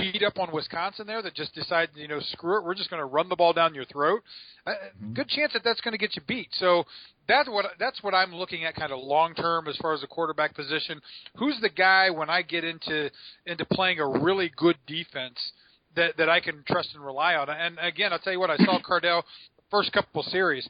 beat 0.00 0.22
up 0.22 0.38
on 0.38 0.52
Wisconsin 0.52 1.06
there 1.06 1.22
that 1.22 1.34
just 1.34 1.54
decided, 1.54 1.90
you 1.96 2.08
know, 2.08 2.20
screw 2.32 2.58
it, 2.58 2.64
we're 2.64 2.74
just 2.74 2.90
going 2.90 3.00
to 3.00 3.06
run 3.06 3.28
the 3.28 3.36
ball 3.36 3.52
down 3.52 3.74
your 3.74 3.84
throat. 3.84 4.22
Uh, 4.66 4.70
mm-hmm. 4.70 5.14
Good 5.14 5.28
chance 5.28 5.52
that 5.52 5.62
that's 5.64 5.80
going 5.80 5.92
to 5.92 5.98
get 5.98 6.16
you 6.16 6.22
beat. 6.26 6.48
So 6.52 6.84
that's 7.26 7.48
what 7.48 7.66
that's 7.78 8.02
what 8.02 8.14
I'm 8.14 8.34
looking 8.34 8.64
at, 8.64 8.74
kind 8.74 8.92
of 8.92 9.00
long 9.00 9.34
term 9.34 9.68
as 9.68 9.76
far 9.76 9.94
as 9.94 10.00
the 10.00 10.06
quarterback 10.06 10.54
position. 10.54 11.00
Who's 11.36 11.58
the 11.60 11.68
guy 11.68 12.10
when 12.10 12.30
I 12.30 12.42
get 12.42 12.64
into 12.64 13.10
into 13.46 13.64
playing 13.66 14.00
a 14.00 14.08
really 14.08 14.50
good 14.56 14.76
defense 14.86 15.52
that 15.96 16.16
that 16.16 16.28
I 16.28 16.40
can 16.40 16.64
trust 16.66 16.90
and 16.94 17.04
rely 17.04 17.34
on? 17.34 17.48
And 17.50 17.78
again, 17.80 18.12
I'll 18.12 18.18
tell 18.18 18.32
you 18.32 18.40
what, 18.40 18.50
I 18.50 18.56
saw 18.58 18.80
Cardale 18.88 19.22
first 19.70 19.92
couple 19.92 20.22
series 20.22 20.68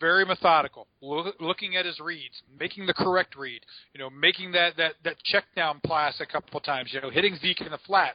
very 0.00 0.24
methodical, 0.24 0.86
looking 1.00 1.76
at 1.76 1.84
his 1.84 1.98
reads, 2.00 2.42
making 2.58 2.86
the 2.86 2.94
correct 2.94 3.36
read, 3.36 3.60
you 3.92 3.98
know, 3.98 4.10
making 4.10 4.52
that 4.52 4.76
that 4.76 4.92
that 5.04 5.16
check 5.24 5.44
down 5.56 5.80
pass 5.86 6.20
a 6.20 6.26
couple 6.26 6.60
times, 6.60 6.90
you 6.92 7.00
know, 7.00 7.10
hitting 7.10 7.36
Zeke 7.36 7.62
in 7.62 7.70
the 7.70 7.78
flat 7.78 8.14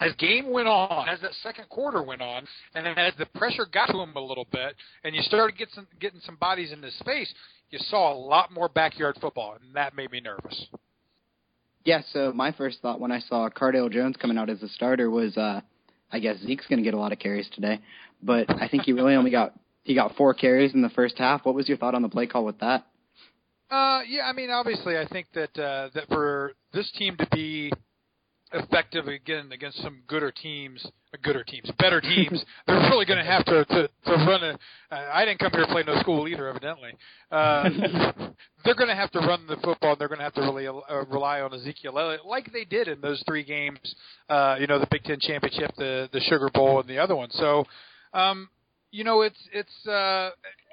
as 0.00 0.12
game 0.16 0.50
went 0.50 0.68
on, 0.68 1.08
as 1.08 1.20
that 1.20 1.32
second 1.42 1.68
quarter 1.68 2.02
went 2.02 2.22
on, 2.22 2.46
and 2.74 2.86
as 2.98 3.12
the 3.18 3.26
pressure 3.26 3.66
got 3.70 3.86
to 3.86 3.98
him 3.98 4.12
a 4.16 4.20
little 4.20 4.46
bit, 4.50 4.74
and 5.04 5.14
you 5.14 5.22
started 5.22 5.56
getting 5.56 5.74
some, 5.74 5.86
getting 6.00 6.20
some 6.24 6.36
bodies 6.36 6.72
into 6.72 6.90
space, 6.92 7.32
you 7.70 7.78
saw 7.78 8.12
a 8.12 8.16
lot 8.16 8.52
more 8.52 8.68
backyard 8.68 9.16
football, 9.20 9.56
and 9.60 9.74
that 9.74 9.94
made 9.94 10.10
me 10.10 10.20
nervous. 10.20 10.66
Yeah, 11.84 12.02
so 12.12 12.32
my 12.32 12.52
first 12.52 12.80
thought 12.80 13.00
when 13.00 13.10
I 13.10 13.20
saw 13.20 13.48
Cardale 13.48 13.90
Jones 13.90 14.16
coming 14.16 14.38
out 14.38 14.48
as 14.48 14.62
a 14.62 14.68
starter 14.68 15.10
was, 15.10 15.36
uh, 15.36 15.60
I 16.12 16.18
guess 16.20 16.36
Zeke's 16.38 16.66
going 16.68 16.78
to 16.78 16.84
get 16.84 16.94
a 16.94 16.98
lot 16.98 17.12
of 17.12 17.18
carries 17.18 17.48
today, 17.54 17.80
but 18.22 18.48
I 18.50 18.68
think 18.68 18.84
he 18.84 18.92
really 18.92 19.14
only 19.14 19.30
got 19.30 19.54
he 19.84 19.96
got 19.96 20.14
four 20.14 20.32
carries 20.32 20.74
in 20.74 20.82
the 20.82 20.90
first 20.90 21.18
half. 21.18 21.44
What 21.44 21.56
was 21.56 21.68
your 21.68 21.76
thought 21.76 21.96
on 21.96 22.02
the 22.02 22.08
play 22.08 22.28
call 22.28 22.44
with 22.44 22.60
that? 22.60 22.86
Uh, 23.68 24.02
yeah, 24.06 24.26
I 24.26 24.32
mean, 24.32 24.50
obviously, 24.50 24.96
I 24.96 25.08
think 25.08 25.26
that 25.34 25.58
uh, 25.58 25.88
that 25.94 26.06
for 26.08 26.52
this 26.72 26.90
team 26.92 27.16
to 27.16 27.26
be 27.32 27.72
effective 28.52 29.08
again 29.08 29.50
against 29.52 29.78
some 29.82 30.02
gooder 30.06 30.30
teams, 30.30 30.84
uh, 30.86 31.18
gooder 31.22 31.44
teams, 31.44 31.70
better 31.78 32.00
teams. 32.00 32.44
they're 32.66 32.76
really 32.90 33.04
going 33.04 33.18
to 33.18 33.30
have 33.30 33.44
to 33.46 33.64
to, 33.64 33.88
to 34.04 34.10
run 34.10 34.44
a. 34.44 34.58
Uh, 34.94 35.10
I 35.12 35.24
didn't 35.24 35.40
come 35.40 35.52
here 35.52 35.62
to 35.62 35.72
play 35.72 35.82
no 35.86 35.98
school 36.00 36.28
either, 36.28 36.48
evidently. 36.48 36.92
Uh, 37.30 37.68
they're 38.64 38.74
going 38.74 38.88
to 38.88 38.94
have 38.94 39.10
to 39.12 39.20
run 39.20 39.46
the 39.46 39.56
football. 39.56 39.92
and 39.92 40.00
They're 40.00 40.08
going 40.08 40.18
to 40.18 40.24
have 40.24 40.34
to 40.34 40.42
really 40.42 40.66
uh, 40.66 41.04
rely 41.10 41.40
on 41.40 41.52
Ezekiel 41.54 41.98
Elliott, 41.98 42.26
like 42.26 42.52
they 42.52 42.64
did 42.64 42.88
in 42.88 43.00
those 43.00 43.22
three 43.26 43.44
games. 43.44 43.78
Uh, 44.28 44.56
you 44.60 44.66
know, 44.66 44.78
the 44.78 44.88
Big 44.90 45.04
Ten 45.04 45.18
championship, 45.20 45.72
the 45.76 46.08
the 46.12 46.20
Sugar 46.20 46.50
Bowl, 46.52 46.80
and 46.80 46.88
the 46.88 46.98
other 46.98 47.16
one. 47.16 47.30
So, 47.32 47.64
um, 48.12 48.48
you 48.90 49.04
know, 49.04 49.22
it's 49.22 49.48
it's. 49.52 49.86
Uh, 49.86 50.30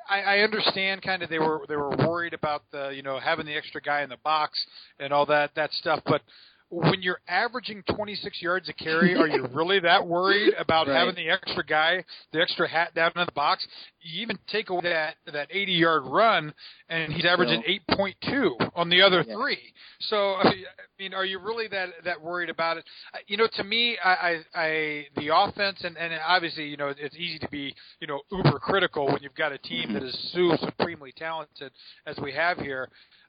I, 0.09 0.21
I 0.21 0.37
understand 0.39 1.03
kind 1.03 1.21
of 1.21 1.29
they 1.29 1.37
were 1.37 1.61
they 1.69 1.75
were 1.75 1.95
worried 1.95 2.33
about 2.33 2.63
the 2.71 2.89
you 2.89 3.03
know 3.03 3.19
having 3.19 3.45
the 3.45 3.55
extra 3.55 3.79
guy 3.79 4.01
in 4.01 4.09
the 4.09 4.17
box 4.17 4.59
and 4.99 5.13
all 5.13 5.25
that 5.27 5.51
that 5.55 5.71
stuff, 5.73 6.01
but 6.05 6.21
when 6.69 7.01
you're 7.01 7.21
averaging 7.27 7.83
26 7.95 8.41
yards 8.41 8.69
a 8.69 8.73
carry, 8.73 9.15
are 9.15 9.27
you 9.27 9.47
really 9.53 9.79
that 9.79 10.05
worried 10.05 10.53
about 10.57 10.87
right. 10.87 10.95
having 10.95 11.15
the 11.15 11.29
extra 11.29 11.65
guy, 11.65 12.03
the 12.31 12.41
extra 12.41 12.67
hat 12.67 12.93
down 12.93 13.11
in 13.15 13.25
the 13.25 13.31
box? 13.33 13.67
You 14.01 14.21
even 14.21 14.37
take 14.47 14.69
away 14.69 14.81
that 14.83 15.15
that 15.31 15.49
80 15.51 15.71
yard 15.73 16.03
run, 16.05 16.53
and 16.89 17.11
he's 17.11 17.25
averaging 17.25 17.63
8.2 17.89 18.71
on 18.75 18.89
the 18.89 19.01
other 19.01 19.23
yeah. 19.27 19.35
three. 19.35 19.73
So, 20.01 20.35
I 20.35 20.53
mean, 20.97 21.13
are 21.13 21.25
you 21.25 21.39
really 21.39 21.67
that 21.67 21.89
that 22.05 22.21
worried 22.21 22.49
about 22.49 22.77
it? 22.77 22.85
You 23.27 23.37
know, 23.37 23.47
to 23.53 23.63
me, 23.63 23.97
I, 24.03 24.09
I, 24.09 24.39
I 24.55 25.05
the 25.15 25.35
offense, 25.35 25.79
and 25.83 25.97
and 25.97 26.13
obviously, 26.25 26.67
you 26.67 26.77
know, 26.77 26.93
it's 26.97 27.15
easy 27.15 27.39
to 27.39 27.49
be 27.49 27.75
you 27.99 28.07
know 28.07 28.21
uber 28.31 28.59
critical 28.59 29.07
when 29.07 29.21
you've 29.21 29.35
got 29.35 29.51
a 29.51 29.57
team 29.57 29.89
mm-hmm. 29.89 29.93
that 29.95 30.03
is 30.03 30.31
so 30.33 30.55
supremely 30.65 31.13
talented 31.17 31.71
as 32.05 32.17
we 32.21 32.31
have 32.31 32.57
here. 32.57 32.87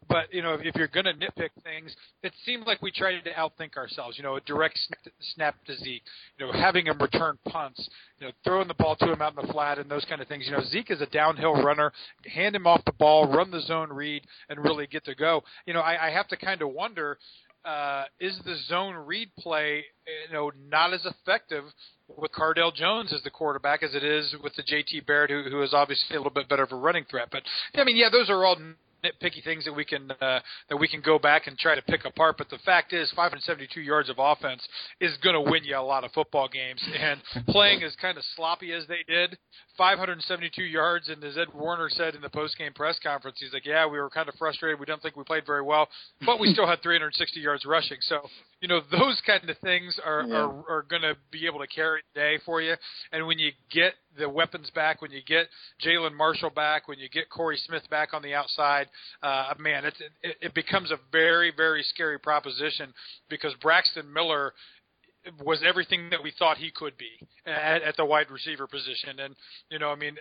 But 0.08 0.32
you 0.32 0.42
know, 0.42 0.54
if, 0.54 0.60
if 0.62 0.76
you're 0.76 0.88
going 0.88 1.06
to 1.06 1.12
nitpick 1.12 1.50
things, 1.62 1.94
it 2.22 2.32
seemed 2.44 2.66
like 2.66 2.82
we 2.82 2.90
tried 2.90 3.20
to 3.20 3.32
outthink 3.32 3.76
ourselves. 3.76 4.16
You 4.16 4.24
know, 4.24 4.36
a 4.36 4.40
direct 4.40 4.78
snap 5.34 5.56
to 5.66 5.76
Zeke, 5.76 6.02
you 6.38 6.46
know, 6.46 6.52
having 6.52 6.86
him 6.86 6.98
return 6.98 7.38
punts, 7.48 7.88
you 8.20 8.26
know, 8.26 8.32
throwing 8.44 8.68
the 8.68 8.74
ball 8.74 8.96
to 8.96 9.12
him 9.12 9.22
out 9.22 9.34
in 9.36 9.46
the 9.46 9.52
flat, 9.52 9.78
and 9.78 9.90
those 9.90 10.04
kind 10.04 10.20
of 10.20 10.28
things. 10.28 10.44
You 10.46 10.52
know, 10.52 10.62
Zeke 10.64 10.90
is 10.90 11.00
a 11.00 11.06
downhill 11.06 11.54
runner. 11.62 11.92
Hand 12.32 12.54
him 12.54 12.66
off 12.66 12.84
the 12.84 12.92
ball, 12.92 13.26
run 13.26 13.50
the 13.50 13.62
zone 13.62 13.90
read, 13.90 14.22
and 14.48 14.62
really 14.62 14.86
get 14.86 15.04
to 15.06 15.14
go. 15.14 15.42
You 15.66 15.72
know, 15.72 15.80
I, 15.80 16.08
I 16.08 16.10
have 16.10 16.28
to 16.28 16.36
kind 16.36 16.62
of 16.62 16.70
wonder. 16.70 17.18
Uh, 17.62 18.04
is 18.18 18.40
the 18.46 18.56
zone 18.68 18.94
read 18.94 19.28
play, 19.38 19.84
you 20.06 20.32
know, 20.32 20.50
not 20.70 20.94
as 20.94 21.04
effective 21.04 21.64
with 22.16 22.32
Cardale 22.32 22.74
Jones 22.74 23.12
as 23.12 23.22
the 23.22 23.28
quarterback 23.28 23.82
as 23.82 23.94
it 23.94 24.02
is 24.02 24.34
with 24.42 24.54
the 24.56 24.62
JT 24.62 25.06
Barrett, 25.06 25.30
who, 25.30 25.42
who 25.42 25.62
is 25.62 25.74
obviously 25.74 26.16
a 26.16 26.18
little 26.18 26.32
bit 26.32 26.48
better 26.48 26.62
of 26.62 26.72
a 26.72 26.76
running 26.76 27.04
threat. 27.10 27.28
But 27.30 27.42
I 27.74 27.84
mean, 27.84 27.98
yeah, 27.98 28.08
those 28.10 28.30
are 28.30 28.46
all 28.46 28.56
nitpicky 29.04 29.42
things 29.42 29.64
that 29.64 29.72
we 29.72 29.84
can 29.84 30.10
uh, 30.20 30.40
that 30.68 30.76
we 30.76 30.88
can 30.88 31.00
go 31.00 31.18
back 31.18 31.46
and 31.46 31.58
try 31.58 31.74
to 31.74 31.82
pick 31.82 32.04
apart. 32.04 32.36
But 32.38 32.50
the 32.50 32.58
fact 32.58 32.92
is, 32.92 33.10
572 33.16 33.80
yards 33.80 34.08
of 34.08 34.16
offense 34.18 34.66
is 35.00 35.16
going 35.18 35.34
to 35.34 35.50
win 35.50 35.64
you 35.64 35.76
a 35.76 35.80
lot 35.80 36.04
of 36.04 36.12
football 36.12 36.48
games. 36.48 36.82
And 37.00 37.22
playing 37.48 37.82
as 37.82 37.96
kind 37.96 38.18
of 38.18 38.24
sloppy 38.36 38.72
as 38.72 38.86
they 38.86 39.02
did, 39.08 39.38
572 39.78 40.62
yards, 40.62 41.08
and 41.08 41.24
as 41.24 41.38
Ed 41.38 41.48
Warinner 41.54 41.88
said 41.88 42.14
in 42.14 42.20
the 42.20 42.28
post 42.28 42.58
game 42.58 42.72
press 42.74 42.98
conference, 43.02 43.38
he's 43.40 43.52
like, 43.54 43.64
"Yeah, 43.64 43.86
we 43.86 43.98
were 43.98 44.10
kind 44.10 44.28
of 44.28 44.34
frustrated. 44.34 44.78
We 44.78 44.86
don't 44.86 45.00
think 45.00 45.16
we 45.16 45.24
played 45.24 45.46
very 45.46 45.62
well, 45.62 45.88
but 46.26 46.38
we 46.38 46.48
still 46.52 46.66
had 46.66 46.82
360 46.82 47.40
yards 47.40 47.64
rushing." 47.64 47.98
So 48.02 48.20
you 48.60 48.68
know 48.68 48.80
those 48.90 49.20
kind 49.26 49.48
of 49.48 49.58
things 49.58 49.98
are 50.04 50.24
yeah. 50.26 50.34
are, 50.36 50.64
are 50.68 50.86
going 50.88 51.02
to 51.02 51.16
be 51.30 51.46
able 51.46 51.60
to 51.60 51.66
carry 51.66 52.02
the 52.14 52.20
day 52.20 52.38
for 52.44 52.60
you. 52.60 52.74
And 53.12 53.26
when 53.26 53.38
you 53.38 53.52
get 53.70 53.94
the 54.18 54.28
weapons 54.28 54.70
back, 54.74 55.02
when 55.02 55.10
you 55.10 55.20
get 55.26 55.46
Jalin 55.84 56.14
Marshall 56.14 56.50
back, 56.50 56.88
when 56.88 56.98
you 56.98 57.08
get 57.08 57.30
Corey 57.30 57.58
Smith 57.66 57.88
back 57.90 58.12
on 58.12 58.22
the 58.22 58.34
outside, 58.34 58.88
uh, 59.22 59.54
man, 59.58 59.84
it's, 59.84 60.00
it, 60.22 60.36
it 60.40 60.54
becomes 60.54 60.90
a 60.90 60.98
very 61.12 61.52
very 61.56 61.82
scary 61.82 62.18
proposition 62.18 62.92
because 63.28 63.54
Braxton 63.60 64.12
Miller 64.12 64.52
was 65.44 65.62
everything 65.66 66.10
that 66.10 66.22
we 66.22 66.32
thought 66.38 66.56
he 66.56 66.70
could 66.70 66.96
be 66.96 67.28
at, 67.46 67.82
at 67.82 67.96
the 67.96 68.04
wide 68.04 68.30
receiver 68.30 68.66
position. 68.66 69.18
And 69.20 69.34
you 69.70 69.78
know, 69.78 69.90
I 69.90 69.96
mean, 69.96 70.16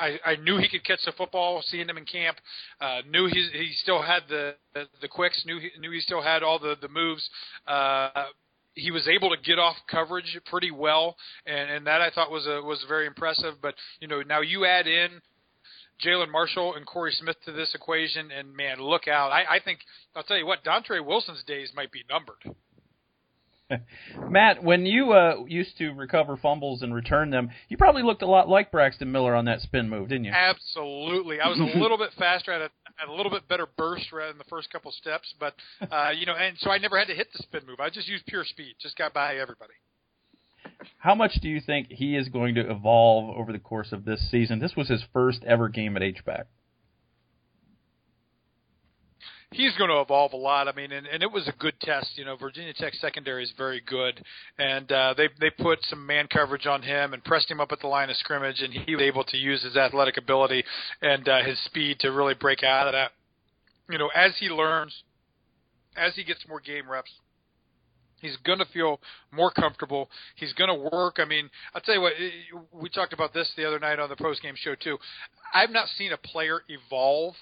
I, 0.00 0.18
I 0.24 0.36
knew 0.36 0.58
he 0.58 0.68
could 0.68 0.84
catch 0.84 1.00
the 1.04 1.12
football. 1.12 1.62
Seeing 1.66 1.88
him 1.88 1.98
in 1.98 2.04
camp, 2.04 2.38
uh, 2.80 3.00
knew 3.08 3.26
he 3.26 3.48
he 3.52 3.72
still 3.82 4.02
had 4.02 4.22
the 4.28 4.54
the, 4.74 4.84
the 5.00 5.08
quicks. 5.08 5.44
Knew 5.46 5.58
he, 5.58 5.70
knew 5.78 5.90
he 5.90 6.00
still 6.00 6.22
had 6.22 6.42
all 6.42 6.58
the 6.58 6.76
the 6.80 6.88
moves. 6.88 7.28
Uh, 7.66 8.26
he 8.74 8.90
was 8.90 9.08
able 9.08 9.30
to 9.30 9.36
get 9.42 9.58
off 9.58 9.76
coverage 9.90 10.38
pretty 10.46 10.70
well, 10.70 11.16
and, 11.46 11.70
and 11.70 11.86
that 11.86 12.02
I 12.02 12.10
thought 12.10 12.30
was 12.30 12.46
a, 12.46 12.60
was 12.62 12.84
very 12.86 13.06
impressive. 13.06 13.54
But 13.62 13.74
you 14.00 14.08
know, 14.08 14.22
now 14.22 14.40
you 14.42 14.66
add 14.66 14.86
in 14.86 15.20
Jalin 16.04 16.30
Marshall 16.30 16.74
and 16.74 16.86
Corey 16.86 17.12
Smith 17.12 17.36
to 17.46 17.52
this 17.52 17.74
equation, 17.74 18.30
and 18.30 18.54
man, 18.54 18.80
look 18.80 19.08
out! 19.08 19.32
I, 19.32 19.56
I 19.56 19.60
think 19.64 19.80
I'll 20.14 20.22
tell 20.22 20.36
you 20.36 20.46
what, 20.46 20.64
Dontre 20.64 21.04
Wilson's 21.04 21.42
days 21.44 21.72
might 21.74 21.90
be 21.90 22.04
numbered. 22.08 22.56
Matt, 24.28 24.62
when 24.62 24.86
you 24.86 25.12
uh, 25.12 25.44
used 25.46 25.76
to 25.78 25.90
recover 25.90 26.36
fumbles 26.36 26.82
and 26.82 26.94
return 26.94 27.30
them, 27.30 27.50
you 27.68 27.76
probably 27.76 28.02
looked 28.02 28.22
a 28.22 28.26
lot 28.26 28.48
like 28.48 28.70
Braxton 28.70 29.10
Miller 29.10 29.34
on 29.34 29.46
that 29.46 29.60
spin 29.60 29.88
move, 29.88 30.08
didn't 30.08 30.24
you? 30.24 30.32
Absolutely. 30.32 31.40
I 31.40 31.48
was 31.48 31.58
a 31.58 31.78
little 31.78 31.98
bit 31.98 32.10
faster, 32.18 32.52
at 32.52 32.60
a, 32.60 32.70
at 33.02 33.08
a 33.08 33.12
little 33.12 33.30
bit 33.30 33.48
better 33.48 33.66
burst 33.76 34.12
rather 34.12 34.32
than 34.32 34.38
the 34.38 34.44
first 34.44 34.70
couple 34.70 34.92
steps, 34.92 35.34
but 35.40 35.54
uh, 35.90 36.10
you 36.10 36.26
know, 36.26 36.34
and 36.34 36.56
so 36.58 36.70
I 36.70 36.78
never 36.78 36.98
had 36.98 37.08
to 37.08 37.14
hit 37.14 37.28
the 37.32 37.42
spin 37.42 37.62
move. 37.66 37.80
I 37.80 37.90
just 37.90 38.08
used 38.08 38.26
pure 38.26 38.44
speed, 38.44 38.76
just 38.80 38.96
got 38.96 39.12
by 39.12 39.36
everybody. 39.36 39.74
How 40.98 41.14
much 41.14 41.34
do 41.40 41.48
you 41.48 41.60
think 41.60 41.88
he 41.90 42.16
is 42.16 42.28
going 42.28 42.54
to 42.56 42.70
evolve 42.70 43.36
over 43.36 43.52
the 43.52 43.58
course 43.58 43.92
of 43.92 44.04
this 44.04 44.30
season? 44.30 44.58
This 44.58 44.74
was 44.76 44.88
his 44.88 45.04
first 45.12 45.42
ever 45.44 45.68
game 45.68 45.96
at 45.96 46.02
H 46.02 46.24
back 46.24 46.46
he's 49.52 49.76
going 49.76 49.90
to 49.90 50.00
evolve 50.00 50.32
a 50.32 50.36
lot. 50.36 50.68
I 50.68 50.72
mean, 50.72 50.92
and, 50.92 51.06
and 51.06 51.22
it 51.22 51.30
was 51.30 51.48
a 51.48 51.52
good 51.58 51.78
test. 51.80 52.16
You 52.16 52.24
know, 52.24 52.36
Virginia 52.36 52.72
Tech 52.74 52.94
secondary 52.94 53.44
is 53.44 53.52
very 53.56 53.80
good, 53.86 54.22
and 54.58 54.90
uh, 54.90 55.14
they 55.16 55.28
they 55.40 55.50
put 55.50 55.78
some 55.84 56.06
man 56.06 56.26
coverage 56.28 56.66
on 56.66 56.82
him 56.82 57.14
and 57.14 57.22
pressed 57.24 57.50
him 57.50 57.60
up 57.60 57.72
at 57.72 57.80
the 57.80 57.86
line 57.86 58.10
of 58.10 58.16
scrimmage, 58.16 58.60
and 58.60 58.72
he 58.72 58.94
was 58.94 59.02
able 59.02 59.24
to 59.24 59.36
use 59.36 59.62
his 59.62 59.76
athletic 59.76 60.16
ability 60.16 60.64
and 61.02 61.28
uh, 61.28 61.42
his 61.42 61.58
speed 61.64 61.98
to 62.00 62.10
really 62.10 62.34
break 62.34 62.62
out 62.62 62.86
of 62.86 62.92
that. 62.92 63.12
You 63.90 63.98
know, 63.98 64.10
as 64.14 64.32
he 64.38 64.48
learns, 64.48 64.94
as 65.96 66.14
he 66.14 66.24
gets 66.24 66.44
more 66.48 66.60
game 66.60 66.90
reps, 66.90 67.10
He's 68.20 68.36
going 68.38 68.58
to 68.58 68.64
feel 68.66 69.00
more 69.30 69.50
comfortable. 69.50 70.10
He's 70.36 70.52
going 70.54 70.68
to 70.68 70.96
work. 70.96 71.16
I 71.18 71.26
mean, 71.26 71.50
I'll 71.74 71.82
tell 71.82 71.94
you 71.94 72.00
what, 72.00 72.14
we 72.72 72.88
talked 72.88 73.12
about 73.12 73.34
this 73.34 73.52
the 73.56 73.66
other 73.66 73.78
night 73.78 73.98
on 73.98 74.08
the 74.08 74.16
post 74.16 74.42
game 74.42 74.54
show 74.56 74.74
too. 74.74 74.96
I've 75.54 75.70
not 75.70 75.88
seen 75.88 76.12
a 76.12 76.16
player 76.16 76.62
evolve 76.68 77.34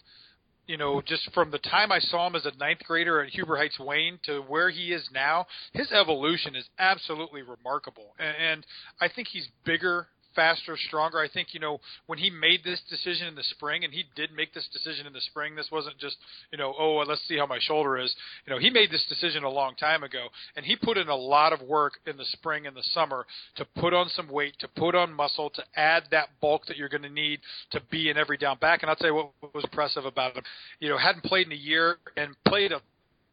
you 0.66 0.76
know, 0.76 1.02
just 1.04 1.30
from 1.32 1.50
the 1.50 1.58
time 1.58 1.92
I 1.92 1.98
saw 1.98 2.26
him 2.26 2.36
as 2.36 2.46
a 2.46 2.52
ninth 2.58 2.80
grader 2.84 3.22
at 3.22 3.30
Huber 3.30 3.56
Heights 3.56 3.78
Wayne 3.78 4.18
to 4.24 4.40
where 4.40 4.70
he 4.70 4.92
is 4.92 5.08
now, 5.12 5.46
his 5.72 5.90
evolution 5.92 6.56
is 6.56 6.64
absolutely 6.78 7.42
remarkable. 7.42 8.14
And, 8.18 8.36
and 8.36 8.66
I 9.00 9.08
think 9.14 9.28
he's 9.28 9.48
bigger 9.64 10.06
faster, 10.34 10.76
stronger. 10.76 11.18
I 11.18 11.28
think 11.28 11.48
you 11.52 11.60
know 11.60 11.80
when 12.06 12.18
he 12.18 12.30
made 12.30 12.62
this 12.64 12.80
decision 12.88 13.26
in 13.26 13.34
the 13.34 13.42
spring, 13.42 13.84
and 13.84 13.92
he 13.92 14.04
did 14.14 14.30
make 14.32 14.54
this 14.54 14.68
decision 14.72 15.06
in 15.06 15.12
the 15.12 15.20
spring. 15.20 15.54
This 15.54 15.68
wasn't 15.70 15.98
just 15.98 16.16
you 16.50 16.58
know 16.58 16.74
oh 16.78 17.04
let's 17.06 17.26
see 17.28 17.36
how 17.36 17.46
my 17.46 17.58
shoulder 17.60 17.98
is. 17.98 18.14
You 18.46 18.52
know 18.52 18.58
he 18.58 18.70
made 18.70 18.90
this 18.90 19.04
decision 19.08 19.44
a 19.44 19.48
long 19.48 19.74
time 19.76 20.02
ago, 20.02 20.26
and 20.56 20.64
he 20.64 20.76
put 20.76 20.98
in 20.98 21.08
a 21.08 21.16
lot 21.16 21.52
of 21.52 21.62
work 21.62 21.94
in 22.06 22.16
the 22.16 22.24
spring 22.26 22.66
and 22.66 22.76
the 22.76 22.84
summer 22.92 23.26
to 23.56 23.64
put 23.76 23.94
on 23.94 24.08
some 24.10 24.28
weight, 24.28 24.54
to 24.60 24.68
put 24.68 24.94
on 24.94 25.12
muscle, 25.12 25.50
to 25.50 25.62
add 25.76 26.04
that 26.10 26.28
bulk 26.40 26.66
that 26.66 26.76
you're 26.76 26.88
going 26.88 27.02
to 27.02 27.08
need 27.08 27.40
to 27.70 27.80
be 27.90 28.10
an 28.10 28.16
every 28.16 28.36
down 28.36 28.58
back. 28.58 28.82
And 28.82 28.90
I'll 28.90 28.96
tell 28.96 29.08
you 29.08 29.14
what, 29.14 29.30
what 29.40 29.54
was 29.54 29.64
impressive 29.64 30.04
about 30.04 30.36
him. 30.36 30.44
You 30.80 30.88
know 30.88 30.98
hadn't 30.98 31.24
played 31.24 31.46
in 31.46 31.52
a 31.52 31.56
year 31.56 31.98
and 32.16 32.34
played 32.44 32.72
a 32.72 32.80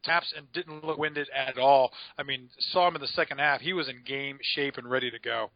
taps 0.02 0.32
and 0.36 0.50
didn't 0.52 0.84
look 0.84 0.98
winded 0.98 1.28
at 1.34 1.58
all. 1.58 1.92
I 2.18 2.22
mean, 2.22 2.48
saw 2.72 2.88
him 2.88 2.94
in 2.94 3.00
the 3.00 3.08
second 3.08 3.38
half. 3.38 3.60
He 3.60 3.72
was 3.72 3.88
in 3.88 4.02
game 4.04 4.38
shape 4.42 4.76
and 4.76 4.90
ready 4.90 5.10
to 5.10 5.18
go. 5.18 5.50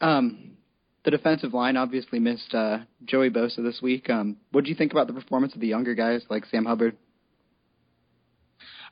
Um, 0.00 0.52
the 1.04 1.10
defensive 1.10 1.54
line 1.54 1.76
obviously 1.76 2.18
missed 2.18 2.54
uh, 2.54 2.78
Joey 3.04 3.30
Bosa 3.30 3.62
this 3.62 3.80
week. 3.80 4.10
Um, 4.10 4.36
what 4.52 4.64
do 4.64 4.70
you 4.70 4.76
think 4.76 4.92
about 4.92 5.06
the 5.06 5.12
performance 5.12 5.54
of 5.54 5.60
the 5.60 5.66
younger 5.66 5.94
guys 5.94 6.22
like 6.28 6.44
Sam 6.46 6.64
Hubbard? 6.64 6.96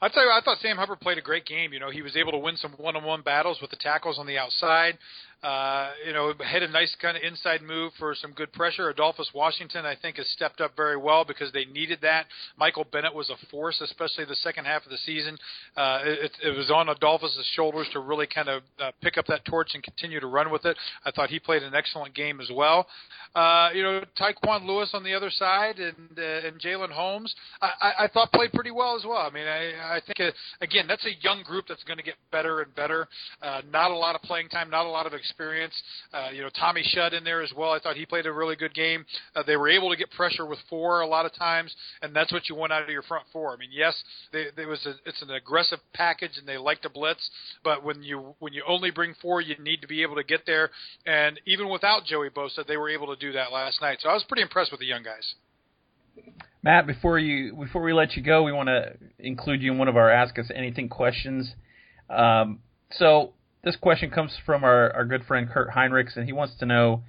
I'll 0.01 0.11
tell 0.11 0.25
you, 0.25 0.31
I 0.31 0.41
thought 0.45 0.59
Sam 0.61 0.77
Hubbard 0.77 1.01
played 1.01 1.19
a 1.19 1.23
great 1.23 1.47
game. 1.47 1.73
You 1.73 1.81
know, 1.81 1.91
he 1.91 2.03
was 2.03 2.17
able 2.17 2.33
to 2.33 2.39
win 2.39 2.57
some 2.57 2.73
one-on-one 2.73 3.23
battles 3.23 3.59
with 3.61 3.71
the 3.71 3.77
tackles 3.77 4.19
on 4.19 4.27
the 4.27 4.39
outside. 4.39 4.99
Uh, 5.43 5.91
you 6.05 6.13
know, 6.13 6.33
had 6.45 6.63
a 6.63 6.69
nice 6.69 6.97
kind 7.01 7.17
of 7.17 7.23
inside 7.23 7.63
move 7.63 7.93
for 7.99 8.15
some 8.15 8.33
good 8.33 8.51
pressure. 8.53 8.89
Adolphus 8.89 9.31
Washington, 9.35 9.85
I 9.85 9.95
think, 9.95 10.17
has 10.17 10.27
stepped 10.31 10.61
up 10.61 10.75
very 10.75 10.97
well 10.97 11.25
because 11.25 11.53
they 11.53 11.67
needed 11.67 11.99
that. 12.03 12.27
Michael 12.59 12.85
Bennett 12.91 13.15
was 13.15 13.31
a 13.31 13.37
force, 13.51 13.81
especially 13.83 14.25
the 14.25 14.35
second 14.37 14.65
half 14.65 14.85
of 14.85 14.91
the 14.91 14.97
season. 14.97 15.37
Uh, 15.77 16.01
it, 16.05 16.33
it 16.43 16.57
was 16.57 16.71
on 16.71 16.89
Adolphus's 16.89 17.47
shoulders 17.55 17.87
to 17.93 18.01
really 18.01 18.27
kind 18.27 18.49
of 18.49 18.63
uh, 18.81 18.91
pick 19.03 19.19
up 19.19 19.27
that 19.27 19.45
torch 19.45 19.71
and 19.75 19.83
continue 19.85 20.21
to 20.21 20.27
run 20.27 20.51
with 20.51 20.65
it. 20.65 20.77
I 21.05 21.11
thought 21.11 21.29
he 21.29 21.39
played 21.39 21.63
an 21.63 21.75
excellent 21.75 22.15
game 22.15 22.41
as 22.41 22.51
well. 22.53 22.87
Uh, 23.35 23.69
you 23.75 23.83
know, 23.83 24.03
Tyquan 24.19 24.67
Lewis 24.67 24.91
on 24.95 25.05
the 25.05 25.15
other 25.15 25.31
side 25.31 25.79
and 25.79 26.19
uh, 26.19 26.49
and 26.49 26.59
Jalyn 26.59 26.91
Holmes, 26.91 27.35
I, 27.61 27.71
I, 27.81 28.05
I 28.05 28.09
thought 28.09 28.33
played 28.33 28.53
pretty 28.53 28.71
well 28.71 28.97
as 28.97 29.05
well. 29.05 29.19
I 29.19 29.31
mean, 29.31 29.47
I, 29.47 29.73
I 29.87 30.01
think 30.07 30.35
again 30.61 30.87
that's 30.87 31.05
a 31.05 31.15
young 31.23 31.43
group 31.43 31.67
that's 31.69 31.85
going 31.85 31.99
to 31.99 32.03
get 32.03 32.15
better 32.31 32.61
and 32.61 32.75
better. 32.75 33.09
Uh, 33.43 33.63
not 33.71 33.91
a 33.91 33.97
lot 33.97 34.15
of 34.15 34.23
playing 34.23 34.49
time, 34.49 34.71
not 34.71 34.87
a 34.87 34.89
lot 34.89 35.07
of 35.07 35.15
experience. 35.15 35.75
Uh, 36.13 36.29
you 36.33 36.43
know, 36.43 36.51
Tommy 36.59 36.83
Schutt 36.95 37.13
in 37.13 37.25
there 37.25 37.43
as 37.43 37.53
well. 37.57 37.73
I 37.73 37.79
thought 37.79 37.97
he 37.97 38.07
played 38.07 38.27
a 38.27 38.33
really 38.33 38.57
good 38.57 38.75
game. 38.75 39.05
Uh, 39.35 39.43
they 39.47 39.57
were 39.57 39.69
able 39.69 39.91
to 39.91 39.97
get 39.97 40.11
pressure 40.11 40.47
with 40.47 40.59
four 40.69 41.01
a 41.01 41.07
lot 41.07 41.27
of 41.27 41.35
times, 41.35 41.75
and 42.03 42.15
that's 42.15 42.33
what 42.33 42.49
you 42.49 42.55
want 42.55 42.73
out 42.73 42.83
of 42.83 42.89
your 42.91 43.03
front 43.03 43.25
four. 43.33 43.53
I 43.53 43.57
mean, 43.57 43.71
yes, 43.73 43.95
they, 44.33 44.47
there 44.57 44.69
was 44.69 44.85
a, 44.87 44.95
it's 45.09 45.23
an 45.23 45.31
aggressive 45.31 45.79
package, 45.95 46.33
and 46.39 46.47
they 46.47 46.57
like 46.57 46.83
to 46.83 46.91
blitz, 46.91 47.29
but 47.65 47.85
when 47.85 48.03
you 48.03 48.35
when 48.39 48.53
you 48.53 48.63
only 48.67 48.91
bring 48.91 49.15
four, 49.21 49.41
you 49.41 49.55
need 49.63 49.81
to 49.81 49.89
be 49.89 50.03
able 50.03 50.17
to 50.17 50.25
get 50.25 50.41
there. 50.47 50.71
And 51.07 51.41
even 51.47 51.69
without 51.69 52.05
Joey 52.05 52.31
Bosa, 52.31 52.67
they 52.67 52.77
were 52.77 52.91
able 52.91 53.15
to 53.15 53.17
do 53.17 53.33
that 53.33 53.53
last 53.53 53.81
night. 53.81 53.99
So 54.01 54.09
I 54.09 54.15
was 54.15 54.25
pretty 54.25 54.43
impressed 54.43 54.71
with 54.71 54.81
the 54.81 54.87
young 54.87 55.03
guys. 55.03 55.35
Matt, 56.67 56.85
before 56.85 57.17
you 57.17 57.55
before 57.55 57.81
we 57.81 57.93
let 57.93 58.17
you 58.17 58.25
go, 58.25 58.43
we 58.43 58.51
want 58.51 58.69
to 58.69 58.95
include 59.21 59.63
you 59.63 59.71
in 59.71 59.79
one 59.79 59.87
of 59.87 59.97
our 59.97 60.11
Ask 60.11 60.37
Us 60.37 60.51
Anything 60.53 60.89
questions. 60.89 61.55
Um, 62.11 62.59
so 62.91 63.35
this 63.63 63.77
question 63.77 64.11
comes 64.11 64.33
from 64.45 64.65
our, 64.65 64.93
our 64.93 65.05
good 65.05 65.25
friend 65.27 65.49
Kurt 65.49 65.71
Heinrichs, 65.71 66.17
and 66.17 66.27
he 66.27 66.33
wants 66.33 66.55
to 66.59 66.67
know, 66.67 67.05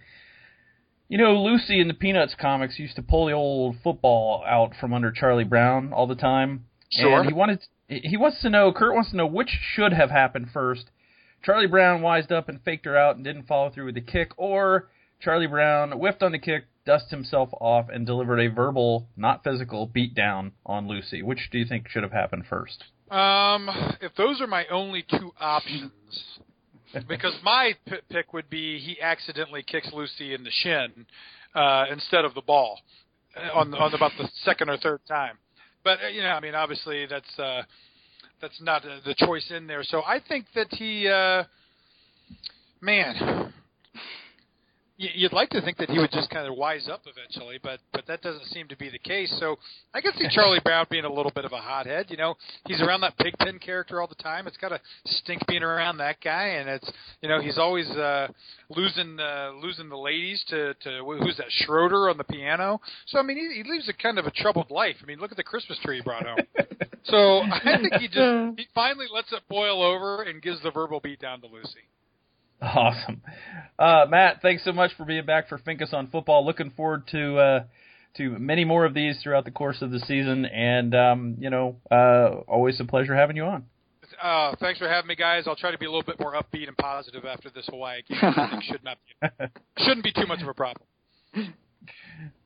you 1.10 1.18
know, 1.18 1.42
Lucy 1.42 1.82
in 1.82 1.88
the 1.88 1.96
Peanuts 1.96 2.36
comics 2.40 2.78
used 2.78 2.98
to 2.98 3.02
pull 3.02 3.26
the 3.26 3.32
old 3.32 3.78
football 3.84 4.44
out 4.48 4.74
from 4.80 4.94
under 4.94 5.12
Charlie 5.12 5.44
Brown 5.44 5.92
all 5.92 6.06
the 6.06 6.14
time. 6.14 6.66
Sure. 6.92 7.22
And 7.22 7.28
he 7.28 7.34
wanted 7.34 7.66
he 7.88 8.16
wants 8.16 8.40
to 8.44 8.52
know 8.52 8.72
Kurt 8.72 8.94
wants 8.94 9.10
to 9.10 9.18
know 9.18 9.26
which 9.26 9.50
should 9.74 9.92
have 9.92 10.12
happened 10.12 10.50
first. 10.54 10.86
Charlie 11.44 11.66
Brown 11.66 12.04
wised 12.04 12.32
up 12.32 12.48
and 12.48 12.62
faked 12.62 12.86
her 12.86 12.96
out 12.96 13.16
and 13.16 13.26
didn't 13.26 13.48
follow 13.48 13.72
through 13.72 13.86
with 13.86 13.96
the 13.96 14.02
kick, 14.02 14.34
or 14.38 14.90
Charlie 15.20 15.48
Brown 15.48 15.94
whiffed 15.94 16.22
on 16.22 16.32
the 16.32 16.38
kick, 16.38 16.66
dusted 16.88 17.12
himself 17.12 17.50
off, 17.60 17.88
and 17.90 18.06
delivered 18.06 18.40
a 18.40 18.48
verbal, 18.48 19.08
not 19.16 19.44
physical, 19.44 19.88
beatdown 19.88 20.52
on 20.66 20.88
Lucy. 20.88 21.22
Which 21.22 21.50
do 21.52 21.60
you 21.60 21.66
think 21.66 21.90
should 21.90 22.02
have 22.02 22.14
happened 22.14 22.46
first? 22.50 22.86
Um, 23.12 23.70
if 24.02 24.16
those 24.16 24.42
are 24.42 24.48
my 24.48 24.66
only 24.72 25.06
two 25.08 25.32
options, 25.40 25.92
because 27.08 27.34
my 27.44 27.74
p- 27.86 27.98
pick 28.10 28.34
would 28.34 28.50
be 28.50 28.80
he 28.80 29.00
accidentally 29.02 29.64
kicks 29.64 29.90
Lucy 29.94 30.34
in 30.34 30.44
the 30.44 30.52
shin 30.52 31.06
uh, 31.54 31.86
instead 31.92 32.26
of 32.26 32.34
the 32.34 32.42
ball 32.42 32.80
uh, 33.36 33.60
on 33.60 33.74
on 33.74 33.94
about 33.94 34.12
the 34.18 34.28
second 34.44 34.70
or 34.70 34.78
third 34.78 35.02
time. 35.08 35.38
But 35.84 36.00
uh, 36.04 36.08
you 36.08 36.22
know, 36.22 36.30
I 36.30 36.40
mean, 36.40 36.56
obviously 36.56 37.06
that's 37.06 37.40
uh, 37.40 37.64
that's 38.42 38.60
not 38.62 38.86
uh, 38.86 39.00
the 39.06 39.16
choice 39.16 39.52
in 39.52 39.68
there. 39.68 39.84
So 39.84 40.04
I 40.04 40.20
think 40.20 40.46
that 40.56 40.68
he, 40.72 41.08
uh, 41.08 41.44
man, 42.82 43.54
you'd 44.98 45.34
like 45.34 45.50
to 45.52 45.62
think 45.62 45.78
that 45.78 45.90
he 45.90 46.00
would 46.00 46.12
just 46.12 46.30
kind 46.30 46.48
of 46.48 46.56
wise 46.56 46.90
up 46.92 47.02
eventually, 47.06 47.60
but 47.62 47.80
but 47.94 48.06
that 48.08 48.22
doesn't 48.22 48.46
seem 48.46 48.68
to 48.68 48.78
be 48.78 48.90
the 48.90 49.00
case. 49.00 49.34
So 49.40 49.58
I 49.94 50.02
can 50.02 50.12
see 50.14 50.28
Charlie 50.32 50.60
Brown 50.64 50.88
being 50.90 51.06
a 51.06 51.12
little 51.12 51.32
bit 51.32 51.46
of 51.46 51.54
a 51.54 51.58
hothead. 51.58 52.08
You 52.10 52.18
know, 52.18 52.36
he's 52.68 52.82
around 52.82 53.02
that 53.02 53.18
pigpen 53.18 53.60
character 53.60 54.02
all 54.02 54.08
the 54.08 54.16
time. 54.16 54.48
It's 54.48 54.58
got 54.58 54.70
to 54.70 54.82
stink 55.06 55.46
being 55.48 55.64
around 55.64 55.98
that 55.98 56.18
guy, 56.24 56.48
and 56.48 56.70
it's 56.70 56.92
you 57.22 57.30
know 57.30 57.40
he's 57.42 57.58
always 57.58 57.88
uh, 57.92 58.28
losing 58.70 59.20
uh, 59.20 59.52
losing 59.62 59.90
the 59.90 59.98
ladies 59.98 60.44
to 60.50 60.74
to 60.74 61.04
who's 61.22 61.38
that 61.38 61.48
Schroeder 61.50 62.10
on 62.10 62.18
the 62.18 62.24
piano. 62.24 62.82
So 63.06 63.20
I 63.20 63.22
mean, 63.22 63.38
he, 63.38 63.62
he 63.62 63.70
lives 63.70 63.88
a 63.90 63.94
kind 63.94 64.18
of 64.18 64.26
a 64.26 64.32
troubled 64.32 64.72
life. 64.72 64.96
I 65.02 65.06
mean, 65.06 65.20
look 65.20 65.32
at 65.32 65.38
the 65.38 65.44
Christmas 65.44 65.78
tree 65.84 65.98
he 65.98 66.02
brought 66.02 66.26
home. 66.26 66.40
so 67.04 67.42
I 67.42 67.78
think 67.82 67.94
he 68.02 68.08
just 68.08 68.60
he 68.60 68.68
finally 68.74 69.08
lets 69.14 69.32
it 69.32 69.42
boil 69.48 69.84
over 69.84 70.24
and 70.24 70.42
gives 70.42 70.62
the 70.64 70.72
verbal 70.72 71.00
beat 71.00 71.20
down 71.20 71.42
to 71.42 71.48
Lucy. 71.48 71.86
Awesome, 72.62 73.22
uh, 73.78 74.06
Matt. 74.10 74.42
Thanks 74.42 74.64
so 74.64 74.72
much 74.72 74.92
for 74.98 75.06
being 75.06 75.26
back 75.26 75.48
for 75.48 75.60
Finkes 75.60 75.94
on 75.94 76.08
Football. 76.08 76.46
Looking 76.46 76.72
forward 76.72 77.08
to 77.10 77.38
uh, 77.38 77.64
to 78.18 78.32
many 78.40 78.66
more 78.66 78.86
of 78.86 78.94
these 78.94 79.20
throughout 79.22 79.46
the 79.46 79.52
course 79.52 79.82
of 79.82 79.92
the 79.92 80.00
season, 80.00 80.46
and 80.46 80.96
um, 80.96 81.36
you 81.40 81.50
know, 81.50 81.76
uh, 81.92 82.42
always 82.48 82.80
a 82.80 82.86
pleasure 82.86 83.16
having 83.16 83.36
you 83.36 83.44
on. 83.44 83.66
Uh, 84.22 84.56
thanks 84.60 84.80
for 84.80 84.90
having 84.90 85.08
me, 85.08 85.16
guys. 85.16 85.44
I'll 85.48 85.56
try 85.56 85.72
to 85.72 85.78
be 85.78 85.86
a 85.86 85.90
little 85.90 86.04
bit 86.04 86.20
more 86.20 86.34
upbeat 86.34 86.68
and 86.68 86.78
positive 86.78 87.26
after 87.26 87.50
this 87.50 87.68
Hawaii 87.70 88.02
game. 88.08 88.20
should 88.64 88.84
not 88.84 88.98
be, 89.06 89.46
shouldn't 89.78 90.04
be 90.04 90.12
too 90.12 90.26
much 90.26 90.42
of 90.42 90.48
a 90.48 90.54
problem. 90.54 90.86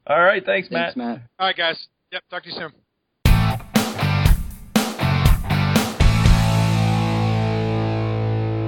All 0.07 0.21
right, 0.21 0.43
thanks, 0.45 0.69
Matt. 0.69 0.95
Thanks, 0.95 0.97
Matt. 0.97 1.21
All 1.39 1.47
right, 1.47 1.55
guys. 1.55 1.87
Yep, 2.11 2.23
talk 2.29 2.43
to 2.43 2.49
you 2.49 2.55
soon. 2.55 2.71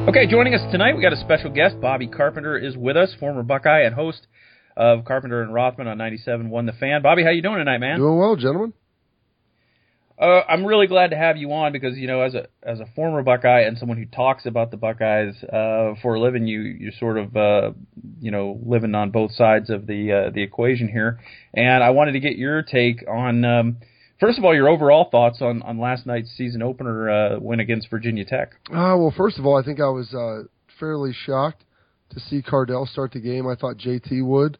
Okay, 0.05 0.27
joining 0.27 0.53
us 0.53 0.59
tonight, 0.69 0.97
we 0.97 1.01
got 1.01 1.13
a 1.13 1.21
special 1.21 1.49
guest. 1.49 1.79
Bobby 1.79 2.07
Carpenter 2.07 2.57
is 2.57 2.75
with 2.75 2.97
us, 2.97 3.15
former 3.21 3.41
Buckeye 3.41 3.83
and 3.83 3.95
host 3.95 4.27
of 4.75 5.05
Carpenter 5.05 5.41
and 5.41 5.53
Rothman 5.53 5.87
on 5.87 5.97
97.1 5.97 6.65
The 6.65 6.73
Fan. 6.73 7.01
Bobby, 7.01 7.23
how 7.23 7.29
you 7.29 7.41
doing 7.41 7.59
tonight, 7.59 7.77
man? 7.77 7.99
Doing 7.99 8.17
well, 8.17 8.35
gentlemen. 8.35 8.73
Uh, 10.19 10.41
I'm 10.47 10.65
really 10.65 10.87
glad 10.87 11.11
to 11.11 11.15
have 11.15 11.37
you 11.37 11.53
on 11.53 11.71
because 11.71 11.97
you 11.97 12.07
know, 12.07 12.21
as 12.21 12.35
a 12.35 12.47
as 12.61 12.81
a 12.81 12.85
former 12.97 13.23
Buckeye 13.23 13.61
and 13.61 13.77
someone 13.77 13.97
who 13.97 14.05
talks 14.05 14.45
about 14.45 14.71
the 14.71 14.77
Buckeyes 14.77 15.41
uh, 15.41 15.95
for 16.01 16.15
a 16.15 16.19
living, 16.19 16.47
you 16.47 16.59
you 16.59 16.91
sort 16.99 17.17
of 17.17 17.35
uh, 17.37 17.71
you 18.19 18.29
know 18.29 18.59
living 18.63 18.93
on 18.95 19.09
both 19.09 19.31
sides 19.31 19.69
of 19.69 19.87
the 19.87 20.27
uh, 20.27 20.31
the 20.31 20.43
equation 20.43 20.89
here, 20.89 21.19
and 21.53 21.81
I 21.81 21.91
wanted 21.91 22.11
to 22.11 22.19
get 22.19 22.35
your 22.35 22.61
take 22.61 23.05
on. 23.09 23.45
Um, 23.45 23.77
First 24.23 24.37
of 24.37 24.45
all, 24.45 24.55
your 24.55 24.69
overall 24.69 25.09
thoughts 25.11 25.41
on, 25.41 25.61
on 25.63 25.77
last 25.79 26.05
night's 26.05 26.31
season 26.37 26.61
opener 26.61 27.09
uh, 27.09 27.39
win 27.41 27.59
against 27.59 27.89
Virginia 27.89 28.23
Tech. 28.23 28.53
Uh, 28.69 28.95
well, 28.95 29.13
first 29.17 29.37
of 29.37 29.45
all, 29.45 29.59
I 29.59 29.65
think 29.65 29.81
I 29.81 29.89
was 29.89 30.13
uh, 30.13 30.43
fairly 30.79 31.11
shocked 31.25 31.65
to 32.11 32.21
see 32.21 32.41
Cardale 32.41 32.87
start 32.87 33.11
the 33.11 33.19
game. 33.19 33.45
I 33.45 33.55
thought 33.55 33.75
JT 33.75 34.25
would. 34.25 34.57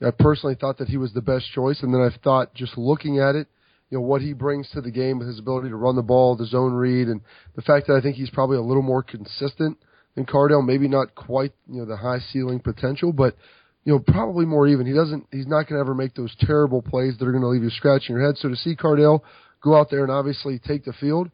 I 0.00 0.12
personally 0.18 0.56
thought 0.58 0.78
that 0.78 0.88
he 0.88 0.96
was 0.96 1.12
the 1.12 1.20
best 1.20 1.44
choice, 1.52 1.82
and 1.82 1.92
then 1.92 2.00
I 2.00 2.08
thought 2.24 2.54
just 2.54 2.78
looking 2.78 3.18
at 3.18 3.34
it, 3.34 3.48
you 3.90 3.98
know 3.98 4.02
what 4.02 4.22
he 4.22 4.32
brings 4.32 4.70
to 4.70 4.80
the 4.80 4.90
game 4.90 5.18
with 5.18 5.28
his 5.28 5.40
ability 5.40 5.68
to 5.68 5.76
run 5.76 5.94
the 5.94 6.00
ball, 6.00 6.34
the 6.34 6.46
zone 6.46 6.72
read, 6.72 7.08
and 7.08 7.20
the 7.54 7.60
fact 7.60 7.88
that 7.88 7.96
I 7.96 8.00
think 8.00 8.16
he's 8.16 8.30
probably 8.30 8.56
a 8.56 8.62
little 8.62 8.82
more 8.82 9.02
consistent 9.02 9.76
than 10.14 10.24
Cardale. 10.24 10.64
Maybe 10.64 10.88
not 10.88 11.14
quite 11.14 11.52
you 11.68 11.80
know 11.80 11.84
the 11.84 11.98
high 11.98 12.20
ceiling 12.32 12.60
potential, 12.60 13.12
but 13.12 13.36
you 13.84 13.92
know 13.92 13.98
probably 13.98 14.44
more 14.44 14.66
even. 14.68 14.86
He 14.86 14.92
doesn't. 14.92 15.26
He's 15.30 15.46
not 15.46 15.68
going 15.68 15.74
to 15.74 15.80
ever 15.80 15.94
make 15.94 16.14
those 16.14 16.34
terrible 16.40 16.82
plays 16.82 17.16
that 17.18 17.26
are 17.26 17.32
going 17.32 17.42
to 17.42 17.48
leave 17.48 17.62
you 17.62 17.70
scratching 17.70 18.16
your 18.16 18.24
head. 18.24 18.36
So 18.38 18.48
to 18.48 18.56
see 18.56 18.76
Cardale 18.76 19.20
go 19.62 19.76
out 19.76 19.90
there 19.90 20.02
and 20.02 20.10
obviously 20.10 20.58
take 20.58 20.84
the 20.84 20.92
field, 20.94 21.30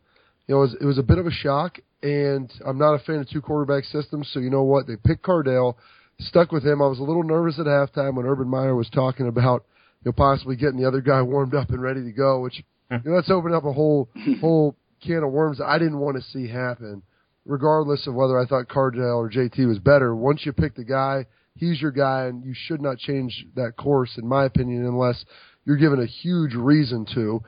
you 0.47 0.55
know, 0.55 0.59
it 0.59 0.65
was, 0.65 0.77
it 0.83 0.85
was 0.85 0.99
a 0.99 1.03
bit 1.03 1.19
of 1.19 1.27
a 1.27 1.31
shock. 1.31 1.79
And 2.03 2.53
I'm 2.65 2.79
not 2.79 2.95
a 2.95 3.01
fan 3.01 3.17
of 3.17 3.29
two 3.29 3.41
quarterback 3.41 3.85
systems, 3.85 4.31
so 4.33 4.39
you 4.39 4.51
know 4.51 4.63
what? 4.63 4.87
They 4.87 4.95
picked 4.97 5.25
Cardale, 5.25 5.75
stuck 6.21 6.53
with 6.53 6.65
him. 6.65 6.81
I 6.81 6.87
was 6.87 7.01
a 7.01 7.03
little 7.03 7.25
nervous 7.25 7.59
at 7.59 7.67
halftime 7.67 8.15
when 8.15 8.25
Urban 8.25 8.49
Meyer 8.49 8.77
was 8.77 8.89
talking 8.91 9.27
about 9.27 9.65
you 10.05 10.11
know, 10.11 10.13
possibly 10.13 10.55
getting 10.55 10.81
the 10.81 10.87
other 10.87 11.01
guy 11.01 11.23
warmed 11.23 11.55
up 11.55 11.71
and 11.71 11.83
ready 11.83 12.05
to 12.05 12.13
go, 12.13 12.41
which 12.41 12.63
you 12.91 13.01
know, 13.05 13.17
that's 13.17 13.31
opened 13.31 13.55
up 13.55 13.65
a 13.65 13.73
whole 13.73 14.09
whole 14.41 14.77
can 15.05 15.25
of 15.25 15.33
worms 15.33 15.61
I 15.65 15.79
didn't 15.79 15.99
want 15.99 16.17
to 16.17 16.23
see 16.23 16.49
happen. 16.49 17.03
Regardless 17.45 18.07
of 18.07 18.15
whether 18.15 18.39
I 18.39 18.45
thought 18.45 18.69
Cardale 18.69 19.17
or 19.17 19.31
JT 19.31 19.67
was 19.67 19.79
better, 19.79 20.15
once 20.15 20.45
you 20.45 20.53
pick 20.53 20.75
the 20.75 20.85
guy, 20.85 21.25
he's 21.59 21.81
your 21.81 21.91
guy, 21.91 22.27
and 22.27 22.45
you 22.45 22.55
should 22.55 22.81
not 22.81 22.99
change 22.99 23.47
that 23.55 23.77
course, 23.77 24.17
in 24.17 24.27
my 24.27 24.45
opinion, 24.45 24.87
unless 24.87 25.25
you're 25.65 25.77
given 25.77 26.01
a 26.01 26.07
huge 26.07 26.55
reason 26.55 27.07
to. 27.15 27.43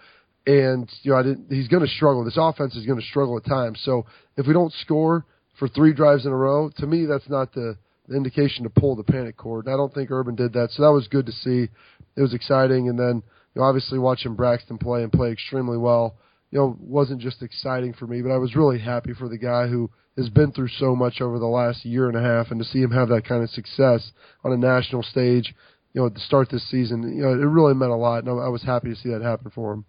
And 0.46 0.90
you 1.02 1.12
know, 1.12 1.18
I 1.18 1.22
didn't. 1.22 1.46
He's 1.50 1.68
going 1.68 1.84
to 1.84 1.90
struggle. 1.90 2.24
This 2.24 2.38
offense 2.38 2.74
is 2.74 2.86
going 2.86 2.98
to 2.98 3.06
struggle 3.06 3.36
at 3.36 3.44
times. 3.44 3.80
So 3.84 4.06
if 4.36 4.46
we 4.46 4.52
don't 4.52 4.72
score 4.72 5.24
for 5.58 5.68
three 5.68 5.92
drives 5.92 6.26
in 6.26 6.32
a 6.32 6.36
row, 6.36 6.70
to 6.78 6.86
me, 6.86 7.06
that's 7.06 7.28
not 7.28 7.52
the, 7.52 7.76
indication 8.14 8.64
to 8.64 8.70
pull 8.70 8.96
the 8.96 9.04
panic 9.04 9.36
cord. 9.36 9.66
And 9.66 9.74
I 9.74 9.76
don't 9.76 9.92
think 9.94 10.10
Urban 10.10 10.34
did 10.34 10.52
that. 10.54 10.70
So 10.72 10.82
that 10.82 10.92
was 10.92 11.06
good 11.08 11.26
to 11.26 11.32
see 11.32 11.68
it 12.16 12.20
was 12.20 12.34
exciting. 12.34 12.88
And 12.88 12.98
then, 12.98 13.22
you 13.54 13.60
know, 13.60 13.62
obviously 13.62 13.98
watching 13.98 14.34
Braxton 14.34 14.78
play 14.78 15.02
and 15.02 15.12
play 15.12 15.30
extremely 15.30 15.78
well, 15.78 16.16
you 16.50 16.58
know, 16.58 16.76
wasn't 16.80 17.20
just 17.20 17.42
exciting 17.42 17.92
for 17.92 18.06
me, 18.06 18.22
but 18.22 18.30
I 18.30 18.38
was 18.38 18.56
really 18.56 18.78
happy 18.78 19.12
for 19.14 19.28
the 19.28 19.38
guy 19.38 19.68
who 19.68 19.90
has 20.16 20.28
been 20.28 20.52
through 20.52 20.68
so 20.68 20.96
much 20.96 21.20
over 21.20 21.38
the 21.38 21.46
last 21.46 21.84
year 21.84 22.08
and 22.08 22.16
a 22.16 22.22
half, 22.22 22.50
and 22.50 22.60
to 22.60 22.66
see 22.66 22.80
him 22.80 22.90
have 22.90 23.08
that 23.08 23.24
kind 23.24 23.42
of 23.42 23.50
success 23.50 24.10
on 24.44 24.52
a 24.52 24.56
national 24.56 25.02
stage, 25.02 25.54
you 25.92 26.02
know, 26.02 26.08
to 26.08 26.20
start 26.20 26.50
this 26.50 26.68
season, 26.70 27.16
you 27.16 27.22
know, 27.22 27.32
it 27.32 27.44
really 27.44 27.74
meant 27.74 27.92
a 27.92 27.96
lot, 27.96 28.24
and 28.24 28.28
I 28.28 28.48
was 28.48 28.62
happy 28.62 28.88
to 28.90 28.96
see 28.96 29.10
that 29.10 29.22
happen 29.22 29.50
for 29.54 29.72
him. 29.72 29.84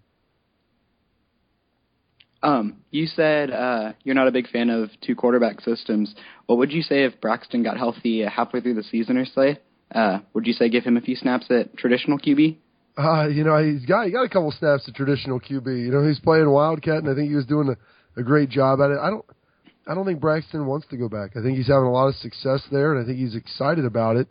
Um, 2.43 2.77
you 2.89 3.05
said 3.05 3.51
uh, 3.51 3.93
you're 4.03 4.15
not 4.15 4.27
a 4.27 4.31
big 4.31 4.49
fan 4.49 4.69
of 4.69 4.89
two 5.01 5.15
quarterback 5.15 5.61
systems. 5.61 6.15
What 6.47 6.57
would 6.57 6.71
you 6.71 6.81
say 6.81 7.03
if 7.03 7.21
Braxton 7.21 7.63
got 7.63 7.77
healthy 7.77 8.21
halfway 8.21 8.61
through 8.61 8.75
the 8.75 8.83
season 8.83 9.17
or 9.17 9.25
so? 9.25 9.55
Uh, 9.93 10.19
would 10.33 10.47
you 10.47 10.53
say 10.53 10.69
give 10.69 10.83
him 10.83 10.97
a 10.97 11.01
few 11.01 11.15
snaps 11.15 11.45
at 11.51 11.77
traditional 11.77 12.17
QB? 12.17 12.57
Uh, 13.01 13.27
you 13.27 13.43
know, 13.43 13.57
he's 13.63 13.85
got 13.85 14.05
he 14.05 14.11
got 14.11 14.23
a 14.25 14.29
couple 14.29 14.51
snaps 14.51 14.87
at 14.87 14.95
traditional 14.95 15.39
QB. 15.39 15.65
You 15.65 15.91
know, 15.91 16.07
he's 16.07 16.19
playing 16.19 16.49
Wildcat, 16.49 16.97
and 16.97 17.09
I 17.09 17.15
think 17.15 17.29
he 17.29 17.35
was 17.35 17.45
doing 17.45 17.69
a, 17.69 18.19
a 18.19 18.23
great 18.23 18.49
job 18.49 18.79
at 18.81 18.91
it. 18.91 18.99
I 19.01 19.09
don't, 19.09 19.25
I 19.87 19.95
don't 19.95 20.05
think 20.05 20.19
Braxton 20.19 20.65
wants 20.65 20.87
to 20.87 20.97
go 20.97 21.09
back. 21.09 21.31
I 21.35 21.41
think 21.41 21.57
he's 21.57 21.67
having 21.67 21.87
a 21.87 21.91
lot 21.91 22.07
of 22.07 22.15
success 22.15 22.61
there, 22.71 22.93
and 22.93 23.03
I 23.03 23.07
think 23.07 23.17
he's 23.17 23.35
excited 23.35 23.85
about 23.85 24.17
it. 24.17 24.27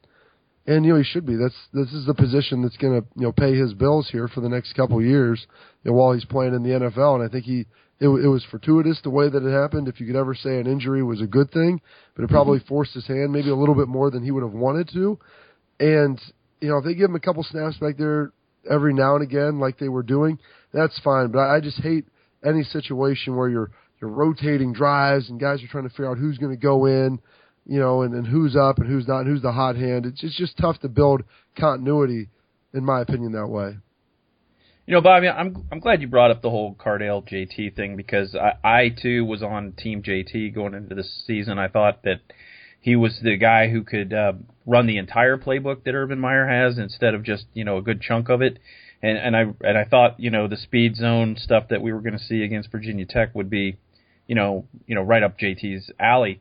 And 0.66 0.84
you 0.84 0.92
know, 0.92 0.98
he 0.98 1.04
should 1.04 1.26
be. 1.26 1.36
That's 1.36 1.56
this 1.72 1.92
is 1.92 2.06
the 2.06 2.14
position 2.14 2.62
that's 2.62 2.76
going 2.76 3.00
to 3.00 3.06
you 3.16 3.22
know 3.22 3.32
pay 3.32 3.56
his 3.56 3.74
bills 3.74 4.08
here 4.10 4.28
for 4.28 4.40
the 4.40 4.48
next 4.48 4.74
couple 4.74 5.02
years, 5.02 5.44
you 5.82 5.90
know, 5.90 5.96
while 5.96 6.12
he's 6.12 6.24
playing 6.24 6.54
in 6.54 6.62
the 6.62 6.70
NFL. 6.70 7.16
And 7.16 7.28
I 7.28 7.32
think 7.32 7.44
he 7.44 7.66
it, 7.98 8.08
it 8.08 8.28
was 8.28 8.44
fortuitous 8.50 9.00
the 9.02 9.10
way 9.10 9.28
that 9.28 9.44
it 9.44 9.52
happened. 9.52 9.88
If 9.88 10.00
you 10.00 10.06
could 10.06 10.16
ever 10.16 10.34
say 10.34 10.60
an 10.60 10.66
injury 10.66 11.02
was 11.02 11.20
a 11.20 11.26
good 11.26 11.50
thing, 11.50 11.80
but 12.14 12.24
it 12.24 12.30
probably 12.30 12.58
mm-hmm. 12.58 12.68
forced 12.68 12.94
his 12.94 13.06
hand 13.06 13.32
maybe 13.32 13.50
a 13.50 13.56
little 13.56 13.74
bit 13.74 13.88
more 13.88 14.10
than 14.10 14.22
he 14.22 14.30
would 14.30 14.42
have 14.42 14.52
wanted 14.52 14.88
to. 14.92 15.18
And 15.80 16.20
you 16.60 16.68
know, 16.68 16.78
if 16.78 16.84
they 16.84 16.94
give 16.94 17.10
him 17.10 17.16
a 17.16 17.20
couple 17.20 17.42
snaps 17.42 17.78
back 17.78 17.96
there 17.96 18.32
every 18.68 18.94
now 18.94 19.14
and 19.14 19.22
again, 19.22 19.58
like 19.58 19.78
they 19.78 19.88
were 19.88 20.02
doing, 20.02 20.38
that's 20.72 20.98
fine. 21.00 21.30
But 21.30 21.38
I, 21.38 21.56
I 21.56 21.60
just 21.60 21.80
hate 21.80 22.06
any 22.44 22.62
situation 22.64 23.36
where 23.36 23.48
you're 23.48 23.70
you're 24.00 24.10
rotating 24.10 24.72
drives 24.72 25.28
and 25.28 25.38
guys 25.38 25.62
are 25.62 25.68
trying 25.68 25.84
to 25.84 25.90
figure 25.90 26.10
out 26.10 26.18
who's 26.18 26.38
going 26.38 26.52
to 26.52 26.60
go 26.60 26.86
in, 26.86 27.18
you 27.66 27.78
know, 27.78 28.02
and, 28.02 28.14
and 28.14 28.26
who's 28.26 28.56
up 28.56 28.78
and 28.78 28.88
who's 28.88 29.06
not, 29.06 29.20
and 29.20 29.28
who's 29.28 29.42
the 29.42 29.52
hot 29.52 29.76
hand. 29.76 30.06
It's, 30.06 30.24
it's 30.24 30.36
just 30.36 30.56
tough 30.56 30.80
to 30.80 30.88
build 30.88 31.22
continuity, 31.58 32.28
in 32.72 32.84
my 32.84 33.02
opinion, 33.02 33.32
that 33.32 33.48
way. 33.48 33.76
You 34.86 34.94
know, 34.94 35.02
Bobby, 35.02 35.28
I'm 35.28 35.68
I'm 35.70 35.78
glad 35.78 36.00
you 36.00 36.08
brought 36.08 36.32
up 36.32 36.42
the 36.42 36.50
whole 36.50 36.74
Cardale 36.74 37.22
JT 37.22 37.76
thing 37.76 37.96
because 37.96 38.34
I, 38.34 38.54
I 38.64 38.88
too 38.88 39.24
was 39.24 39.42
on 39.42 39.72
Team 39.72 40.02
JT 40.02 40.52
going 40.54 40.74
into 40.74 40.96
this 40.96 41.22
season. 41.26 41.58
I 41.58 41.68
thought 41.68 42.02
that 42.02 42.20
he 42.80 42.96
was 42.96 43.20
the 43.22 43.36
guy 43.36 43.68
who 43.68 43.84
could 43.84 44.12
uh, 44.12 44.32
run 44.70 44.86
the 44.86 44.98
entire 44.98 45.36
playbook 45.36 45.82
that 45.84 45.94
Urban 45.94 46.20
Meyer 46.20 46.46
has 46.46 46.78
instead 46.78 47.12
of 47.12 47.24
just 47.24 47.46
you 47.52 47.64
know 47.64 47.76
a 47.78 47.82
good 47.82 48.00
chunk 48.00 48.28
of 48.28 48.40
it. 48.40 48.58
And 49.02 49.18
and 49.18 49.36
I 49.36 49.40
and 49.66 49.76
I 49.76 49.84
thought 49.84 50.20
you 50.20 50.30
know 50.30 50.46
the 50.46 50.56
speed 50.56 50.94
zone 50.94 51.36
stuff 51.36 51.64
that 51.70 51.82
we 51.82 51.92
were 51.92 52.00
going 52.00 52.16
to 52.16 52.24
see 52.24 52.42
against 52.42 52.70
Virginia 52.70 53.04
Tech 53.04 53.34
would 53.34 53.50
be, 53.50 53.78
you 54.28 54.36
know 54.36 54.66
you 54.86 54.94
know 54.94 55.02
right 55.02 55.22
up 55.22 55.38
JT's 55.38 55.90
alley. 55.98 56.40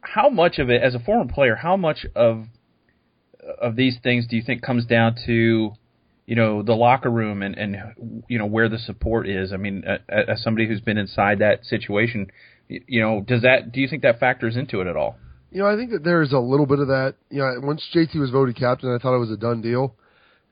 How 0.00 0.28
much 0.28 0.58
of 0.58 0.70
it, 0.70 0.82
as 0.82 0.94
a 0.94 0.98
former 0.98 1.32
player, 1.32 1.54
how 1.54 1.76
much 1.76 2.04
of 2.16 2.46
of 3.60 3.76
these 3.76 3.98
things 4.02 4.26
do 4.26 4.36
you 4.36 4.42
think 4.42 4.60
comes 4.60 4.84
down 4.84 5.14
to 5.26 5.72
you 6.26 6.34
know 6.34 6.62
the 6.62 6.74
locker 6.74 7.10
room 7.10 7.42
and 7.42 7.56
and 7.56 7.76
you 8.28 8.38
know 8.38 8.46
where 8.46 8.68
the 8.68 8.78
support 8.78 9.28
is? 9.28 9.52
I 9.52 9.56
mean, 9.56 9.84
as 10.08 10.42
somebody 10.42 10.66
who's 10.66 10.80
been 10.80 10.98
inside 10.98 11.38
that 11.38 11.64
situation, 11.64 12.32
you 12.68 13.00
know, 13.00 13.20
does 13.20 13.42
that 13.42 13.70
do 13.70 13.80
you 13.80 13.86
think 13.86 14.02
that 14.02 14.18
factors 14.18 14.56
into 14.56 14.80
it 14.80 14.88
at 14.88 14.96
all? 14.96 15.16
You 15.50 15.60
know, 15.60 15.66
I 15.66 15.76
think 15.76 15.92
that 15.92 16.04
there's 16.04 16.32
a 16.32 16.38
little 16.38 16.66
bit 16.66 16.78
of 16.78 16.88
that. 16.88 17.14
You 17.30 17.38
know, 17.38 17.60
once 17.62 17.82
JT 17.94 18.14
was 18.16 18.30
voted 18.30 18.56
captain, 18.56 18.94
I 18.94 18.98
thought 18.98 19.16
it 19.16 19.20
was 19.20 19.30
a 19.30 19.36
done 19.36 19.62
deal. 19.62 19.94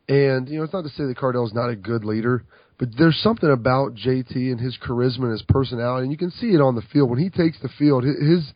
And 0.08 0.48
you 0.48 0.58
know, 0.58 0.64
it's 0.64 0.72
not 0.72 0.84
to 0.84 0.90
say 0.90 1.04
that 1.04 1.16
Cardale's 1.16 1.52
not 1.52 1.68
a 1.68 1.76
good 1.76 2.04
leader, 2.04 2.44
but 2.78 2.88
there's 2.96 3.20
something 3.22 3.50
about 3.50 3.94
JT 3.94 4.34
and 4.34 4.60
his 4.60 4.78
charisma 4.78 5.24
and 5.24 5.32
his 5.32 5.44
personality, 5.48 6.04
and 6.04 6.12
you 6.12 6.18
can 6.18 6.30
see 6.30 6.48
it 6.48 6.60
on 6.60 6.74
the 6.74 6.82
field 6.92 7.10
when 7.10 7.18
he 7.18 7.30
takes 7.30 7.60
the 7.60 7.68
field. 7.78 8.04
His 8.04 8.52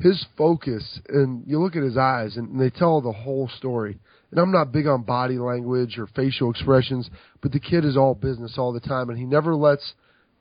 his 0.00 0.24
focus, 0.36 1.00
and 1.08 1.42
you 1.46 1.60
look 1.60 1.74
at 1.74 1.82
his 1.82 1.96
eyes, 1.96 2.36
and 2.36 2.60
they 2.60 2.70
tell 2.70 3.00
the 3.00 3.12
whole 3.12 3.48
story. 3.56 3.98
And 4.30 4.38
I'm 4.38 4.52
not 4.52 4.72
big 4.72 4.86
on 4.86 5.02
body 5.02 5.38
language 5.38 5.98
or 5.98 6.06
facial 6.14 6.50
expressions, 6.50 7.08
but 7.40 7.50
the 7.50 7.60
kid 7.60 7.84
is 7.84 7.96
all 7.96 8.14
business 8.14 8.56
all 8.58 8.72
the 8.72 8.80
time, 8.80 9.08
and 9.08 9.18
he 9.18 9.24
never 9.24 9.56
lets 9.56 9.94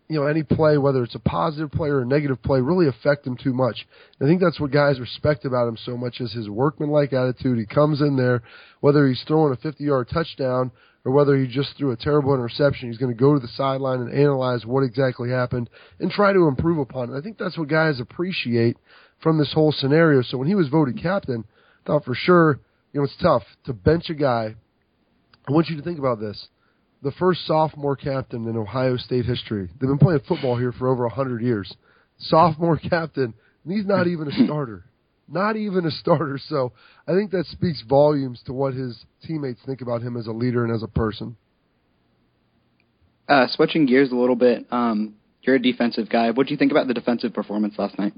you 0.10 0.20
know 0.20 0.28
any 0.28 0.44
play, 0.44 0.78
whether 0.78 1.04
it's 1.04 1.16
a 1.16 1.20
positive 1.20 1.72
play 1.72 1.90
or 1.90 2.02
a 2.02 2.06
negative 2.06 2.42
play, 2.42 2.62
really 2.62 2.88
affect 2.88 3.28
him 3.28 3.36
too 3.36 3.54
much. 3.54 3.86
And 4.20 4.28
I 4.28 4.32
think 4.32 4.42
that's 4.42 4.60
what 4.60 4.72
guys 4.72 5.00
respect 5.00 5.46
about 5.46 5.68
him 5.68 5.78
so 5.78 5.98
much 5.98 6.22
is 6.22 6.32
his 6.32 6.50
workmanlike 6.50 7.14
attitude. 7.14 7.60
He 7.60 7.66
comes 7.66 8.02
in 8.02 8.16
there, 8.16 8.42
whether 8.80 9.08
he's 9.08 9.24
throwing 9.28 9.54
a 9.54 9.58
50-yard 9.58 10.10
touchdown 10.14 10.72
or 11.04 11.12
whether 11.12 11.38
he 11.38 11.48
just 11.48 11.78
threw 11.78 11.92
a 11.92 11.98
terrible 11.98 12.34
interception, 12.34 12.90
he's 12.90 12.98
going 12.98 13.14
to 13.14 13.20
go 13.20 13.34
to 13.34 13.40
the 13.40 13.48
sideline 13.50 14.02
and 14.02 14.14
analyze 14.14 14.66
what 14.66 14.84
exactly 14.84 15.30
happened 15.30 15.70
and 16.00 16.12
try 16.12 16.34
to 16.34 16.48
improve 16.48 16.80
upon 16.80 17.14
it. 17.14 17.18
I 17.18 17.22
think 17.22 17.38
that's 17.38 17.58
what 17.58 17.70
guys 17.70 18.00
appreciate 18.00 18.78
from 19.22 19.38
this 19.38 19.54
whole 19.54 19.72
scenario. 19.72 20.22
So 20.22 20.38
when 20.38 20.48
he 20.48 20.56
was 20.56 20.68
voted 20.68 21.02
captain, 21.02 21.46
I 21.84 21.88
thought 21.88 22.06
for 22.06 22.16
sure, 22.16 22.60
you 22.92 23.00
know, 23.00 23.06
it's 23.06 23.16
tough 23.22 23.44
to 23.66 23.74
bench 23.74 24.10
a 24.10 24.14
guy. 24.14 24.56
I 25.48 25.52
want 25.52 25.68
you 25.68 25.78
to 25.78 25.82
think 25.84 26.00
about 26.00 26.20
this 26.20 26.48
the 27.08 27.14
first 27.14 27.48
sophomore 27.48 27.96
captain 27.96 28.46
in 28.50 28.58
Ohio 28.58 28.98
State 28.98 29.24
history. 29.24 29.70
They've 29.80 29.88
been 29.88 29.98
playing 29.98 30.20
football 30.28 30.58
here 30.58 30.74
for 30.74 30.90
over 30.90 31.06
a 31.06 31.10
hundred 31.10 31.42
years. 31.42 31.74
Sophomore 32.20 32.78
captain, 32.90 33.34
and 33.64 33.74
he's 33.74 33.86
not 33.86 34.08
even 34.08 34.28
a 34.28 34.46
starter. 34.46 34.84
Not 35.30 35.56
even 35.56 35.86
a 35.86 35.92
starter. 35.92 36.38
So 36.50 36.74
I 37.08 37.14
think 37.14 37.32
that 37.32 37.46
speaks 37.46 37.82
volumes 37.88 38.42
to 38.46 38.52
what 38.52 38.74
his 38.74 39.06
teammates 39.26 39.62
think 39.66 39.80
about 39.80 40.02
him 40.02 40.18
as 40.18 40.28
a 40.28 40.34
leader 40.34 40.66
and 40.66 40.76
as 40.76 40.84
a 40.84 40.88
person. 40.88 41.38
Uh, 43.30 43.48
switching 43.48 43.86
gears 43.86 44.12
a 44.12 44.16
little 44.16 44.36
bit, 44.36 44.66
um, 44.70 45.16
you're 45.44 45.56
a 45.56 45.62
defensive 45.62 46.10
guy. 46.10 46.32
What 46.32 46.48
do 46.48 46.54
you 46.54 46.58
think 46.58 46.72
about 46.72 46.88
the 46.88 46.94
defensive 46.94 47.34
performance 47.34 47.76
last 47.78 47.98
night? 47.98 48.12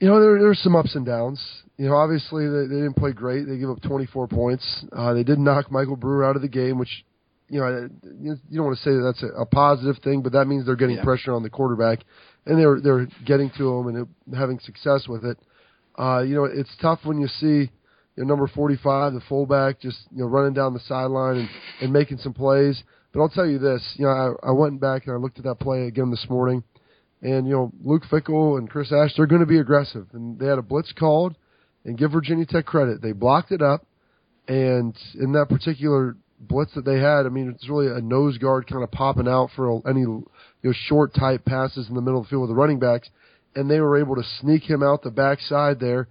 You 0.00 0.08
know, 0.08 0.20
there 0.20 0.40
there's 0.40 0.60
some 0.60 0.74
ups 0.74 0.96
and 0.96 1.06
downs. 1.06 1.40
You 1.76 1.86
know, 1.86 1.94
obviously 1.94 2.48
they, 2.48 2.66
they 2.66 2.80
didn't 2.82 2.94
play 2.94 3.12
great. 3.12 3.46
They 3.46 3.58
gave 3.58 3.70
up 3.70 3.80
24 3.82 4.26
points. 4.26 4.84
Uh, 4.92 5.12
they 5.12 5.22
did 5.22 5.38
knock 5.38 5.70
Michael 5.70 5.96
Brewer 5.96 6.24
out 6.24 6.34
of 6.34 6.42
the 6.42 6.48
game, 6.48 6.78
which 6.78 7.04
you 7.48 7.60
know, 7.60 7.88
you 8.02 8.36
don't 8.52 8.64
want 8.64 8.78
to 8.78 8.82
say 8.82 8.90
that 8.90 9.02
that's 9.02 9.22
a, 9.22 9.42
a 9.42 9.46
positive 9.46 10.02
thing, 10.02 10.22
but 10.22 10.32
that 10.32 10.46
means 10.46 10.64
they're 10.64 10.76
getting 10.76 10.96
yeah. 10.96 11.04
pressure 11.04 11.32
on 11.32 11.42
the 11.42 11.50
quarterback, 11.50 12.00
and 12.46 12.58
they're 12.58 12.80
they're 12.80 13.06
getting 13.24 13.50
to 13.58 13.72
him 13.72 13.86
and 13.88 14.36
having 14.36 14.58
success 14.60 15.06
with 15.08 15.24
it. 15.24 15.38
Uh, 15.98 16.22
you 16.22 16.34
know, 16.34 16.44
it's 16.44 16.74
tough 16.80 17.00
when 17.04 17.20
you 17.20 17.28
see, 17.28 17.70
you 18.16 18.24
know, 18.24 18.24
number 18.24 18.48
45, 18.48 19.12
the 19.12 19.20
fullback, 19.28 19.80
just 19.80 19.98
you 20.10 20.22
know 20.22 20.26
running 20.26 20.54
down 20.54 20.72
the 20.72 20.80
sideline 20.80 21.36
and, 21.36 21.48
and 21.82 21.92
making 21.92 22.18
some 22.18 22.32
plays. 22.32 22.82
But 23.12 23.20
I'll 23.20 23.28
tell 23.28 23.46
you 23.46 23.58
this, 23.58 23.94
you 23.96 24.06
know, 24.06 24.10
I, 24.42 24.48
I 24.48 24.50
went 24.50 24.80
back 24.80 25.06
and 25.06 25.14
I 25.14 25.18
looked 25.18 25.38
at 25.38 25.44
that 25.44 25.60
play 25.60 25.86
again 25.86 26.10
this 26.10 26.26
morning, 26.28 26.64
and 27.22 27.46
you 27.46 27.52
know, 27.52 27.72
Luke 27.82 28.04
Fickell 28.10 28.58
and 28.58 28.68
Chris 28.68 28.90
Ash, 28.90 29.12
they're 29.16 29.26
going 29.26 29.40
to 29.40 29.46
be 29.46 29.58
aggressive, 29.58 30.06
and 30.14 30.38
they 30.38 30.46
had 30.46 30.58
a 30.58 30.62
blitz 30.62 30.92
called, 30.92 31.36
and 31.84 31.98
give 31.98 32.10
Virginia 32.10 32.46
Tech 32.46 32.64
credit, 32.64 33.02
they 33.02 33.12
blocked 33.12 33.52
it 33.52 33.60
up, 33.60 33.86
and 34.48 34.96
in 35.20 35.32
that 35.32 35.46
particular 35.48 36.16
blitz 36.48 36.74
that 36.74 36.84
they 36.84 36.98
had, 36.98 37.26
I 37.26 37.28
mean, 37.28 37.50
it's 37.50 37.68
really 37.68 37.86
a 37.86 38.00
nose 38.00 38.38
guard 38.38 38.66
kind 38.66 38.82
of 38.82 38.90
popping 38.90 39.28
out 39.28 39.50
for 39.54 39.80
any 39.88 40.00
you 40.00 40.26
know 40.62 40.72
short 40.88 41.14
type 41.14 41.44
passes 41.44 41.88
in 41.88 41.94
the 41.94 42.00
middle 42.00 42.20
of 42.20 42.26
the 42.26 42.30
field 42.30 42.42
with 42.42 42.50
the 42.50 42.54
running 42.54 42.78
backs, 42.78 43.08
and 43.54 43.70
they 43.70 43.80
were 43.80 43.98
able 43.98 44.16
to 44.16 44.22
sneak 44.40 44.62
him 44.62 44.82
out 44.82 45.02
the 45.02 45.10
backside 45.10 45.80
there. 45.80 46.08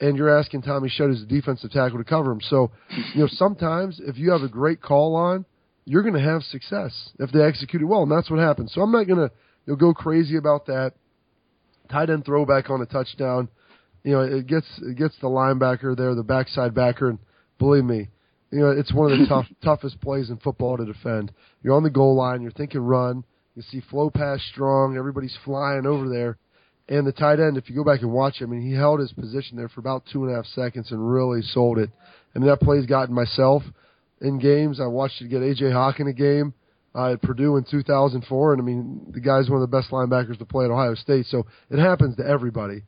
And 0.00 0.16
you're 0.16 0.36
asking 0.36 0.62
Tommy 0.62 0.90
Schutt 0.90 1.12
as 1.12 1.22
a 1.22 1.26
defensive 1.26 1.70
tackle 1.70 1.98
to 1.98 2.04
cover 2.04 2.32
him. 2.32 2.40
So, 2.40 2.72
you 3.14 3.20
know, 3.20 3.28
sometimes 3.30 4.00
if 4.04 4.18
you 4.18 4.32
have 4.32 4.42
a 4.42 4.48
great 4.48 4.82
call 4.82 5.14
on, 5.14 5.44
you're 5.84 6.02
going 6.02 6.14
to 6.14 6.20
have 6.20 6.42
success 6.42 7.10
if 7.20 7.30
they 7.30 7.42
execute 7.42 7.80
it 7.80 7.84
well, 7.84 8.02
and 8.02 8.10
that's 8.10 8.28
what 8.28 8.40
happened. 8.40 8.70
So 8.70 8.80
I'm 8.80 8.90
not 8.90 9.06
going 9.06 9.28
to 9.28 9.34
you 9.66 9.72
know, 9.72 9.76
go 9.76 9.94
crazy 9.94 10.36
about 10.36 10.66
that. 10.66 10.94
Tight 11.90 12.10
end 12.10 12.24
throwback 12.24 12.70
on 12.70 12.80
a 12.80 12.86
touchdown. 12.86 13.48
You 14.02 14.12
know, 14.12 14.20
it 14.22 14.46
gets 14.46 14.66
it 14.82 14.96
gets 14.96 15.14
the 15.20 15.28
linebacker 15.28 15.96
there, 15.96 16.14
the 16.14 16.22
backside 16.22 16.74
backer, 16.74 17.10
and 17.10 17.18
believe 17.58 17.84
me, 17.84 18.08
you 18.54 18.60
know, 18.60 18.70
it's 18.70 18.92
one 18.92 19.10
of 19.10 19.18
the 19.18 19.26
tough 19.28 19.46
toughest 19.62 20.00
plays 20.00 20.30
in 20.30 20.36
football 20.38 20.76
to 20.76 20.84
defend. 20.84 21.32
You're 21.62 21.74
on 21.74 21.82
the 21.82 21.90
goal 21.90 22.14
line, 22.14 22.40
you're 22.40 22.52
thinking 22.52 22.80
run, 22.80 23.24
you 23.56 23.62
see 23.62 23.82
flow 23.90 24.10
pass 24.10 24.40
strong, 24.52 24.96
everybody's 24.96 25.36
flying 25.44 25.86
over 25.86 26.08
there. 26.08 26.38
And 26.88 27.06
the 27.06 27.12
tight 27.12 27.40
end, 27.40 27.56
if 27.56 27.68
you 27.68 27.74
go 27.74 27.84
back 27.84 28.02
and 28.02 28.12
watch, 28.12 28.40
him, 28.40 28.50
I 28.50 28.56
mean, 28.56 28.68
he 28.68 28.74
held 28.74 29.00
his 29.00 29.12
position 29.12 29.56
there 29.56 29.68
for 29.68 29.80
about 29.80 30.04
two 30.12 30.24
and 30.24 30.32
a 30.32 30.36
half 30.36 30.46
seconds 30.46 30.92
and 30.92 31.10
really 31.10 31.40
sold 31.42 31.78
it. 31.78 31.90
I 32.34 32.38
mean, 32.38 32.48
that 32.48 32.60
play's 32.60 32.86
gotten 32.86 33.14
myself 33.14 33.62
in 34.20 34.38
games. 34.38 34.80
I 34.80 34.86
watched 34.86 35.20
it 35.20 35.28
get 35.28 35.40
AJ 35.40 35.72
Hawk 35.72 35.98
in 35.98 36.08
a 36.08 36.12
game 36.12 36.52
uh, 36.94 37.12
at 37.12 37.22
Purdue 37.22 37.56
in 37.56 37.64
2004, 37.68 38.52
and 38.52 38.62
I 38.62 38.64
mean, 38.64 39.06
the 39.12 39.20
guy's 39.20 39.48
one 39.48 39.62
of 39.62 39.68
the 39.68 39.76
best 39.76 39.90
linebackers 39.90 40.38
to 40.38 40.44
play 40.44 40.66
at 40.66 40.70
Ohio 40.70 40.94
State. 40.94 41.26
So 41.26 41.46
it 41.70 41.78
happens 41.78 42.16
to 42.16 42.26
everybody. 42.26 42.82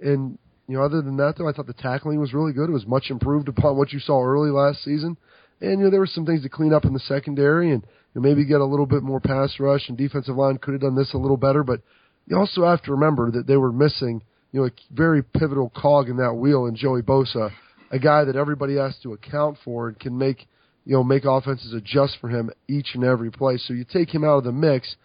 And 0.00 0.38
you 0.66 0.76
know, 0.76 0.84
other 0.84 1.02
than 1.02 1.16
that, 1.18 1.36
though, 1.36 1.48
I 1.48 1.52
thought 1.52 1.66
the 1.66 1.74
tackling 1.74 2.20
was 2.20 2.32
really 2.32 2.52
good. 2.52 2.70
It 2.70 2.72
was 2.72 2.86
much 2.86 3.10
improved 3.10 3.48
upon 3.48 3.76
what 3.76 3.92
you 3.92 3.98
saw 3.98 4.22
early 4.22 4.50
last 4.50 4.82
season. 4.82 5.16
And 5.60 5.78
you 5.78 5.84
know, 5.84 5.90
there 5.90 6.00
were 6.00 6.06
some 6.06 6.26
things 6.26 6.42
to 6.42 6.48
clean 6.48 6.72
up 6.72 6.84
in 6.84 6.94
the 6.94 7.00
secondary, 7.00 7.70
and 7.72 7.82
you 7.82 8.20
know, 8.20 8.28
maybe 8.28 8.44
get 8.44 8.60
a 8.60 8.64
little 8.64 8.86
bit 8.86 9.02
more 9.02 9.20
pass 9.20 9.54
rush. 9.60 9.88
And 9.88 9.98
defensive 9.98 10.36
line 10.36 10.58
could 10.58 10.72
have 10.72 10.80
done 10.80 10.96
this 10.96 11.14
a 11.14 11.18
little 11.18 11.36
better, 11.36 11.62
but 11.62 11.80
you 12.26 12.36
also 12.36 12.64
have 12.64 12.82
to 12.82 12.92
remember 12.92 13.30
that 13.30 13.46
they 13.46 13.56
were 13.56 13.72
missing, 13.72 14.22
you 14.52 14.60
know, 14.60 14.66
a 14.66 14.70
very 14.92 15.22
pivotal 15.22 15.70
cog 15.76 16.08
in 16.08 16.16
that 16.16 16.34
wheel 16.34 16.66
in 16.66 16.74
Joey 16.74 17.02
Bosa, 17.02 17.50
a 17.90 17.98
guy 17.98 18.24
that 18.24 18.36
everybody 18.36 18.76
has 18.76 18.96
to 19.02 19.12
account 19.12 19.58
for 19.64 19.88
and 19.88 19.98
can 19.98 20.16
make, 20.16 20.46
you 20.86 20.94
know, 20.94 21.04
make 21.04 21.24
offenses 21.24 21.74
adjust 21.74 22.16
for 22.20 22.28
him 22.28 22.50
each 22.68 22.94
and 22.94 23.04
every 23.04 23.30
play. 23.30 23.58
So 23.58 23.74
you 23.74 23.84
take 23.84 24.14
him 24.14 24.24
out 24.24 24.38
of 24.38 24.44
the 24.44 24.52
mix, 24.52 24.96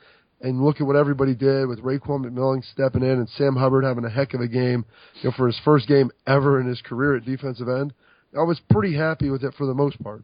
and 0.41 0.63
look 0.63 0.79
at 0.79 0.87
what 0.87 0.95
everybody 0.95 1.35
did 1.35 1.67
with 1.67 1.83
Raekwon 1.83 2.25
McMillan 2.25 2.63
stepping 2.71 3.03
in 3.03 3.11
and 3.11 3.29
Sam 3.29 3.55
Hubbard 3.55 3.83
having 3.83 4.05
a 4.05 4.09
heck 4.09 4.33
of 4.33 4.41
a 4.41 4.47
game, 4.47 4.85
you 5.21 5.29
know, 5.29 5.35
for 5.35 5.47
his 5.47 5.59
first 5.65 5.87
game 5.87 6.11
ever 6.25 6.59
in 6.59 6.67
his 6.67 6.81
career 6.81 7.15
at 7.15 7.25
defensive 7.25 7.67
end. 7.67 7.93
I 8.37 8.43
was 8.43 8.59
pretty 8.69 8.95
happy 8.95 9.29
with 9.29 9.43
it 9.43 9.53
for 9.57 9.65
the 9.65 9.73
most 9.73 10.01
part. 10.01 10.23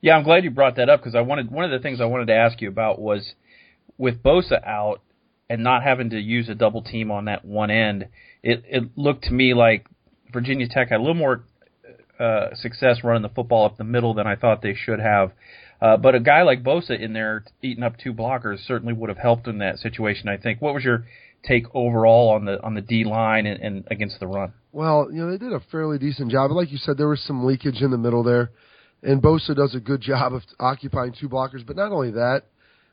Yeah, 0.00 0.16
I'm 0.16 0.24
glad 0.24 0.44
you 0.44 0.50
brought 0.50 0.76
that 0.76 0.88
up 0.88 1.00
because 1.00 1.14
I 1.14 1.20
wanted 1.20 1.50
one 1.50 1.64
of 1.64 1.70
the 1.70 1.78
things 1.78 2.00
I 2.00 2.06
wanted 2.06 2.26
to 2.26 2.34
ask 2.34 2.60
you 2.60 2.68
about 2.68 3.00
was 3.00 3.34
with 3.98 4.22
Bosa 4.22 4.66
out 4.66 5.00
and 5.48 5.62
not 5.62 5.82
having 5.82 6.10
to 6.10 6.18
use 6.18 6.48
a 6.48 6.54
double 6.54 6.82
team 6.82 7.10
on 7.10 7.26
that 7.26 7.44
one 7.44 7.70
end. 7.70 8.08
It 8.42 8.64
it 8.66 8.84
looked 8.96 9.24
to 9.24 9.32
me 9.32 9.54
like 9.54 9.86
Virginia 10.32 10.66
Tech 10.68 10.88
had 10.88 10.96
a 10.96 11.02
little 11.02 11.14
more 11.14 11.44
uh, 12.18 12.54
success 12.54 12.98
running 13.04 13.22
the 13.22 13.28
football 13.28 13.64
up 13.64 13.76
the 13.76 13.84
middle 13.84 14.14
than 14.14 14.26
I 14.26 14.34
thought 14.34 14.62
they 14.62 14.74
should 14.74 14.98
have. 14.98 15.32
Uh, 15.82 15.96
but 15.96 16.14
a 16.14 16.20
guy 16.20 16.42
like 16.42 16.62
Bosa 16.62 16.98
in 16.98 17.12
there 17.12 17.44
eating 17.60 17.82
up 17.82 17.94
two 17.98 18.14
blockers 18.14 18.64
certainly 18.68 18.94
would 18.94 19.08
have 19.08 19.18
helped 19.18 19.48
in 19.48 19.58
that 19.58 19.78
situation. 19.78 20.28
I 20.28 20.36
think. 20.36 20.62
What 20.62 20.74
was 20.74 20.84
your 20.84 21.06
take 21.42 21.64
overall 21.74 22.30
on 22.30 22.44
the 22.44 22.62
on 22.62 22.74
the 22.74 22.80
D 22.80 23.02
line 23.02 23.46
and, 23.46 23.60
and 23.60 23.84
against 23.90 24.20
the 24.20 24.28
run? 24.28 24.52
Well, 24.70 25.08
you 25.10 25.18
know 25.18 25.30
they 25.32 25.38
did 25.38 25.52
a 25.52 25.60
fairly 25.72 25.98
decent 25.98 26.30
job. 26.30 26.50
But 26.50 26.54
like 26.54 26.70
you 26.70 26.78
said, 26.78 26.98
there 26.98 27.08
was 27.08 27.20
some 27.26 27.44
leakage 27.44 27.82
in 27.82 27.90
the 27.90 27.98
middle 27.98 28.22
there, 28.22 28.52
and 29.02 29.20
Bosa 29.20 29.56
does 29.56 29.74
a 29.74 29.80
good 29.80 30.00
job 30.00 30.32
of 30.32 30.42
occupying 30.60 31.14
two 31.18 31.28
blockers. 31.28 31.66
But 31.66 31.74
not 31.74 31.90
only 31.90 32.12
that, 32.12 32.42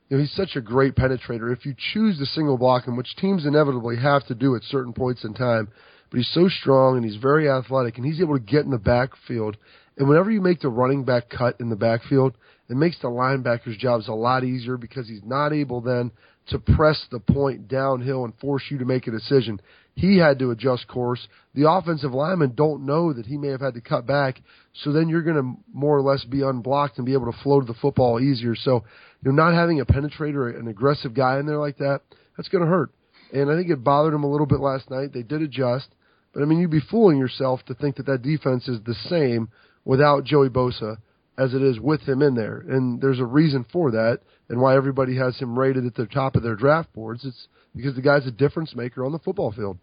you 0.10 0.18
know 0.18 0.24
he's 0.24 0.36
such 0.36 0.56
a 0.56 0.62
great 0.62 0.96
penetrator. 0.96 1.56
If 1.56 1.68
you 1.68 1.76
choose 1.94 2.18
to 2.18 2.26
single 2.26 2.58
block 2.58 2.88
him, 2.88 2.98
which 2.98 3.16
teams 3.18 3.46
inevitably 3.46 3.98
have 3.98 4.26
to 4.28 4.34
do 4.34 4.56
at 4.56 4.64
certain 4.64 4.94
points 4.94 5.24
in 5.24 5.36
time, 5.36 5.68
but 6.10 6.18
he's 6.18 6.32
so 6.34 6.50
strong 6.50 6.98
and 6.98 7.06
he's 7.06 7.22
very 7.22 7.48
athletic, 7.48 7.98
and 7.98 8.06
he's 8.08 8.20
able 8.20 8.36
to 8.36 8.44
get 8.44 8.66
in 8.66 8.72
the 8.72 8.80
backfield. 8.80 9.58
And 9.96 10.10
whenever 10.10 10.32
you 10.32 10.42
make 10.42 10.62
the 10.62 10.70
running 10.70 11.04
back 11.04 11.30
cut 11.30 11.60
in 11.60 11.70
the 11.70 11.76
backfield, 11.76 12.34
it 12.70 12.76
makes 12.76 13.00
the 13.02 13.08
linebacker's 13.08 13.78
jobs 13.78 14.08
a 14.08 14.14
lot 14.14 14.44
easier 14.44 14.78
because 14.78 15.08
he's 15.08 15.24
not 15.26 15.54
able 15.54 15.82
then 15.82 16.12
to 16.50 16.60
press 16.60 17.04
the 17.12 17.20
point 17.20 17.68
downhill 17.68 18.26
and 18.26 18.34
force 18.40 18.64
you 18.70 18.78
to 18.78 18.86
make 18.86 19.08
a 19.08 19.12
decision. 19.12 19.60
He 19.96 20.18
had 20.18 20.40
to 20.40 20.52
adjust 20.52 20.88
course. 20.88 21.28
The 21.56 21.70
offensive 21.70 22.14
linemen 22.14 22.54
don't 22.56 22.86
know 22.86 23.12
that 23.12 23.26
he 23.26 23.38
may 23.38 23.50
have 23.50 23.62
had 23.62 23.74
to 23.74 23.82
cut 23.82 24.06
back, 24.06 24.40
so 24.74 24.92
then 24.92 25.10
you're 25.10 25.24
going 25.24 25.36
to 25.36 25.60
more 25.74 25.98
or 25.98 26.02
less 26.02 26.24
be 26.24 26.42
unblocked 26.42 26.98
and 26.98 27.06
be 27.06 27.14
able 27.14 27.32
to 27.32 27.38
flow 27.44 27.60
to 27.60 27.66
the 27.66 27.74
football 27.74 28.20
easier. 28.20 28.56
So, 28.56 28.84
you 29.24 29.32
know, 29.32 29.44
not 29.44 29.54
having 29.54 29.80
a 29.80 29.86
penetrator, 29.86 30.58
an 30.58 30.68
aggressive 30.68 31.14
guy 31.14 31.40
in 31.40 31.46
there 31.46 31.58
like 31.58 31.78
that, 31.78 32.02
that's 32.38 32.50
going 32.50 32.64
to 32.64 32.70
hurt. 32.70 32.92
And 33.34 33.52
I 33.52 33.56
think 33.56 33.70
it 33.70 33.84
bothered 33.84 34.14
him 34.14 34.24
a 34.24 34.32
little 34.32 34.48
bit 34.48 34.60
last 34.60 34.90
night. 34.90 35.12
They 35.14 35.24
did 35.24 35.42
adjust, 35.42 35.88
but 36.34 36.42
I 36.42 36.46
mean, 36.46 36.60
you'd 36.60 36.72
be 36.72 36.80
fooling 36.80 37.18
yourself 37.18 37.64
to 37.66 37.74
think 37.74 37.98
that 37.98 38.06
that 38.06 38.22
defense 38.22 38.68
is 38.68 38.80
the 38.86 38.96
same 39.10 39.50
without 39.86 40.24
Joey 40.24 40.50
Bosa 40.50 40.98
as 41.40 41.54
it 41.54 41.62
is 41.62 41.80
with 41.80 42.02
him 42.02 42.22
in 42.22 42.36
there. 42.36 42.58
And 42.68 43.00
there's 43.00 43.22
a 43.22 43.26
reason 43.26 43.66
for 43.72 43.92
that 43.92 44.20
and 44.50 44.60
why 44.60 44.76
everybody 44.76 45.16
has 45.16 45.38
him 45.40 45.58
rated 45.58 45.86
at 45.86 45.96
the 45.96 46.06
top 46.06 46.36
of 46.36 46.44
their 46.44 46.56
draft 46.56 46.92
boards. 46.94 47.24
It's 47.24 47.48
because 47.74 47.96
the 47.96 48.02
guy's 48.02 48.28
a 48.28 48.32
difference 48.32 48.76
maker 48.76 49.06
on 49.06 49.14
the 49.14 49.20
football 49.20 49.54
field. 49.54 49.78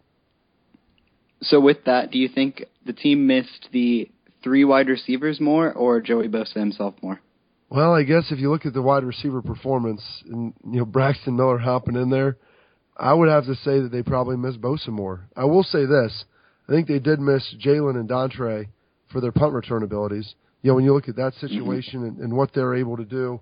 So 1.41 1.59
with 1.59 1.83
that, 1.85 2.11
do 2.11 2.19
you 2.19 2.27
think 2.27 2.63
the 2.85 2.93
team 2.93 3.25
missed 3.25 3.69
the 3.71 4.09
three 4.43 4.65
wide 4.65 4.87
receivers 4.87 5.39
more 5.39 5.73
or 5.73 5.99
Joey 5.99 6.27
Bosa 6.27 6.55
himself 6.55 6.93
more? 7.01 7.21
Well, 7.69 7.93
I 7.93 8.03
guess 8.03 8.31
if 8.31 8.39
you 8.39 8.51
look 8.51 8.65
at 8.67 8.73
the 8.73 8.81
wide 8.81 9.03
receiver 9.03 9.41
performance 9.41 10.01
and 10.29 10.53
you 10.63 10.79
know 10.79 10.85
Braxton 10.85 11.35
Miller 11.35 11.57
hopping 11.57 11.95
in 11.95 12.09
there, 12.09 12.37
I 12.95 13.13
would 13.13 13.29
have 13.29 13.45
to 13.45 13.55
say 13.55 13.79
that 13.81 13.89
they 13.91 14.03
probably 14.03 14.37
missed 14.37 14.61
Bosa 14.61 14.89
more. 14.89 15.27
I 15.35 15.45
will 15.45 15.63
say 15.63 15.85
this: 15.85 16.23
I 16.69 16.71
think 16.71 16.87
they 16.87 16.99
did 16.99 17.19
miss 17.19 17.43
Jalin 17.59 17.99
and 17.99 18.07
Dontre 18.07 18.67
for 19.11 19.19
their 19.19 19.33
punt 19.33 19.53
return 19.53 19.83
abilities 19.83 20.33
you 20.61 20.71
know, 20.71 20.75
when 20.75 20.83
you 20.83 20.93
look 20.93 21.09
at 21.09 21.15
that 21.15 21.33
mm-hmm. 21.33 21.47
situation 21.47 22.03
and, 22.03 22.19
and 22.19 22.35
what 22.35 22.53
they're 22.53 22.75
able 22.75 22.97
to 22.97 23.05
do, 23.05 23.39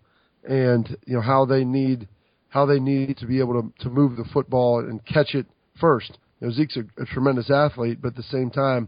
and 0.47 0.95
you 1.05 1.15
know 1.15 1.21
how 1.21 1.45
they 1.45 1.63
need 1.63 2.07
how 2.49 2.65
they 2.65 2.79
need 2.79 3.17
to 3.17 3.25
be 3.25 3.39
able 3.39 3.61
to 3.61 3.83
to 3.83 3.89
move 3.89 4.17
the 4.17 4.25
football 4.33 4.79
and 4.79 5.03
catch 5.05 5.33
it 5.33 5.45
first. 5.79 6.17
You 6.39 6.47
know, 6.47 6.53
Zeke's 6.53 6.77
a, 6.77 7.01
a 7.01 7.05
tremendous 7.05 7.49
athlete, 7.49 7.99
but 8.01 8.09
at 8.09 8.15
the 8.15 8.23
same 8.23 8.49
time, 8.49 8.87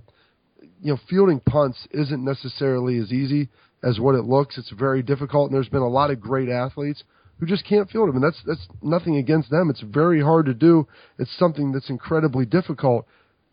you 0.81 0.93
know, 0.93 0.99
fielding 1.09 1.39
punts 1.39 1.87
isn't 1.91 2.23
necessarily 2.23 2.97
as 2.99 3.11
easy 3.11 3.49
as 3.83 3.99
what 3.99 4.15
it 4.15 4.23
looks. 4.23 4.57
It's 4.57 4.71
very 4.71 5.01
difficult, 5.01 5.49
and 5.49 5.55
there's 5.55 5.69
been 5.69 5.81
a 5.81 5.87
lot 5.87 6.11
of 6.11 6.19
great 6.19 6.49
athletes 6.49 7.03
who 7.39 7.45
just 7.45 7.65
can't 7.65 7.89
field 7.89 8.09
them, 8.09 8.15
and 8.15 8.23
that's 8.23 8.41
that's 8.45 8.67
nothing 8.81 9.17
against 9.17 9.49
them. 9.49 9.69
It's 9.69 9.81
very 9.81 10.21
hard 10.21 10.45
to 10.47 10.53
do. 10.53 10.87
It's 11.19 11.35
something 11.37 11.71
that's 11.71 11.89
incredibly 11.89 12.45
difficult. 12.45 13.05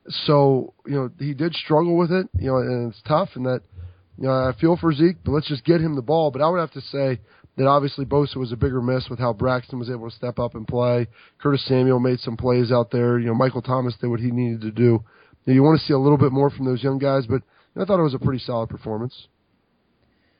So 0.09 0.75
you 0.87 0.95
know, 0.95 1.11
he 1.19 1.35
did 1.35 1.55
struggle 1.55 1.97
with 1.97 2.11
it, 2.11 2.29
you 2.39 2.49
know, 2.49 2.59
and 2.59 2.93
it's 2.93 3.03
tough, 3.07 3.31
and 3.35 3.47
that 3.47 3.63
know, 4.19 4.31
I 4.31 4.53
feel 4.61 4.77
for 4.77 4.93
Zeke, 4.93 5.17
but 5.25 5.33
let's 5.33 5.49
just 5.49 5.65
get 5.65 5.81
him 5.81 5.97
the 5.97 6.03
ball. 6.03 6.31
But 6.31 6.43
I 6.43 6.49
would 6.49 6.61
have 6.61 6.73
to 6.73 6.81
say 6.81 7.21
that 7.57 7.67
obviously 7.67 8.05
Bosa 8.05 8.37
was 8.37 8.53
a 8.53 8.57
bigger 8.57 8.81
miss 8.81 9.09
with 9.09 9.19
how 9.19 9.33
Braxton 9.33 9.79
was 9.79 9.91
able 9.91 10.09
to 10.09 10.17
step 10.17 10.39
up 10.39 10.55
and 10.55 10.67
play. 10.67 11.09
Curtis 11.41 11.65
Samuel 11.67 12.01
made 12.01 12.21
some 12.21 12.37
plays 12.37 12.73
out 12.73 12.91
there. 12.91 13.19
You 13.19 13.27
know, 13.27 13.35
Michael 13.35 13.63
Thomas 13.63 13.95
did 14.01 14.09
what 14.09 14.21
he 14.21 14.31
needed 14.31 14.61
to 14.63 14.71
do. 14.71 15.05
You, 15.47 15.63
want 15.63 15.79
to 15.79 15.87
see 15.87 15.93
a 15.93 15.99
little 15.99 16.17
bit 16.17 16.33
more 16.33 16.51
from 16.51 16.65
those 16.65 16.83
young 16.83 16.99
guys, 16.99 17.27
but 17.27 17.43
I 17.77 17.85
thought 17.85 18.01
it 18.01 18.05
was 18.05 18.15
a 18.15 18.19
pretty 18.19 18.43
solid 18.43 18.71
performance. 18.71 19.29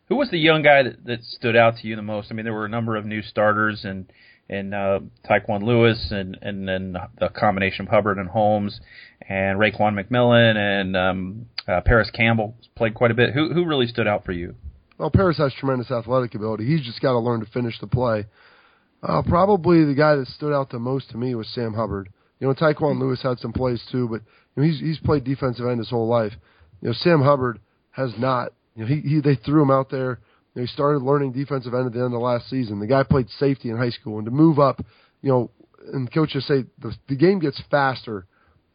Who 0.09 0.17
was 0.17 0.31
the 0.31 0.39
young 0.39 0.63
guy 0.63 0.83
that, 0.83 1.05
that 1.05 1.25
stood 1.25 1.57
out 1.57 1.77
to 1.79 1.87
you 1.87 1.97
the 1.97 2.03
most? 2.03 2.29
I 2.31 2.35
mean, 2.35 2.45
there 2.45 2.55
were 2.55 2.65
a 2.65 2.71
number 2.71 2.97
of 2.97 3.05
new 3.05 3.23
starters 3.23 3.85
and 3.85 4.11
and 4.49 4.75
uh, 4.75 5.01
Tyquan 5.29 5.63
Lewis 5.63 6.09
and 6.11 6.39
and 6.43 6.69
then 6.69 6.97
the 7.19 7.29
combination 7.31 7.87
of 7.87 7.91
Hubbard 7.91 8.19
and 8.19 8.29
Holmes 8.29 8.79
and 9.27 9.59
Raekwon 9.59 9.99
McMillan 9.99 10.57
and 10.57 10.97
um, 10.97 11.47
uh, 11.67 11.81
Parris 11.81 12.11
Campbell 12.11 12.55
played 12.77 12.95
quite 12.95 13.11
a 13.11 13.15
bit. 13.15 13.33
Who 13.33 13.53
who 13.53 13.65
really 13.65 13.87
stood 13.87 14.07
out 14.07 14.25
for 14.25 14.33
you? 14.33 14.55
Well, 14.99 15.11
Parris 15.11 15.39
has 15.39 15.53
tremendous 15.55 15.91
athletic 15.91 16.35
ability. 16.35 16.67
He's 16.67 16.85
just 16.85 17.01
got 17.01 17.13
to 17.13 17.19
learn 17.19 17.41
to 17.41 17.47
finish 17.47 17.79
the 17.81 17.87
play. 17.87 18.27
Uh, 19.03 19.23
probably 19.23 19.85
the 19.85 19.95
guy 19.95 20.15
that 20.17 20.29
stood 20.29 20.55
out 20.55 20.71
the 20.71 20.79
most 20.79 21.11
to 21.11 21.19
me 21.19 21.35
was 21.35 21.49
Sam 21.49 21.75
Hubbard. 21.75 22.11
You 22.41 22.47
know, 22.47 22.55
Tyquan 22.55 23.01
Lewis 23.01 23.23
had 23.23 23.39
some 23.39 23.53
plays 23.53 23.83
too, 23.91 24.09
but 24.09 24.23
you 24.55 24.63
know, 24.63 24.69
he's 24.69 24.81
he's 24.81 24.99
played 24.99 25.25
defensive 25.25 25.67
end 25.67 25.79
his 25.79 25.91
whole 25.91 26.09
life. 26.09 26.33
You 26.81 26.89
know, 26.89 26.95
Sam 26.95 27.23
Hubbard 27.23 27.61
has 27.91 28.13
not. 28.19 28.53
You 28.77 28.83
know, 28.83 28.89
he, 28.89 29.01
he 29.01 29.21
they 29.21 29.35
threw 29.35 29.63
him 29.63 29.71
out 29.71 29.91
there. 29.91 30.21
You 30.55 30.61
know, 30.61 30.67
he 30.67 30.67
started 30.69 31.03
learning 31.03 31.33
defensive 31.33 31.75
end 31.75 31.87
at 31.87 31.93
the 31.93 32.05
end 32.05 32.15
of 32.15 32.21
last 32.21 32.49
season. 32.49 32.81
The 32.81 32.87
guy 32.87 33.03
played 33.03 33.29
safety 33.31 33.71
in 33.71 33.77
high 33.77 33.91
school, 33.91 34.19
and 34.19 34.25
to 34.27 34.31
move 34.31 34.59
up, 34.59 34.85
you 35.23 35.31
know, 35.31 35.51
and 35.93 36.13
coaches 36.13 36.47
say 36.47 36.65
the 36.79 36.95
the 37.09 37.17
game 37.17 37.41
gets 37.41 37.61
faster 37.71 38.27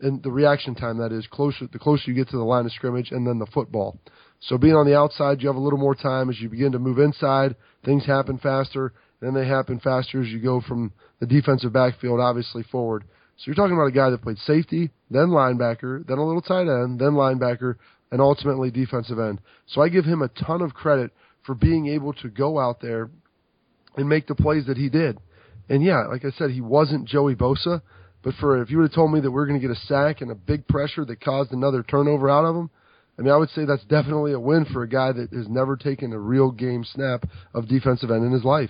and 0.02 0.24
the 0.24 0.32
reaction 0.32 0.76
time 0.76 0.98
that 0.98 1.12
is 1.12 1.28
closer 1.28 1.68
the 1.72 1.80
closer 1.80 2.04
you 2.08 2.14
get 2.14 2.30
to 2.30 2.38
the 2.38 2.44
line 2.44 2.66
of 2.66 2.72
scrimmage 2.72 3.12
and 3.12 3.28
then 3.28 3.40
the 3.40 3.46
football. 3.48 4.00
So 4.42 4.58
being 4.58 4.76
on 4.76 4.86
the 4.86 4.98
outside, 4.98 5.42
you 5.42 5.48
have 5.48 5.58
a 5.58 5.62
little 5.62 5.80
more 5.80 5.96
time 5.96 6.30
as 6.30 6.40
you 6.40 6.50
begin 6.50 6.72
to 6.72 6.80
move 6.80 7.00
inside. 7.00 7.56
Things 7.84 8.06
happen 8.06 8.38
faster, 8.38 8.94
then 9.22 9.34
they 9.34 9.46
happen 9.46 9.80
faster 9.80 10.22
as 10.22 10.30
you 10.30 10.40
go 10.40 10.62
from 10.62 10.94
the 11.20 11.26
defensive 11.26 11.74
backfield, 11.74 12.20
obviously 12.20 12.64
forward. 12.64 13.04
So 13.38 13.44
you're 13.46 13.56
talking 13.56 13.76
about 13.76 13.88
a 13.88 13.92
guy 13.92 14.10
that 14.10 14.22
played 14.22 14.38
safety, 14.40 14.92
then 15.10 15.28
linebacker, 15.28 16.06
then 16.08 16.18
a 16.18 16.26
little 16.26 16.42
tight 16.42 16.68
end, 16.68 17.00
then 17.00 17.12
linebacker, 17.12 17.76
and 18.12 18.22
ultimately 18.22 18.72
defensive 18.72 19.20
end. 19.20 19.40
So 19.68 19.82
I 19.82 19.90
give 19.90 20.06
him 20.06 20.22
a 20.22 20.30
ton 20.30 20.62
of 20.62 20.74
credit 20.74 21.12
for 21.46 21.56
being 21.56 21.88
able 21.88 22.14
to 22.14 22.30
go 22.30 22.60
out 22.60 22.82
there 22.82 23.10
and 23.96 24.10
make 24.10 24.28
the 24.28 24.36
plays 24.36 24.66
that 24.68 24.78
he 24.78 24.90
did. 24.90 25.18
And 25.70 25.84
yeah, 25.84 26.06
like 26.10 26.26
I 26.26 26.32
said, 26.32 26.52
he 26.52 26.62
wasn't 26.62 27.08
Joey 27.08 27.36
Bosa, 27.36 27.82
but 28.22 28.34
for 28.36 28.62
if 28.62 28.70
you 28.70 28.78
would 28.78 28.90
have 28.90 28.94
told 28.96 29.12
me 29.12 29.20
that 29.22 29.32
we're 29.32 29.46
going 29.46 29.60
to 29.60 29.66
get 29.66 29.76
a 29.76 29.80
sack 29.88 30.22
and 30.22 30.32
a 30.32 30.36
big 30.36 30.68
pressure 30.68 31.06
that 31.06 31.22
caused 31.22 31.52
another 31.52 31.84
turnover 31.84 32.30
out 32.30 32.46
of 32.46 32.56
him, 32.56 32.70
I 33.18 33.22
mean, 33.22 33.32
I 33.32 33.38
would 33.38 33.50
say 33.50 33.66
that's 33.66 33.84
definitely 33.84 34.32
a 34.32 34.40
win 34.40 34.66
for 34.66 34.84
a 34.84 34.88
guy 34.88 35.12
that 35.12 35.32
has 35.32 35.48
never 35.50 35.76
taken 35.76 36.14
a 36.14 36.20
real 36.20 36.52
game 36.52 36.86
snap 36.86 37.26
of 37.54 37.68
defensive 37.68 38.12
end 38.12 38.26
in 38.26 38.32
his 38.32 38.46
life. 38.46 38.70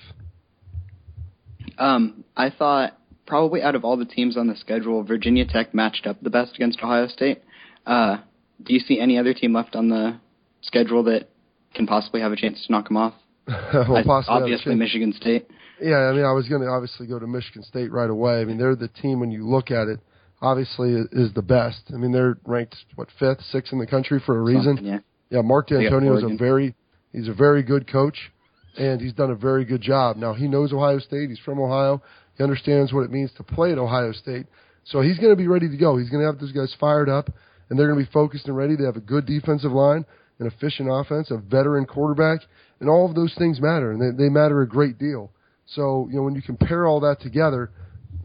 Um, 1.78 2.24
I 2.36 2.50
thought 2.50 2.98
probably 3.28 3.62
out 3.62 3.76
of 3.76 3.86
all 3.86 3.96
the 3.96 4.06
teams 4.06 4.38
on 4.38 4.48
the 4.48 4.56
schedule, 4.56 5.04
Virginia 5.04 5.46
Tech 5.46 5.74
matched 5.74 6.08
up 6.08 6.18
the 6.22 6.32
best 6.32 6.56
against 6.56 6.80
Ohio 6.80 7.08
State. 7.08 7.44
Uh, 7.86 8.18
do 8.64 8.74
you 8.74 8.80
see 8.80 9.00
any 9.00 9.18
other 9.18 9.34
team 9.34 9.54
left 9.54 9.76
on 9.76 9.90
the 9.90 10.20
schedule 10.62 11.04
that 11.04 11.30
can 11.74 11.86
possibly 11.86 12.22
have 12.22 12.32
a 12.32 12.36
chance 12.36 12.66
to 12.66 12.72
knock 12.72 12.88
them 12.88 12.98
off? 12.98 13.14
well, 13.48 14.04
possibly 14.04 14.36
obviously, 14.36 14.76
Michigan 14.76 15.14
State. 15.14 15.48
Yeah, 15.82 16.10
I 16.10 16.14
mean, 16.14 16.26
I 16.26 16.32
was 16.32 16.48
going 16.48 16.62
to 16.62 16.68
obviously 16.68 17.08
go 17.08 17.20
to 17.20 17.28
Michigan 17.28 17.64
State 17.64 17.92
right 17.92 18.10
away. 18.10 18.42
I 18.42 18.46
mean, 18.46 18.58
they're 18.58 18.76
the 18.76 18.88
team 18.88 19.20
when 19.20 19.32
you 19.32 19.48
look 19.48 19.72
at 19.72 19.88
it, 19.88 20.00
obviously 20.42 20.94
is 21.12 21.34
the 21.34 21.42
best. 21.42 21.82
I 21.94 21.98
mean, 21.98 22.12
they're 22.12 22.38
ranked 22.46 22.76
what 22.96 23.10
fifth, 23.20 23.42
sixth 23.52 23.74
in 23.74 23.80
the 23.80 23.88
country 23.88 24.22
for 24.26 24.38
a 24.38 24.42
reason. 24.42 24.78
Something, 24.78 24.86
yeah. 24.86 25.00
Yeah, 25.30 25.42
Mark 25.42 25.68
Dantonio 25.70 26.18
is 26.18 26.24
a 26.24 26.38
very 26.38 26.76
he's 27.12 27.28
a 27.28 27.34
very 27.34 27.62
good 27.62 27.88
coach, 27.92 28.32
and 28.78 29.00
he's 29.00 29.14
done 29.14 29.30
a 29.32 29.36
very 29.36 29.64
good 29.64 29.82
job. 29.82 30.18
Now 30.18 30.34
he 30.34 30.48
knows 30.48 30.74
Ohio 30.74 31.00
State. 31.00 31.30
He's 31.30 31.40
from 31.40 31.60
Ohio. 31.60 32.02
He 32.38 32.44
understands 32.44 32.94
what 32.94 33.02
it 33.02 33.12
means 33.12 33.32
to 33.38 33.44
play 33.44 33.72
at 33.72 33.78
Ohio 33.78 34.12
State. 34.12 34.48
So 34.86 35.02
he's 35.02 35.18
going 35.20 35.32
to 35.32 35.36
be 35.36 35.48
ready 35.48 35.70
to 35.70 35.78
go. 35.78 35.98
He's 35.98 36.10
going 36.10 36.22
to 36.22 36.26
have 36.26 36.40
those 36.40 36.52
guys 36.52 36.74
fired 36.80 37.10
up, 37.10 37.30
and 37.70 37.78
they're 37.78 37.88
going 37.88 38.00
to 38.00 38.06
be 38.06 38.12
focused 38.12 38.48
and 38.48 38.58
ready. 38.58 38.76
They 38.76 38.86
have 38.86 38.96
a 38.96 39.02
good 39.02 39.26
defensive 39.26 39.72
line, 39.72 40.06
an 40.40 40.48
efficient 40.48 40.90
offense, 40.92 41.30
a 41.30 41.38
veteran 41.38 41.86
quarterback, 41.86 42.40
and 42.80 42.90
all 42.90 43.08
of 43.08 43.14
those 43.14 43.36
things 43.38 43.60
matter, 43.62 43.92
and 43.92 44.02
they, 44.02 44.24
they 44.24 44.30
matter 44.30 44.62
a 44.62 44.68
great 44.68 44.98
deal. 44.98 45.32
So 45.76 46.08
you 46.10 46.18
know 46.18 46.24
when 46.24 46.36
you 46.36 46.42
compare 46.42 46.88
all 46.88 47.00
that 47.02 47.22
together, 47.22 47.72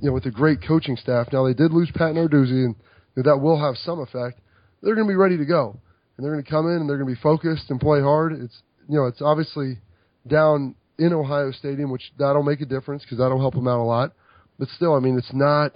you 0.01 0.09
know 0.09 0.15
with 0.15 0.27
a 0.27 0.31
great 0.31 0.59
coaching 0.67 0.97
staff. 0.97 1.29
Now 1.33 1.45
they 1.47 1.55
did 1.55 1.73
lose 1.73 1.91
Pat 1.91 2.15
Narduzzi, 2.15 2.65
and 2.65 2.75
you 3.17 3.23
know, 3.23 3.31
that 3.31 3.39
will 3.39 3.61
have 3.61 3.77
some 3.79 4.01
effect. 4.01 4.41
They're 4.83 4.95
going 4.95 5.07
to 5.07 5.13
be 5.13 5.17
ready 5.17 5.39
to 5.39 5.47
go 5.47 5.79
and 6.17 6.25
they're 6.25 6.33
going 6.33 6.45
to 6.45 6.51
come 6.51 6.67
in 6.67 6.77
and 6.77 6.89
they're 6.89 6.99
going 6.99 7.09
to 7.09 7.15
be 7.15 7.23
focused 7.23 7.71
and 7.71 7.81
play 7.81 8.01
hard. 8.01 8.33
It's 8.33 8.63
you 8.89 8.97
know 8.97 9.07
it's 9.07 9.23
obviously 9.23 9.79
down 10.27 10.75
in 10.99 11.13
Ohio 11.13 11.51
Stadium, 11.51 11.91
which 11.91 12.13
that'll 12.19 12.43
make 12.43 12.61
a 12.61 12.67
difference 12.67 13.03
because 13.03 13.19
that'll 13.19 13.41
help 13.41 13.55
them 13.55 13.69
out 13.69 13.81
a 13.81 13.85
lot. 13.85 14.13
But 14.59 14.69
still, 14.69 14.95
I 14.95 15.01
mean, 15.01 15.19
it's 15.19 15.33
not 15.33 15.73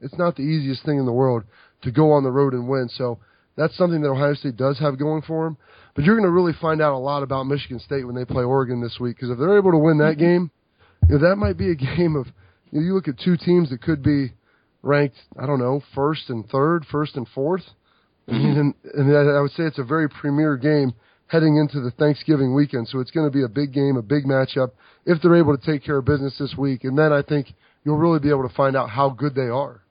it's 0.00 0.16
not 0.16 0.36
the 0.36 0.42
easiest 0.42 0.84
thing 0.84 0.98
in 0.98 1.06
the 1.06 1.12
world 1.12 1.44
to 1.82 1.90
go 1.90 2.12
on 2.12 2.24
the 2.24 2.30
road 2.30 2.54
and 2.54 2.68
win. 2.68 2.88
So 2.88 3.18
that's 3.56 3.76
something 3.76 4.00
that 4.00 4.08
Ohio 4.08 4.34
State 4.34 4.56
does 4.56 4.78
have 4.78 4.98
going 4.98 5.22
for 5.22 5.44
them. 5.44 5.58
But 5.94 6.04
you're 6.04 6.16
going 6.16 6.26
to 6.26 6.32
really 6.32 6.54
find 6.58 6.80
out 6.80 6.94
a 6.94 6.98
lot 6.98 7.22
about 7.22 7.44
Michigan 7.44 7.78
State 7.78 8.06
when 8.06 8.14
they 8.14 8.24
play 8.24 8.44
Oregon 8.44 8.80
this 8.80 8.96
week 8.98 9.16
because 9.16 9.30
if 9.30 9.38
they're 9.38 9.58
able 9.58 9.72
to 9.72 9.78
win 9.78 9.98
that 9.98 10.16
mm-hmm. 10.16 10.20
game, 10.20 10.50
you 11.08 11.18
know, 11.18 11.28
that 11.28 11.36
might 11.36 11.56
be 11.56 11.70
a 11.70 11.74
game 11.96 12.16
of 12.16 12.26
you, 12.70 12.80
know, 12.80 12.86
you 12.86 12.94
look 12.94 13.08
at 13.08 13.18
two 13.18 13.36
teams 13.36 13.70
that 13.70 13.82
could 13.82 14.02
be 14.02 14.32
ranked, 14.82 15.16
I 15.38 15.46
don't 15.46 15.58
know, 15.58 15.82
first 15.94 16.28
and 16.28 16.48
third, 16.48 16.84
first 16.90 17.16
and 17.16 17.26
fourth. 17.34 17.64
I 18.28 18.32
mean, 18.32 18.56
and, 18.58 18.74
and 18.94 19.30
I 19.36 19.40
would 19.40 19.50
say 19.52 19.64
it's 19.64 19.78
a 19.78 19.84
very 19.84 20.08
premier 20.08 20.56
game 20.56 20.92
heading 21.26 21.56
into 21.56 21.80
the 21.80 21.90
Thanksgiving 21.90 22.54
weekend. 22.54 22.88
So 22.88 23.00
it's 23.00 23.10
going 23.10 23.26
to 23.26 23.32
be 23.36 23.42
a 23.42 23.48
big 23.48 23.72
game, 23.72 23.96
a 23.96 24.02
big 24.02 24.24
matchup 24.24 24.72
if 25.04 25.20
they're 25.20 25.36
able 25.36 25.56
to 25.56 25.64
take 25.64 25.84
care 25.84 25.98
of 25.98 26.04
business 26.04 26.36
this 26.38 26.54
week. 26.56 26.84
And 26.84 26.96
then 26.96 27.12
I 27.12 27.22
think 27.22 27.48
you'll 27.84 27.98
really 27.98 28.20
be 28.20 28.30
able 28.30 28.48
to 28.48 28.54
find 28.54 28.76
out 28.76 28.90
how 28.90 29.10
good 29.10 29.34
they 29.34 29.48
are. 29.48 29.82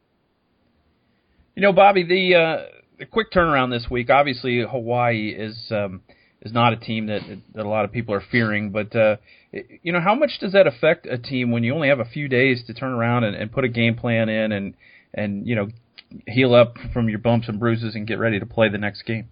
You 1.56 1.64
know, 1.64 1.74
Bobby, 1.74 2.04
the 2.04 2.36
uh, 2.36 2.66
the 2.98 3.06
quick 3.06 3.32
turnaround 3.32 3.72
this 3.72 3.90
week. 3.90 4.10
Obviously, 4.10 4.62
Hawaii 4.62 5.36
is 5.38 5.58
um, 5.72 6.02
is 6.42 6.54
not 6.54 6.72
a 6.72 6.78
team 6.78 7.08
that 7.08 7.22
that 7.54 7.66
a 7.66 7.68
lot 7.68 7.84
of 7.84 7.92
people 7.92 8.14
are 8.14 8.24
fearing, 8.32 8.70
but 8.70 8.96
uh, 8.96 9.18
you 9.52 9.92
know, 9.92 10.00
how 10.00 10.16
much 10.16 10.32
does 10.40 10.54
that 10.54 10.68
affect 10.68 11.06
a 11.06 11.18
team 11.18 11.52
when 11.52 11.64
you 11.64 11.74
only 11.74 11.90
have 11.90 12.00
a 12.00 12.06
few 12.06 12.28
days 12.28 12.64
to 12.68 12.74
turn 12.74 12.94
around 12.94 13.24
and, 13.26 13.36
and 13.36 13.52
put 13.52 13.66
a 13.66 13.70
game 13.70 13.96
plan 13.96 14.30
in 14.30 14.52
and 14.52 14.74
and 15.14 15.46
you 15.46 15.56
know 15.56 15.68
heal 16.28 16.56
up 16.56 16.78
from 16.94 17.10
your 17.10 17.20
bumps 17.20 17.48
and 17.48 17.60
bruises 17.60 17.96
and 17.96 18.08
get 18.08 18.20
ready 18.20 18.40
to 18.40 18.46
play 18.46 18.70
the 18.70 18.78
next 18.78 19.04
game? 19.04 19.28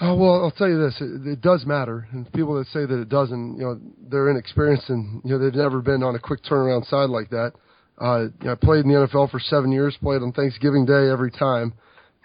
Oh 0.00 0.14
well, 0.14 0.44
I'll 0.44 0.50
tell 0.50 0.68
you 0.68 0.78
this: 0.78 1.00
it, 1.00 1.26
it 1.26 1.40
does 1.40 1.66
matter. 1.66 2.08
And 2.12 2.30
people 2.32 2.56
that 2.58 2.66
say 2.68 2.86
that 2.86 3.00
it 3.00 3.08
doesn't, 3.08 3.56
you 3.56 3.62
know, 3.62 3.80
they're 4.08 4.30
inexperienced 4.30 4.88
and 4.88 5.20
you 5.24 5.32
know 5.32 5.38
they've 5.38 5.54
never 5.54 5.80
been 5.80 6.02
on 6.02 6.14
a 6.14 6.20
quick 6.20 6.42
turnaround 6.44 6.88
side 6.88 7.10
like 7.10 7.30
that. 7.30 7.52
Uh, 8.00 8.24
you 8.40 8.46
know, 8.46 8.52
I 8.52 8.54
played 8.54 8.84
in 8.84 8.92
the 8.92 9.06
NFL 9.06 9.30
for 9.30 9.38
seven 9.38 9.70
years, 9.70 9.96
played 10.00 10.22
on 10.22 10.32
Thanksgiving 10.32 10.84
Day 10.84 11.08
every 11.10 11.30
time, 11.30 11.74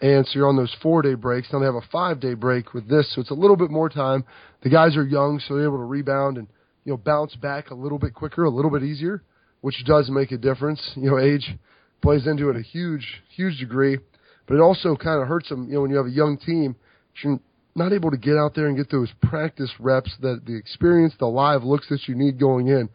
and 0.02 0.26
so 0.26 0.32
you're 0.36 0.48
on 0.48 0.56
those 0.56 0.76
four 0.82 1.02
day 1.02 1.16
breaks. 1.16 1.48
Now 1.52 1.60
they 1.60 1.66
have 1.66 1.76
a 1.76 1.88
five 1.92 2.20
day 2.20 2.36
break 2.36 2.74
with 2.74 2.88
this, 2.88 3.12
so 3.14 3.22
it's 3.22 3.32
a 3.32 3.36
little 3.36 3.58
bit 3.58 3.72
more 3.72 3.90
time. 3.90 4.24
The 4.62 4.70
guys 4.70 4.96
are 4.98 5.06
young, 5.06 5.40
so 5.40 5.56
they're 5.56 5.66
able 5.66 5.78
to 5.78 5.84
rebound 5.84 6.38
and 6.38 6.48
you 6.90 6.96
know 6.96 6.98
bounce 6.98 7.36
back 7.36 7.70
a 7.70 7.76
little 7.76 8.00
bit 8.00 8.16
quicker, 8.16 8.46
a 8.46 8.50
little 8.50 8.72
bit 8.72 8.82
easier, 8.82 9.22
which 9.62 9.86
does 9.86 10.10
make 10.10 10.32
a 10.32 10.38
difference. 10.38 10.82
You 10.96 11.12
know, 11.12 11.20
age 11.20 11.56
plays 12.02 12.26
into 12.26 12.50
it 12.50 12.56
a 12.56 12.64
huge, 12.64 13.22
huge 13.36 13.60
degree. 13.60 14.00
But 14.48 14.56
it 14.56 14.62
also 14.62 14.96
kind 14.96 15.22
of 15.22 15.28
hurts 15.28 15.50
them, 15.50 15.68
you 15.68 15.76
know, 15.76 15.82
when 15.82 15.92
you 15.92 15.98
have 15.98 16.08
a 16.08 16.10
young 16.10 16.40
team, 16.40 16.76
you're 17.22 17.40
not 17.76 17.94
able 17.94 18.10
to 18.10 18.18
get 18.18 18.38
out 18.38 18.56
there 18.56 18.66
and 18.66 18.76
get 18.76 18.90
those 18.90 19.12
practice 19.22 19.72
reps, 19.80 20.12
that 20.22 20.48
the 20.48 20.58
experience, 20.58 21.14
the 21.20 21.28
live 21.28 21.64
looks 21.64 21.88
that 21.90 22.08
you 22.08 22.16
need 22.16 22.40
going 22.40 22.70
in. 22.70 22.90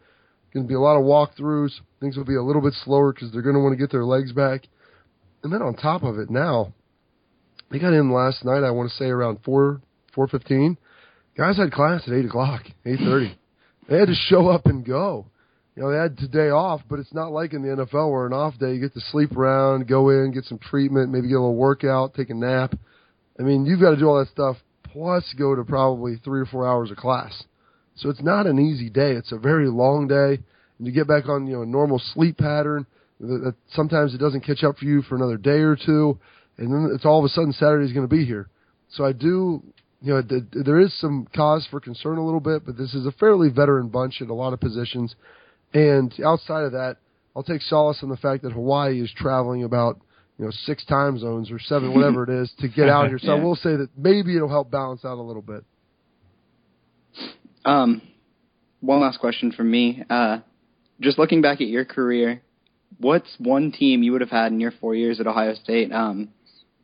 Going 0.53 0.65
to 0.65 0.67
be 0.67 0.73
a 0.73 0.79
lot 0.79 0.97
of 0.97 1.05
walkthroughs. 1.05 1.71
Things 2.01 2.17
will 2.17 2.25
be 2.25 2.35
a 2.35 2.43
little 2.43 2.61
bit 2.61 2.73
slower 2.83 3.13
because 3.13 3.31
they're 3.31 3.41
going 3.41 3.55
to 3.55 3.61
want 3.61 3.71
to 3.71 3.81
get 3.81 3.91
their 3.91 4.03
legs 4.03 4.33
back. 4.33 4.67
And 5.43 5.53
then 5.53 5.61
on 5.61 5.73
top 5.75 6.03
of 6.03 6.19
it, 6.19 6.29
now 6.29 6.73
they 7.71 7.79
got 7.79 7.93
in 7.93 8.11
last 8.11 8.43
night. 8.43 8.65
I 8.65 8.71
want 8.71 8.89
to 8.89 8.95
say 8.97 9.05
around 9.05 9.39
four 9.45 9.81
four 10.13 10.27
fifteen. 10.27 10.77
Guys 11.37 11.55
had 11.55 11.71
class 11.71 12.03
at 12.07 12.13
eight 12.13 12.25
o'clock, 12.25 12.63
eight 12.85 12.99
thirty. 12.99 13.37
They 13.87 13.97
had 13.97 14.07
to 14.07 14.15
show 14.15 14.47
up 14.49 14.65
and 14.65 14.85
go 14.85 15.25
you 15.75 15.83
know, 15.83 15.91
they 15.91 15.97
had 15.97 16.17
today 16.17 16.49
off, 16.49 16.81
but 16.89 16.99
it's 16.99 17.13
not 17.13 17.33
like 17.33 17.53
in 17.53 17.61
the 17.61 17.83
NFL 17.83 18.09
where 18.09 18.25
an 18.25 18.33
off 18.33 18.57
day 18.57 18.73
you 18.73 18.79
get 18.79 18.93
to 18.93 19.01
sleep 19.11 19.35
around, 19.35 19.87
go 19.87 20.09
in, 20.09 20.31
get 20.31 20.45
some 20.45 20.57
treatment, 20.57 21.11
maybe 21.11 21.27
get 21.27 21.35
a 21.35 21.41
little 21.41 21.55
workout, 21.55 22.13
take 22.13 22.29
a 22.29 22.33
nap. 22.33 22.73
I 23.37 23.43
mean, 23.43 23.65
you've 23.65 23.81
got 23.81 23.89
to 23.91 23.97
do 23.97 24.07
all 24.07 24.19
that 24.19 24.29
stuff 24.29 24.55
plus 24.83 25.35
go 25.37 25.53
to 25.53 25.65
probably 25.65 26.15
three 26.23 26.39
or 26.39 26.45
four 26.45 26.65
hours 26.65 26.91
of 26.91 26.97
class. 26.97 27.43
So 27.95 28.09
it's 28.09 28.21
not 28.21 28.47
an 28.47 28.57
easy 28.57 28.89
day. 28.89 29.11
It's 29.11 29.33
a 29.33 29.37
very 29.37 29.67
long 29.67 30.07
day, 30.07 30.41
and 30.77 30.87
you 30.87 30.93
get 30.93 31.07
back 31.07 31.27
on 31.27 31.45
you 31.45 31.55
know 31.55 31.61
a 31.63 31.65
normal 31.65 31.99
sleep 32.13 32.37
pattern. 32.37 32.85
That 33.19 33.55
sometimes 33.71 34.13
it 34.13 34.17
doesn't 34.17 34.41
catch 34.41 34.63
up 34.63 34.77
for 34.77 34.85
you 34.85 35.01
for 35.01 35.15
another 35.15 35.37
day 35.37 35.59
or 35.59 35.77
two, 35.77 36.17
and 36.57 36.71
then 36.71 36.91
it's 36.93 37.05
all 37.05 37.19
of 37.19 37.25
a 37.25 37.29
sudden 37.29 37.53
Saturday's 37.53 37.93
going 37.93 38.07
to 38.07 38.13
be 38.13 38.25
here. 38.25 38.47
So 38.89 39.05
I 39.05 39.13
do, 39.13 39.63
you 40.05 40.13
know, 40.13 40.21
there 40.53 40.79
is 40.79 40.97
some 40.99 41.27
cause 41.35 41.67
for 41.69 41.79
concern 41.79 42.17
a 42.17 42.23
little 42.23 42.39
bit, 42.39 42.65
but 42.65 42.77
this 42.77 42.93
is 42.93 43.05
a 43.05 43.11
fairly 43.11 43.49
veteran 43.49 43.89
bunch 43.89 44.21
at 44.21 44.29
a 44.29 44.33
lot 44.33 44.53
of 44.53 44.59
positions 44.59 45.15
and 45.75 46.13
outside 46.25 46.63
of 46.63 46.71
that, 46.71 46.97
I'll 47.35 47.43
take 47.43 47.61
solace 47.61 48.01
in 48.01 48.07
the 48.07 48.15
fact 48.15 48.43
that 48.43 48.53
Hawaii 48.53 49.01
is 49.01 49.11
traveling 49.15 49.65
about 49.65 49.99
you 50.39 50.45
know 50.45 50.51
six 50.51 50.85
time 50.85 51.19
zones 51.19 51.51
or 51.51 51.59
seven, 51.59 51.93
whatever 51.93 52.23
it 52.23 52.29
is, 52.29 52.51
to 52.59 52.69
get 52.69 52.87
out 52.87 53.09
here. 53.09 53.19
So 53.19 53.27
yeah. 53.35 53.41
I 53.41 53.43
will 53.43 53.57
say 53.57 53.75
that 53.75 53.89
maybe 53.97 54.35
it'll 54.35 54.49
help 54.49 54.71
balance 54.71 55.03
out 55.03 55.17
a 55.17 55.21
little 55.21 55.41
bit. 55.41 55.65
Um, 57.65 58.01
one 58.79 59.01
last 59.01 59.19
question 59.19 59.51
from 59.51 59.69
me. 59.69 60.01
Uh, 60.09 60.39
just 61.01 61.19
looking 61.19 61.41
back 61.41 61.59
at 61.59 61.67
your 61.67 61.83
career, 61.83 62.41
what's 62.97 63.29
one 63.37 63.73
team 63.73 64.01
you 64.01 64.13
would 64.13 64.21
have 64.21 64.29
had 64.29 64.53
in 64.53 64.61
your 64.61 64.71
four 64.79 64.95
years 64.95 65.19
at 65.19 65.27
Ohio 65.27 65.55
State 65.55 65.91
um, 65.91 66.29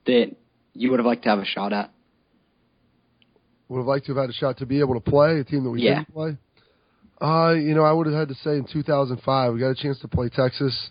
that 0.06 0.36
you 0.74 0.90
would 0.90 1.00
have 1.00 1.06
liked 1.06 1.24
to 1.24 1.30
have 1.30 1.40
a 1.40 1.46
shot 1.46 1.72
at? 1.72 1.92
Would 3.72 3.78
have 3.78 3.88
liked 3.88 4.06
to 4.08 4.14
have 4.14 4.24
had 4.24 4.30
a 4.30 4.34
shot 4.34 4.58
to 4.58 4.66
be 4.66 4.82
able 4.82 4.96
to 4.96 5.00
play 5.00 5.40
a 5.40 5.46
team 5.46 5.64
that 5.64 5.70
we 5.70 5.84
yeah. 5.84 6.00
didn't 6.00 6.14
play. 6.14 6.38
Uh, 7.22 7.54
you 7.54 7.74
know, 7.74 7.84
I 7.84 7.94
would 7.94 8.06
have 8.06 8.14
had 8.14 8.28
to 8.28 8.36
say 8.44 8.58
in 8.58 8.66
2005 8.70 9.54
we 9.54 9.62
got 9.62 9.70
a 9.70 9.76
chance 9.76 9.98
to 10.02 10.10
play 10.10 10.28
Texas. 10.28 10.90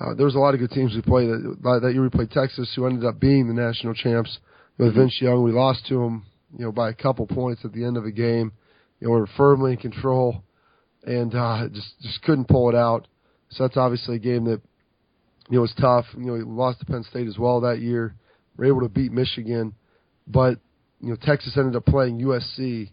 Uh, 0.00 0.14
there 0.14 0.24
was 0.24 0.34
a 0.34 0.38
lot 0.38 0.54
of 0.54 0.60
good 0.60 0.70
teams 0.70 0.94
we 0.94 1.02
played 1.02 1.28
that, 1.28 1.80
that 1.82 1.92
year. 1.92 2.00
We 2.00 2.08
played 2.08 2.30
Texas, 2.30 2.72
who 2.74 2.86
ended 2.86 3.04
up 3.04 3.20
being 3.20 3.46
the 3.46 3.52
national 3.52 3.92
champs 3.92 4.38
with 4.78 4.92
mm-hmm. 4.92 5.00
Vince 5.00 5.18
Young. 5.20 5.44
We 5.44 5.52
lost 5.52 5.86
to 5.88 5.98
them, 5.98 6.24
you 6.58 6.64
know, 6.64 6.72
by 6.72 6.88
a 6.88 6.94
couple 6.94 7.26
points 7.26 7.60
at 7.66 7.74
the 7.74 7.84
end 7.84 7.98
of 7.98 8.04
the 8.04 8.10
game. 8.10 8.52
You 9.00 9.08
know, 9.08 9.12
we 9.12 9.20
were 9.20 9.28
firmly 9.36 9.72
in 9.72 9.76
control, 9.76 10.42
and 11.04 11.34
uh, 11.34 11.68
just 11.70 11.92
just 12.00 12.22
couldn't 12.22 12.48
pull 12.48 12.70
it 12.70 12.74
out. 12.74 13.06
So 13.50 13.64
that's 13.64 13.76
obviously 13.76 14.16
a 14.16 14.18
game 14.18 14.46
that 14.46 14.62
you 15.50 15.56
know 15.56 15.60
was 15.60 15.74
tough. 15.78 16.06
You 16.16 16.24
know, 16.24 16.32
we 16.32 16.42
lost 16.42 16.80
to 16.80 16.86
Penn 16.86 17.04
State 17.10 17.28
as 17.28 17.36
well 17.36 17.60
that 17.60 17.80
year. 17.80 18.14
We 18.56 18.64
are 18.64 18.68
able 18.70 18.80
to 18.80 18.88
beat 18.88 19.12
Michigan, 19.12 19.74
but 20.26 20.58
you 21.00 21.10
know 21.10 21.16
Texas 21.22 21.56
ended 21.56 21.76
up 21.76 21.84
playing 21.86 22.20
USC 22.20 22.90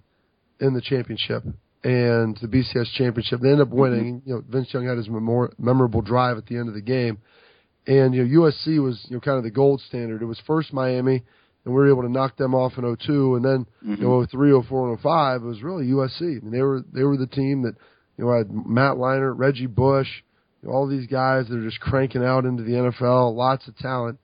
in 0.60 0.74
the 0.74 0.82
championship, 0.82 1.43
and 1.84 2.38
the 2.41 2.47
BCS 2.47 2.91
championship. 2.97 3.41
They 3.41 3.49
ended 3.49 3.68
up 3.68 3.74
winning. 3.74 4.20
Mm-hmm. 4.22 4.30
You 4.30 4.36
know, 4.36 4.43
Vince 4.47 4.74
Young 4.74 4.86
had 4.88 4.97
his 4.97 5.10
memor- 5.10 5.53
memorable 5.58 6.01
drive 6.01 6.38
at 6.38 6.45
the 6.45 6.58
end 6.58 6.68
of 6.68 6.74
the 6.76 6.82
game, 6.82 7.18
and 7.88 8.14
you 8.14 8.24
know 8.26 8.41
USC 8.41 8.82
was 8.84 9.03
you 9.10 9.16
know 9.18 9.22
kind 9.22 9.38
of 9.38 9.43
the 9.43 9.51
gold 9.51 9.82
standard. 9.82 10.22
It 10.22 10.26
was 10.26 10.39
first 10.47 10.74
Miami, 10.74 11.24
and 11.66 11.74
we 11.74 11.74
were 11.74 11.89
able 11.89 12.03
to 12.03 12.10
knock 12.12 12.38
them 12.38 12.53
off 12.56 12.78
in 12.78 12.84
02, 12.86 13.36
and 13.36 13.45
then 13.45 13.66
Mhm. 13.86 13.97
you 13.99 14.03
know 14.03 14.26
03, 14.26 14.51
04, 14.51 14.89
and 14.89 14.99
05. 14.99 15.43
It 15.43 15.45
was 15.45 15.64
really 15.64 15.88
USC. 15.88 16.38
I 16.38 16.41
mean, 16.41 16.51
they 16.51 16.62
were 16.62 16.82
they 16.93 17.03
were 17.03 17.18
the 17.18 17.28
team 17.28 17.64
that 17.64 17.76
you 18.18 18.26
know 18.26 18.32
had 18.38 18.51
Matt 18.51 18.93
Leinart, 18.97 19.38
Reggie 19.38 19.66
Bush, 19.68 20.10
you 20.62 20.70
know, 20.70 20.76
all 20.76 20.88
these 20.88 21.08
guys 21.08 21.47
that 21.47 21.58
are 21.58 21.64
just 21.64 21.80
cranking 21.82 22.24
out 22.24 22.45
into 22.45 22.64
the 22.64 22.74
NFL, 22.76 23.36
lots 23.36 23.68
of 23.68 23.78
talent, 23.78 24.20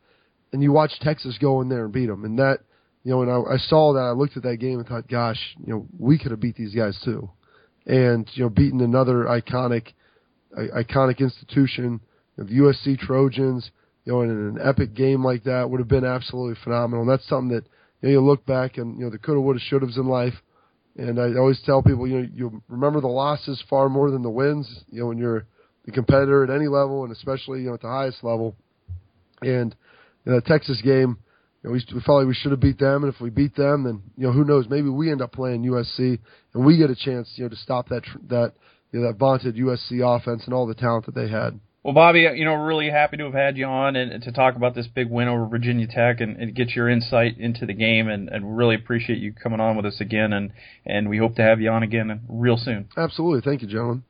and 0.53 0.63
you 0.63 0.71
watch 0.71 0.99
Texas 1.01 1.37
go 1.39 1.61
in 1.61 1.69
there 1.69 1.83
and 1.85 1.93
beat 1.93 2.07
them, 2.07 2.23
and 2.25 2.39
that 2.39 2.59
you 3.03 3.11
know, 3.11 3.19
when 3.19 3.29
I, 3.29 3.53
I 3.53 3.57
saw 3.57 3.93
that, 3.93 3.99
I 3.99 4.11
looked 4.11 4.37
at 4.37 4.43
that 4.43 4.57
game 4.57 4.79
and 4.79 4.87
thought, 4.87 5.07
gosh, 5.07 5.39
you 5.65 5.73
know, 5.73 5.87
we 5.97 6.17
could 6.17 6.31
have 6.31 6.39
beat 6.39 6.55
these 6.55 6.75
guys 6.75 6.99
too, 7.03 7.29
and 7.85 8.29
you 8.33 8.43
know, 8.43 8.49
beaten 8.49 8.81
another 8.81 9.25
iconic, 9.25 9.87
I- 10.57 10.83
iconic 10.83 11.19
institution, 11.19 11.99
you 12.37 12.43
know, 12.43 12.49
the 12.49 12.55
USC 12.55 12.99
Trojans, 12.99 13.71
you 14.05 14.13
know, 14.13 14.21
in 14.21 14.29
an 14.29 14.59
epic 14.63 14.93
game 14.93 15.23
like 15.23 15.43
that 15.43 15.69
would 15.69 15.79
have 15.79 15.87
been 15.87 16.05
absolutely 16.05 16.55
phenomenal. 16.63 17.01
And 17.01 17.09
that's 17.11 17.27
something 17.27 17.55
that 17.55 17.65
you, 18.01 18.09
know, 18.09 18.09
you 18.09 18.21
look 18.21 18.45
back 18.45 18.77
and 18.77 18.97
you 18.97 19.05
know 19.05 19.11
the 19.11 19.17
coulda, 19.17 19.41
woulda, 19.41 19.59
should 19.59 19.81
haves 19.81 19.97
in 19.97 20.07
life. 20.07 20.33
And 20.97 21.19
I 21.19 21.37
always 21.37 21.61
tell 21.65 21.81
people, 21.81 22.07
you 22.07 22.21
know, 22.21 22.27
you 22.33 22.63
remember 22.67 22.99
the 22.99 23.07
losses 23.07 23.63
far 23.69 23.87
more 23.89 24.11
than 24.11 24.23
the 24.23 24.29
wins. 24.29 24.83
You 24.89 25.01
know, 25.01 25.07
when 25.07 25.17
you're 25.17 25.45
the 25.85 25.91
competitor 25.91 26.43
at 26.43 26.49
any 26.49 26.67
level, 26.67 27.03
and 27.03 27.11
especially 27.11 27.61
you 27.61 27.67
know 27.67 27.75
at 27.75 27.81
the 27.81 27.87
highest 27.87 28.23
level. 28.23 28.55
And 29.41 29.75
you 30.25 30.31
know, 30.31 30.39
the 30.39 30.47
Texas 30.47 30.81
game, 30.81 31.17
you 31.63 31.69
know, 31.69 31.73
we, 31.73 31.83
we 31.93 32.01
felt 32.01 32.19
like 32.19 32.27
we 32.27 32.33
should 32.33 32.51
have 32.51 32.59
beat 32.59 32.79
them, 32.79 33.03
and 33.03 33.13
if 33.13 33.21
we 33.21 33.29
beat 33.29 33.55
them, 33.55 33.83
then 33.83 34.01
you 34.17 34.27
know 34.27 34.33
who 34.33 34.43
knows? 34.43 34.65
Maybe 34.69 34.89
we 34.89 35.11
end 35.11 35.21
up 35.21 35.31
playing 35.31 35.63
USC, 35.63 36.19
and 36.53 36.65
we 36.65 36.77
get 36.77 36.89
a 36.89 36.95
chance, 36.95 37.31
you 37.35 37.43
know, 37.43 37.49
to 37.49 37.55
stop 37.55 37.89
that 37.89 38.03
tr- 38.03 38.17
that 38.29 38.53
you 38.91 38.99
know, 38.99 39.07
that 39.07 39.17
vaunted 39.17 39.55
USC 39.55 40.01
offense 40.03 40.43
and 40.45 40.53
all 40.53 40.67
the 40.67 40.75
talent 40.75 41.05
that 41.05 41.15
they 41.15 41.29
had. 41.29 41.59
Well, 41.83 41.95
Bobby, 41.95 42.27
uh, 42.27 42.33
you 42.33 42.45
know, 42.45 42.53
we're 42.53 42.67
really 42.67 42.91
happy 42.91 43.17
to 43.17 43.23
have 43.23 43.33
had 43.33 43.57
you 43.57 43.65
on 43.65 43.95
and, 43.95 44.11
and 44.11 44.23
to 44.23 44.31
talk 44.31 44.55
about 44.55 44.75
this 44.75 44.85
big 44.85 45.09
win 45.09 45.27
over 45.27 45.47
Virginia 45.47 45.87
Tech 45.87 46.21
and, 46.21 46.37
and 46.37 46.53
get 46.53 46.69
your 46.69 46.87
insight 46.87 47.39
into 47.39 47.65
the 47.65 47.73
game. 47.73 48.07
And, 48.07 48.29
and 48.29 48.55
really 48.55 48.75
appreciate 48.75 49.17
you 49.17 49.33
coming 49.33 49.59
on 49.59 49.75
with 49.75 49.87
us 49.87 49.99
again. 49.99 50.31
And, 50.31 50.51
and 50.85 51.09
we 51.09 51.17
hope 51.17 51.35
to 51.37 51.41
have 51.41 51.59
you 51.59 51.71
on 51.71 51.81
again 51.81 52.21
real 52.29 52.57
soon. 52.57 52.89
Absolutely, 52.95 53.41
thank 53.41 53.63
you, 53.63 53.67
gentlemen. 53.67 54.03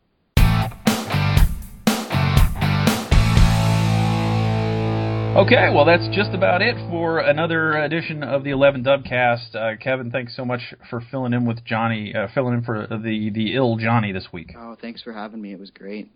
Okay, 5.34 5.70
well, 5.74 5.86
that's 5.86 6.08
just 6.14 6.32
about 6.32 6.62
it 6.62 6.76
for 6.90 7.20
another 7.20 7.72
edition 7.78 8.22
of 8.22 8.44
the 8.44 8.50
11 8.50 8.84
Dubcast. 8.84 9.56
Uh, 9.56 9.78
Kevin, 9.82 10.12
thanks 10.12 10.36
so 10.36 10.44
much 10.44 10.74
for 10.90 11.02
filling 11.10 11.32
in 11.32 11.46
with 11.46 11.64
Johnny, 11.64 12.14
uh, 12.14 12.28
filling 12.34 12.54
in 12.56 12.64
for 12.64 12.86
the, 12.86 13.32
the 13.34 13.56
ill 13.56 13.78
Johnny 13.78 14.12
this 14.12 14.28
week. 14.34 14.54
Oh, 14.58 14.76
thanks 14.80 15.02
for 15.02 15.14
having 15.14 15.42
me. 15.42 15.54
It 15.54 15.60
was 15.60 15.72
great. 15.72 16.12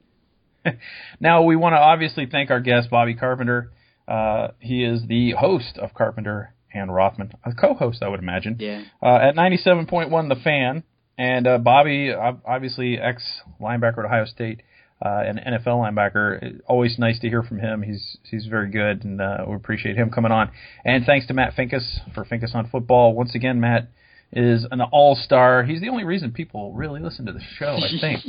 Now, 1.22 1.43
we 1.43 1.55
want 1.55 1.74
to 1.74 1.78
obviously 1.80 2.26
thank 2.30 2.51
our 2.51 2.59
guest, 2.59 2.89
Bobby 2.89 3.16
Carpenter. 3.16 3.72
Uh, 4.05 4.49
he 4.59 4.84
is 4.84 5.07
the 5.07 5.32
host 5.32 5.78
of 5.78 5.93
Carpenter 5.93 6.53
and 6.74 6.93
Rothman, 6.93 7.32
a 7.45 7.53
co-host, 7.53 8.03
I 8.03 8.09
would 8.09 8.20
imagine, 8.20 8.57
Yeah. 8.59 8.84
uh, 9.01 9.16
at 9.16 9.36
97.1 9.36 10.28
The 10.28 10.36
Fan. 10.43 10.84
And 11.18 11.47
uh, 11.47 11.57
Bobby, 11.59 12.11
obviously 12.13 12.97
ex 12.99 13.24
linebacker 13.61 13.99
at 13.99 14.05
Ohio 14.05 14.26
State 14.26 14.61
uh, 15.04 15.24
and 15.26 15.39
NFL 15.39 15.68
linebacker. 15.68 16.62
Always 16.68 16.98
nice 16.98 17.20
to 17.20 17.30
hear 17.30 17.43
from 17.43 17.60
him. 17.60 17.82
He's 17.82 18.18
he's 18.24 18.46
very 18.46 18.70
good, 18.70 19.04
and 19.04 19.22
uh, 19.22 19.46
we 19.48 19.56
appreciate 19.56 19.96
him 19.96 20.10
coming 20.10 20.32
on. 20.32 20.52
And 20.84 21.06
thanks 21.06 21.28
to 21.28 21.34
Matt 21.34 21.56
Finkes 21.56 22.00
for 22.14 22.24
Finkes 22.26 22.56
on 22.56 22.70
Football. 22.70 23.14
Once 23.14 23.36
again, 23.36 23.60
Matt 23.60 23.89
is 24.32 24.66
an 24.72 24.82
all-star. 24.82 25.64
He's 25.64 25.82
the 25.82 25.89
only 25.89 26.04
reason 26.04 26.32
people 26.32 26.74
really 26.74 27.02
listen 27.02 27.26
to 27.26 27.34
the 27.34 27.41
show. 27.58 27.78
I 27.78 28.00
think 28.00 28.22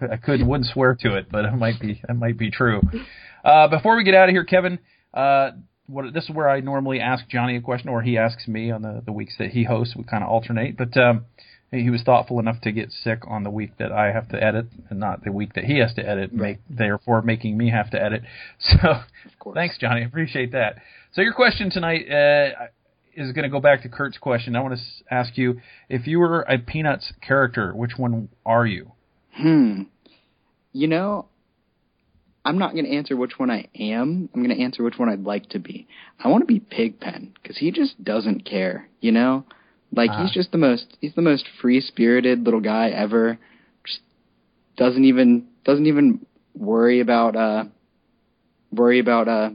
I 0.12 0.16
could 0.16 0.46
wouldn't 0.46 0.70
swear 0.70 0.96
to 1.00 1.16
it, 1.16 1.26
but 1.30 1.44
it 1.44 1.52
might 1.52 1.80
be 1.80 2.00
that 2.06 2.14
might 2.14 2.38
be 2.38 2.50
true. 2.50 2.80
Uh, 3.44 3.68
before 3.68 3.96
we 3.96 4.04
get 4.04 4.14
out 4.14 4.28
of 4.28 4.32
here, 4.32 4.44
Kevin, 4.44 4.78
uh, 5.12 5.50
what 5.86 6.14
this 6.14 6.24
is 6.24 6.30
where 6.30 6.48
I 6.48 6.60
normally 6.60 7.00
ask 7.00 7.28
Johnny 7.28 7.56
a 7.56 7.60
question, 7.60 7.88
or 7.88 8.02
he 8.02 8.18
asks 8.18 8.46
me 8.46 8.70
on 8.70 8.82
the 8.82 9.02
the 9.04 9.12
weeks 9.12 9.34
that 9.38 9.50
he 9.50 9.64
hosts. 9.64 9.96
We 9.96 10.04
kind 10.04 10.22
of 10.22 10.30
alternate, 10.30 10.76
but. 10.76 10.96
Um, 10.96 11.26
he 11.74 11.90
was 11.90 12.02
thoughtful 12.02 12.38
enough 12.38 12.60
to 12.62 12.72
get 12.72 12.90
sick 12.90 13.20
on 13.26 13.42
the 13.44 13.50
week 13.50 13.76
that 13.78 13.92
I 13.92 14.12
have 14.12 14.28
to 14.30 14.42
edit, 14.42 14.66
and 14.90 14.98
not 14.98 15.24
the 15.24 15.32
week 15.32 15.54
that 15.54 15.64
he 15.64 15.78
has 15.78 15.94
to 15.94 16.08
edit, 16.08 16.32
make 16.32 16.58
therefore 16.68 17.22
making 17.22 17.56
me 17.56 17.70
have 17.70 17.90
to 17.90 18.02
edit. 18.02 18.22
So, 18.58 19.52
thanks, 19.54 19.78
Johnny. 19.78 20.04
Appreciate 20.04 20.52
that. 20.52 20.76
So, 21.12 21.20
your 21.20 21.34
question 21.34 21.70
tonight 21.70 22.10
uh, 22.10 22.66
is 23.14 23.32
going 23.32 23.44
to 23.44 23.48
go 23.48 23.60
back 23.60 23.82
to 23.82 23.88
Kurt's 23.88 24.18
question. 24.18 24.56
I 24.56 24.60
want 24.60 24.74
to 24.74 24.80
s- 24.80 25.02
ask 25.10 25.36
you 25.36 25.60
if 25.88 26.06
you 26.06 26.18
were 26.18 26.42
a 26.42 26.58
Peanuts 26.58 27.12
character, 27.20 27.74
which 27.74 27.92
one 27.96 28.28
are 28.44 28.66
you? 28.66 28.92
Hmm. 29.32 29.82
You 30.72 30.88
know, 30.88 31.26
I'm 32.44 32.58
not 32.58 32.72
going 32.72 32.84
to 32.84 32.94
answer 32.94 33.16
which 33.16 33.38
one 33.38 33.50
I 33.50 33.68
am. 33.78 34.28
I'm 34.34 34.44
going 34.44 34.56
to 34.56 34.62
answer 34.62 34.82
which 34.82 34.98
one 34.98 35.08
I'd 35.08 35.24
like 35.24 35.48
to 35.50 35.58
be. 35.58 35.86
I 36.22 36.28
want 36.28 36.42
to 36.42 36.46
be 36.46 36.60
Pigpen 36.60 37.32
because 37.40 37.58
he 37.58 37.70
just 37.70 38.02
doesn't 38.02 38.44
care. 38.44 38.88
You 39.00 39.12
know, 39.12 39.44
like 39.96 40.10
Ah. 40.12 40.22
he's 40.22 40.32
just 40.32 40.52
the 40.52 40.58
most 40.58 40.96
he's 41.00 41.14
the 41.14 41.22
most 41.22 41.44
free 41.60 41.80
spirited 41.80 42.44
little 42.44 42.60
guy 42.60 42.90
ever. 42.90 43.38
Just 43.86 44.00
doesn't 44.76 45.04
even 45.04 45.46
doesn't 45.64 45.86
even 45.86 46.24
worry 46.54 47.00
about 47.00 47.36
uh 47.36 47.64
worry 48.72 48.98
about 48.98 49.28
uh 49.28 49.50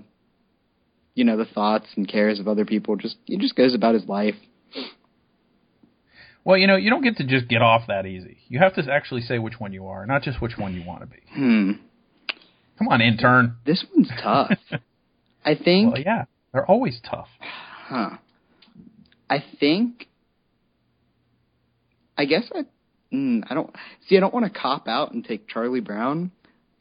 you 1.16 1.24
know 1.26 1.38
the 1.38 1.46
thoughts 1.46 1.88
and 1.96 2.08
cares 2.08 2.40
of 2.40 2.48
other 2.48 2.66
people. 2.66 2.96
Just 2.96 3.18
he 3.26 3.38
just 3.38 3.56
goes 3.56 3.74
about 3.74 3.94
his 3.94 4.06
life. 4.06 4.36
Well, 6.46 6.58
you 6.58 6.68
know, 6.68 6.78
you 6.78 6.90
don't 6.90 7.04
get 7.04 7.18
to 7.18 7.26
just 7.26 7.48
get 7.48 7.62
off 7.62 7.84
that 7.88 8.06
easy. 8.06 8.38
You 8.48 8.60
have 8.60 8.74
to 8.76 8.92
actually 8.92 9.22
say 9.22 9.40
which 9.40 9.60
one 9.60 9.74
you 9.74 9.88
are, 9.88 10.06
not 10.06 10.24
just 10.24 10.42
which 10.42 10.58
one 10.58 10.74
you 10.74 10.84
want 10.86 11.02
to 11.02 11.06
be. 11.06 11.20
Hmm. 11.32 11.72
Come 12.78 12.88
on, 12.88 13.02
intern. 13.02 13.58
This 13.66 13.84
one's 13.94 14.10
tough. 14.24 14.52
I 15.46 15.56
think. 15.56 15.94
Well, 15.94 16.02
yeah, 16.02 16.26
they're 16.54 16.66
always 16.66 17.02
tough. 17.08 17.28
Huh. 17.40 18.12
I 19.30 19.44
think. 19.60 20.08
I 22.20 22.26
guess 22.26 22.44
I. 22.54 22.66
Mm, 23.16 23.44
I 23.50 23.54
don't 23.54 23.74
see. 24.08 24.18
I 24.18 24.20
don't 24.20 24.34
want 24.34 24.52
to 24.54 24.60
cop 24.60 24.88
out 24.90 25.14
and 25.14 25.24
take 25.24 25.48
Charlie 25.48 25.80
Brown, 25.80 26.32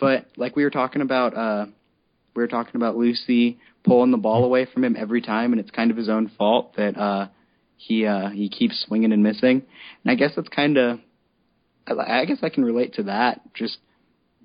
but 0.01 0.26
like 0.36 0.57
we 0.57 0.64
were 0.64 0.70
talking 0.70 1.01
about, 1.01 1.34
uh, 1.34 1.66
we 2.34 2.43
were 2.43 2.49
talking 2.49 2.74
about 2.74 2.97
Lucy 2.97 3.59
pulling 3.84 4.11
the 4.11 4.18
ball 4.18 4.45
away 4.45 4.66
from 4.66 4.82
him 4.82 4.97
every 4.99 5.22
time, 5.22 5.53
and 5.53 5.61
it's 5.61 5.70
kind 5.70 5.93
of 5.93 5.97
his 5.97 6.09
own 6.09 6.30
fault 6.36 6.74
that 6.76 6.99
uh, 6.99 7.28
he 7.76 8.05
uh, 8.05 8.30
he 8.30 8.49
keeps 8.49 8.84
swinging 8.86 9.12
and 9.12 9.22
missing. 9.22 9.62
And 10.05 10.11
I 10.11 10.16
guess 10.16 10.32
that's 10.34 10.49
kind 10.49 10.76
of. 10.76 10.99
I, 11.86 12.22
I 12.22 12.24
guess 12.24 12.39
I 12.43 12.49
can 12.49 12.64
relate 12.64 12.95
to 12.95 13.05
that. 13.05 13.41
Just 13.55 13.78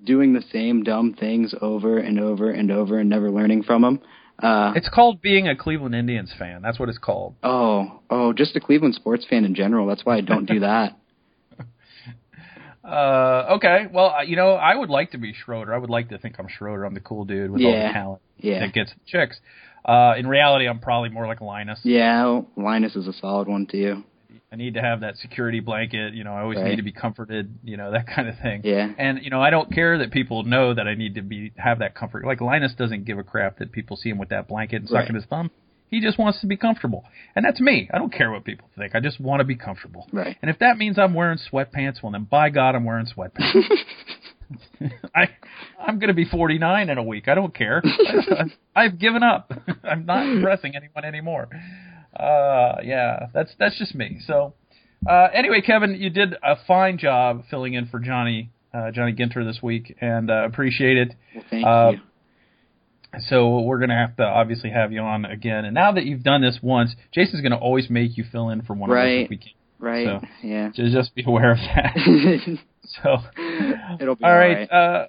doing 0.03 0.33
the 0.33 0.43
same 0.53 0.83
dumb 0.83 1.15
things 1.19 1.55
over 1.59 1.97
and 1.97 2.19
over 2.19 2.51
and 2.51 2.71
over 2.71 2.99
and 2.99 3.09
never 3.09 3.31
learning 3.31 3.63
from 3.63 3.81
them. 3.81 3.99
Uh, 4.43 4.73
It's 4.75 4.89
called 4.89 5.21
being 5.21 5.47
a 5.47 5.55
Cleveland 5.55 5.95
Indians 5.95 6.33
fan. 6.37 6.61
That's 6.61 6.77
what 6.77 6.89
it's 6.89 6.97
called. 6.97 7.35
Oh, 7.41 8.01
oh, 8.09 8.33
just 8.33 8.55
a 8.55 8.59
Cleveland 8.59 8.93
sports 8.93 9.25
fan 9.29 9.45
in 9.45 9.55
general. 9.55 9.87
That's 9.87 10.03
why 10.05 10.17
I 10.17 10.21
don't 10.21 10.45
do 10.45 10.59
that. 10.59 10.97
Uh, 12.83 13.53
okay. 13.55 13.87
Well, 13.91 14.13
you 14.25 14.35
know, 14.35 14.55
I 14.55 14.75
would 14.75 14.89
like 14.89 15.11
to 15.11 15.17
be 15.17 15.33
Schroeder. 15.33 15.73
I 15.73 15.77
would 15.77 15.89
like 15.89 16.09
to 16.09 16.17
think 16.17 16.35
I'm 16.37 16.49
Schroeder. 16.49 16.83
I'm 16.83 16.93
the 16.93 16.99
cool 16.99 17.23
dude 17.23 17.49
with 17.49 17.61
all 17.63 17.71
the 17.71 17.93
talent 17.93 18.21
Yeah. 18.39 18.59
that 18.59 18.73
gets 18.73 18.91
the 18.91 18.99
chicks. 19.05 19.39
Uh, 19.85 20.15
in 20.17 20.27
reality, 20.27 20.67
I'm 20.67 20.79
probably 20.79 21.07
more 21.09 21.25
like 21.25 21.39
Linus. 21.39 21.79
Yeah, 21.83 22.41
Linus 22.57 22.95
is 22.97 23.07
a 23.07 23.13
solid 23.13 23.47
one 23.47 23.67
too. 23.67 24.03
I 24.53 24.55
need 24.55 24.75
to 24.75 24.81
have 24.81 24.99
that 25.01 25.17
security 25.17 25.61
blanket. 25.61 26.13
You 26.13 26.23
know, 26.23 26.33
I 26.33 26.41
always 26.41 26.59
Right. 26.59 26.69
need 26.69 26.75
to 26.75 26.83
be 26.83 26.91
comforted. 26.91 27.57
You 27.63 27.75
know, 27.75 27.91
that 27.97 28.05
kind 28.07 28.27
of 28.29 28.37
thing. 28.37 28.61
Yeah. 28.63 28.91
And 28.99 29.19
you 29.23 29.31
know, 29.31 29.41
I 29.41 29.49
don't 29.49 29.71
care 29.73 29.97
that 29.97 30.11
people 30.11 30.43
know 30.43 30.73
that 30.75 30.87
I 30.87 30.93
need 30.93 31.15
to 31.15 31.23
be 31.23 31.51
have 31.57 31.79
that 31.79 31.95
comfort. 31.95 32.23
Like 32.23 32.39
Linus 32.39 32.73
doesn't 32.75 33.05
give 33.05 33.17
a 33.17 33.23
crap 33.23 33.57
that 33.57 33.71
people 33.71 33.97
see 33.97 34.09
him 34.09 34.19
with 34.19 34.29
that 34.29 34.47
blanket 34.47 34.75
and 34.81 34.87
sucking 34.87 35.07
Right. 35.15 35.15
his 35.15 35.25
thumb. 35.25 35.49
He 35.89 36.01
just 36.01 36.17
wants 36.17 36.39
to 36.41 36.47
be 36.47 36.57
comfortable, 36.57 37.03
and 37.35 37.45
that's 37.45 37.59
me. 37.61 37.87
I 37.93 37.99
don't 37.99 38.11
care 38.11 38.31
what 38.31 38.43
people 38.43 38.67
think. 38.75 38.95
I 38.95 38.99
just 38.99 39.19
want 39.19 39.41
to 39.41 39.43
be 39.43 39.55
comfortable. 39.55 40.07
Right. 40.11 40.35
And 40.41 40.49
if 40.49 40.57
that 40.59 40.77
means 40.79 40.97
I'm 40.97 41.13
wearing 41.13 41.37
sweatpants, 41.37 42.01
well 42.01 42.11
then 42.11 42.23
by 42.23 42.49
God 42.49 42.73
I'm 42.75 42.83
wearing 42.83 43.05
sweatpants. 43.05 43.63
I 45.15 45.29
I'm 45.79 45.99
going 45.99 46.09
to 46.09 46.13
be 46.13 46.25
49 46.25 46.89
in 46.89 46.97
a 46.97 47.03
week. 47.03 47.27
I 47.27 47.35
don't 47.35 47.53
care. 47.55 47.81
I've 48.75 48.99
given 48.99 49.23
up. 49.23 49.51
I'm 49.83 50.05
not 50.05 50.25
impressing 50.27 50.75
anyone 50.75 51.05
anymore. 51.05 51.49
Uh 52.15 52.75
yeah, 52.83 53.27
that's 53.33 53.51
that's 53.59 53.77
just 53.77 53.95
me. 53.95 54.19
So 54.27 54.53
uh 55.09 55.27
anyway, 55.33 55.61
Kevin, 55.61 55.95
you 55.95 56.09
did 56.09 56.33
a 56.43 56.55
fine 56.67 56.97
job 56.97 57.43
filling 57.49 57.73
in 57.73 57.87
for 57.87 57.99
Johnny 57.99 58.51
uh 58.73 58.91
Johnny 58.91 59.13
Ginter 59.13 59.45
this 59.45 59.61
week 59.61 59.95
and 60.01 60.29
uh 60.29 60.45
appreciate 60.45 60.97
it. 60.97 61.15
Well, 61.35 61.43
thank 61.49 61.65
Uh, 61.65 61.91
you. 61.93 61.99
So 63.29 63.59
we're 63.59 63.77
going 63.77 63.91
to 63.91 63.95
have 63.95 64.15
to 64.17 64.23
obviously 64.23 64.71
have 64.71 64.91
you 64.91 65.01
on 65.01 65.23
again. 65.25 65.65
And 65.65 65.75
now 65.75 65.91
that 65.91 66.03
you've 66.03 66.23
done 66.23 66.41
this 66.41 66.57
once, 66.63 66.95
Jason's 67.13 67.41
going 67.41 67.51
to 67.51 67.57
always 67.59 67.87
make 67.87 68.17
you 68.17 68.23
fill 68.31 68.49
in 68.49 68.63
for 68.63 68.73
one 68.73 68.89
of 68.89 68.95
us 68.95 69.03
Right. 69.03 69.19
if 69.25 69.29
we 69.29 69.37
can. 69.37 69.51
Right. 69.77 70.07
so- 70.07 70.21
Yeah. 70.41 70.71
So 70.73 70.81
just 70.89 71.13
be 71.13 71.23
aware 71.23 71.51
of 71.51 71.57
that. 71.59 71.95
So 73.03 73.17
It'll 74.01 74.15
be 74.15 74.23
all 74.25 74.31
all 74.31 74.35
right. 74.37 74.69
Uh, 74.69 75.05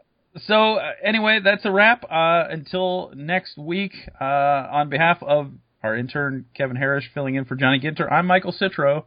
so 0.47 0.75
uh, 0.75 0.91
anyway, 1.03 1.41
that's 1.43 1.65
a 1.65 1.73
wrap. 1.73 2.05
Uh, 2.05 2.45
until 2.51 3.11
next 3.17 3.57
week, 3.59 3.93
uh, 4.21 4.25
on 4.25 4.91
behalf 4.91 5.19
of 5.23 5.51
our 5.85 5.95
intern 5.95 6.47
Kevin 6.57 6.77
Harris 6.77 7.05
filling 7.13 7.35
in 7.35 7.45
for 7.45 7.57
Johnny 7.57 7.79
Ginter, 7.79 8.11
I'm 8.11 8.27
Michael 8.27 8.55
Citro, 8.59 9.05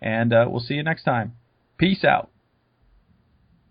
and 0.00 0.32
uh, 0.32 0.44
we'll 0.46 0.60
see 0.60 0.74
you 0.74 0.82
next 0.82 1.04
time. 1.04 1.32
Peace 1.78 2.04
out. 2.04 2.30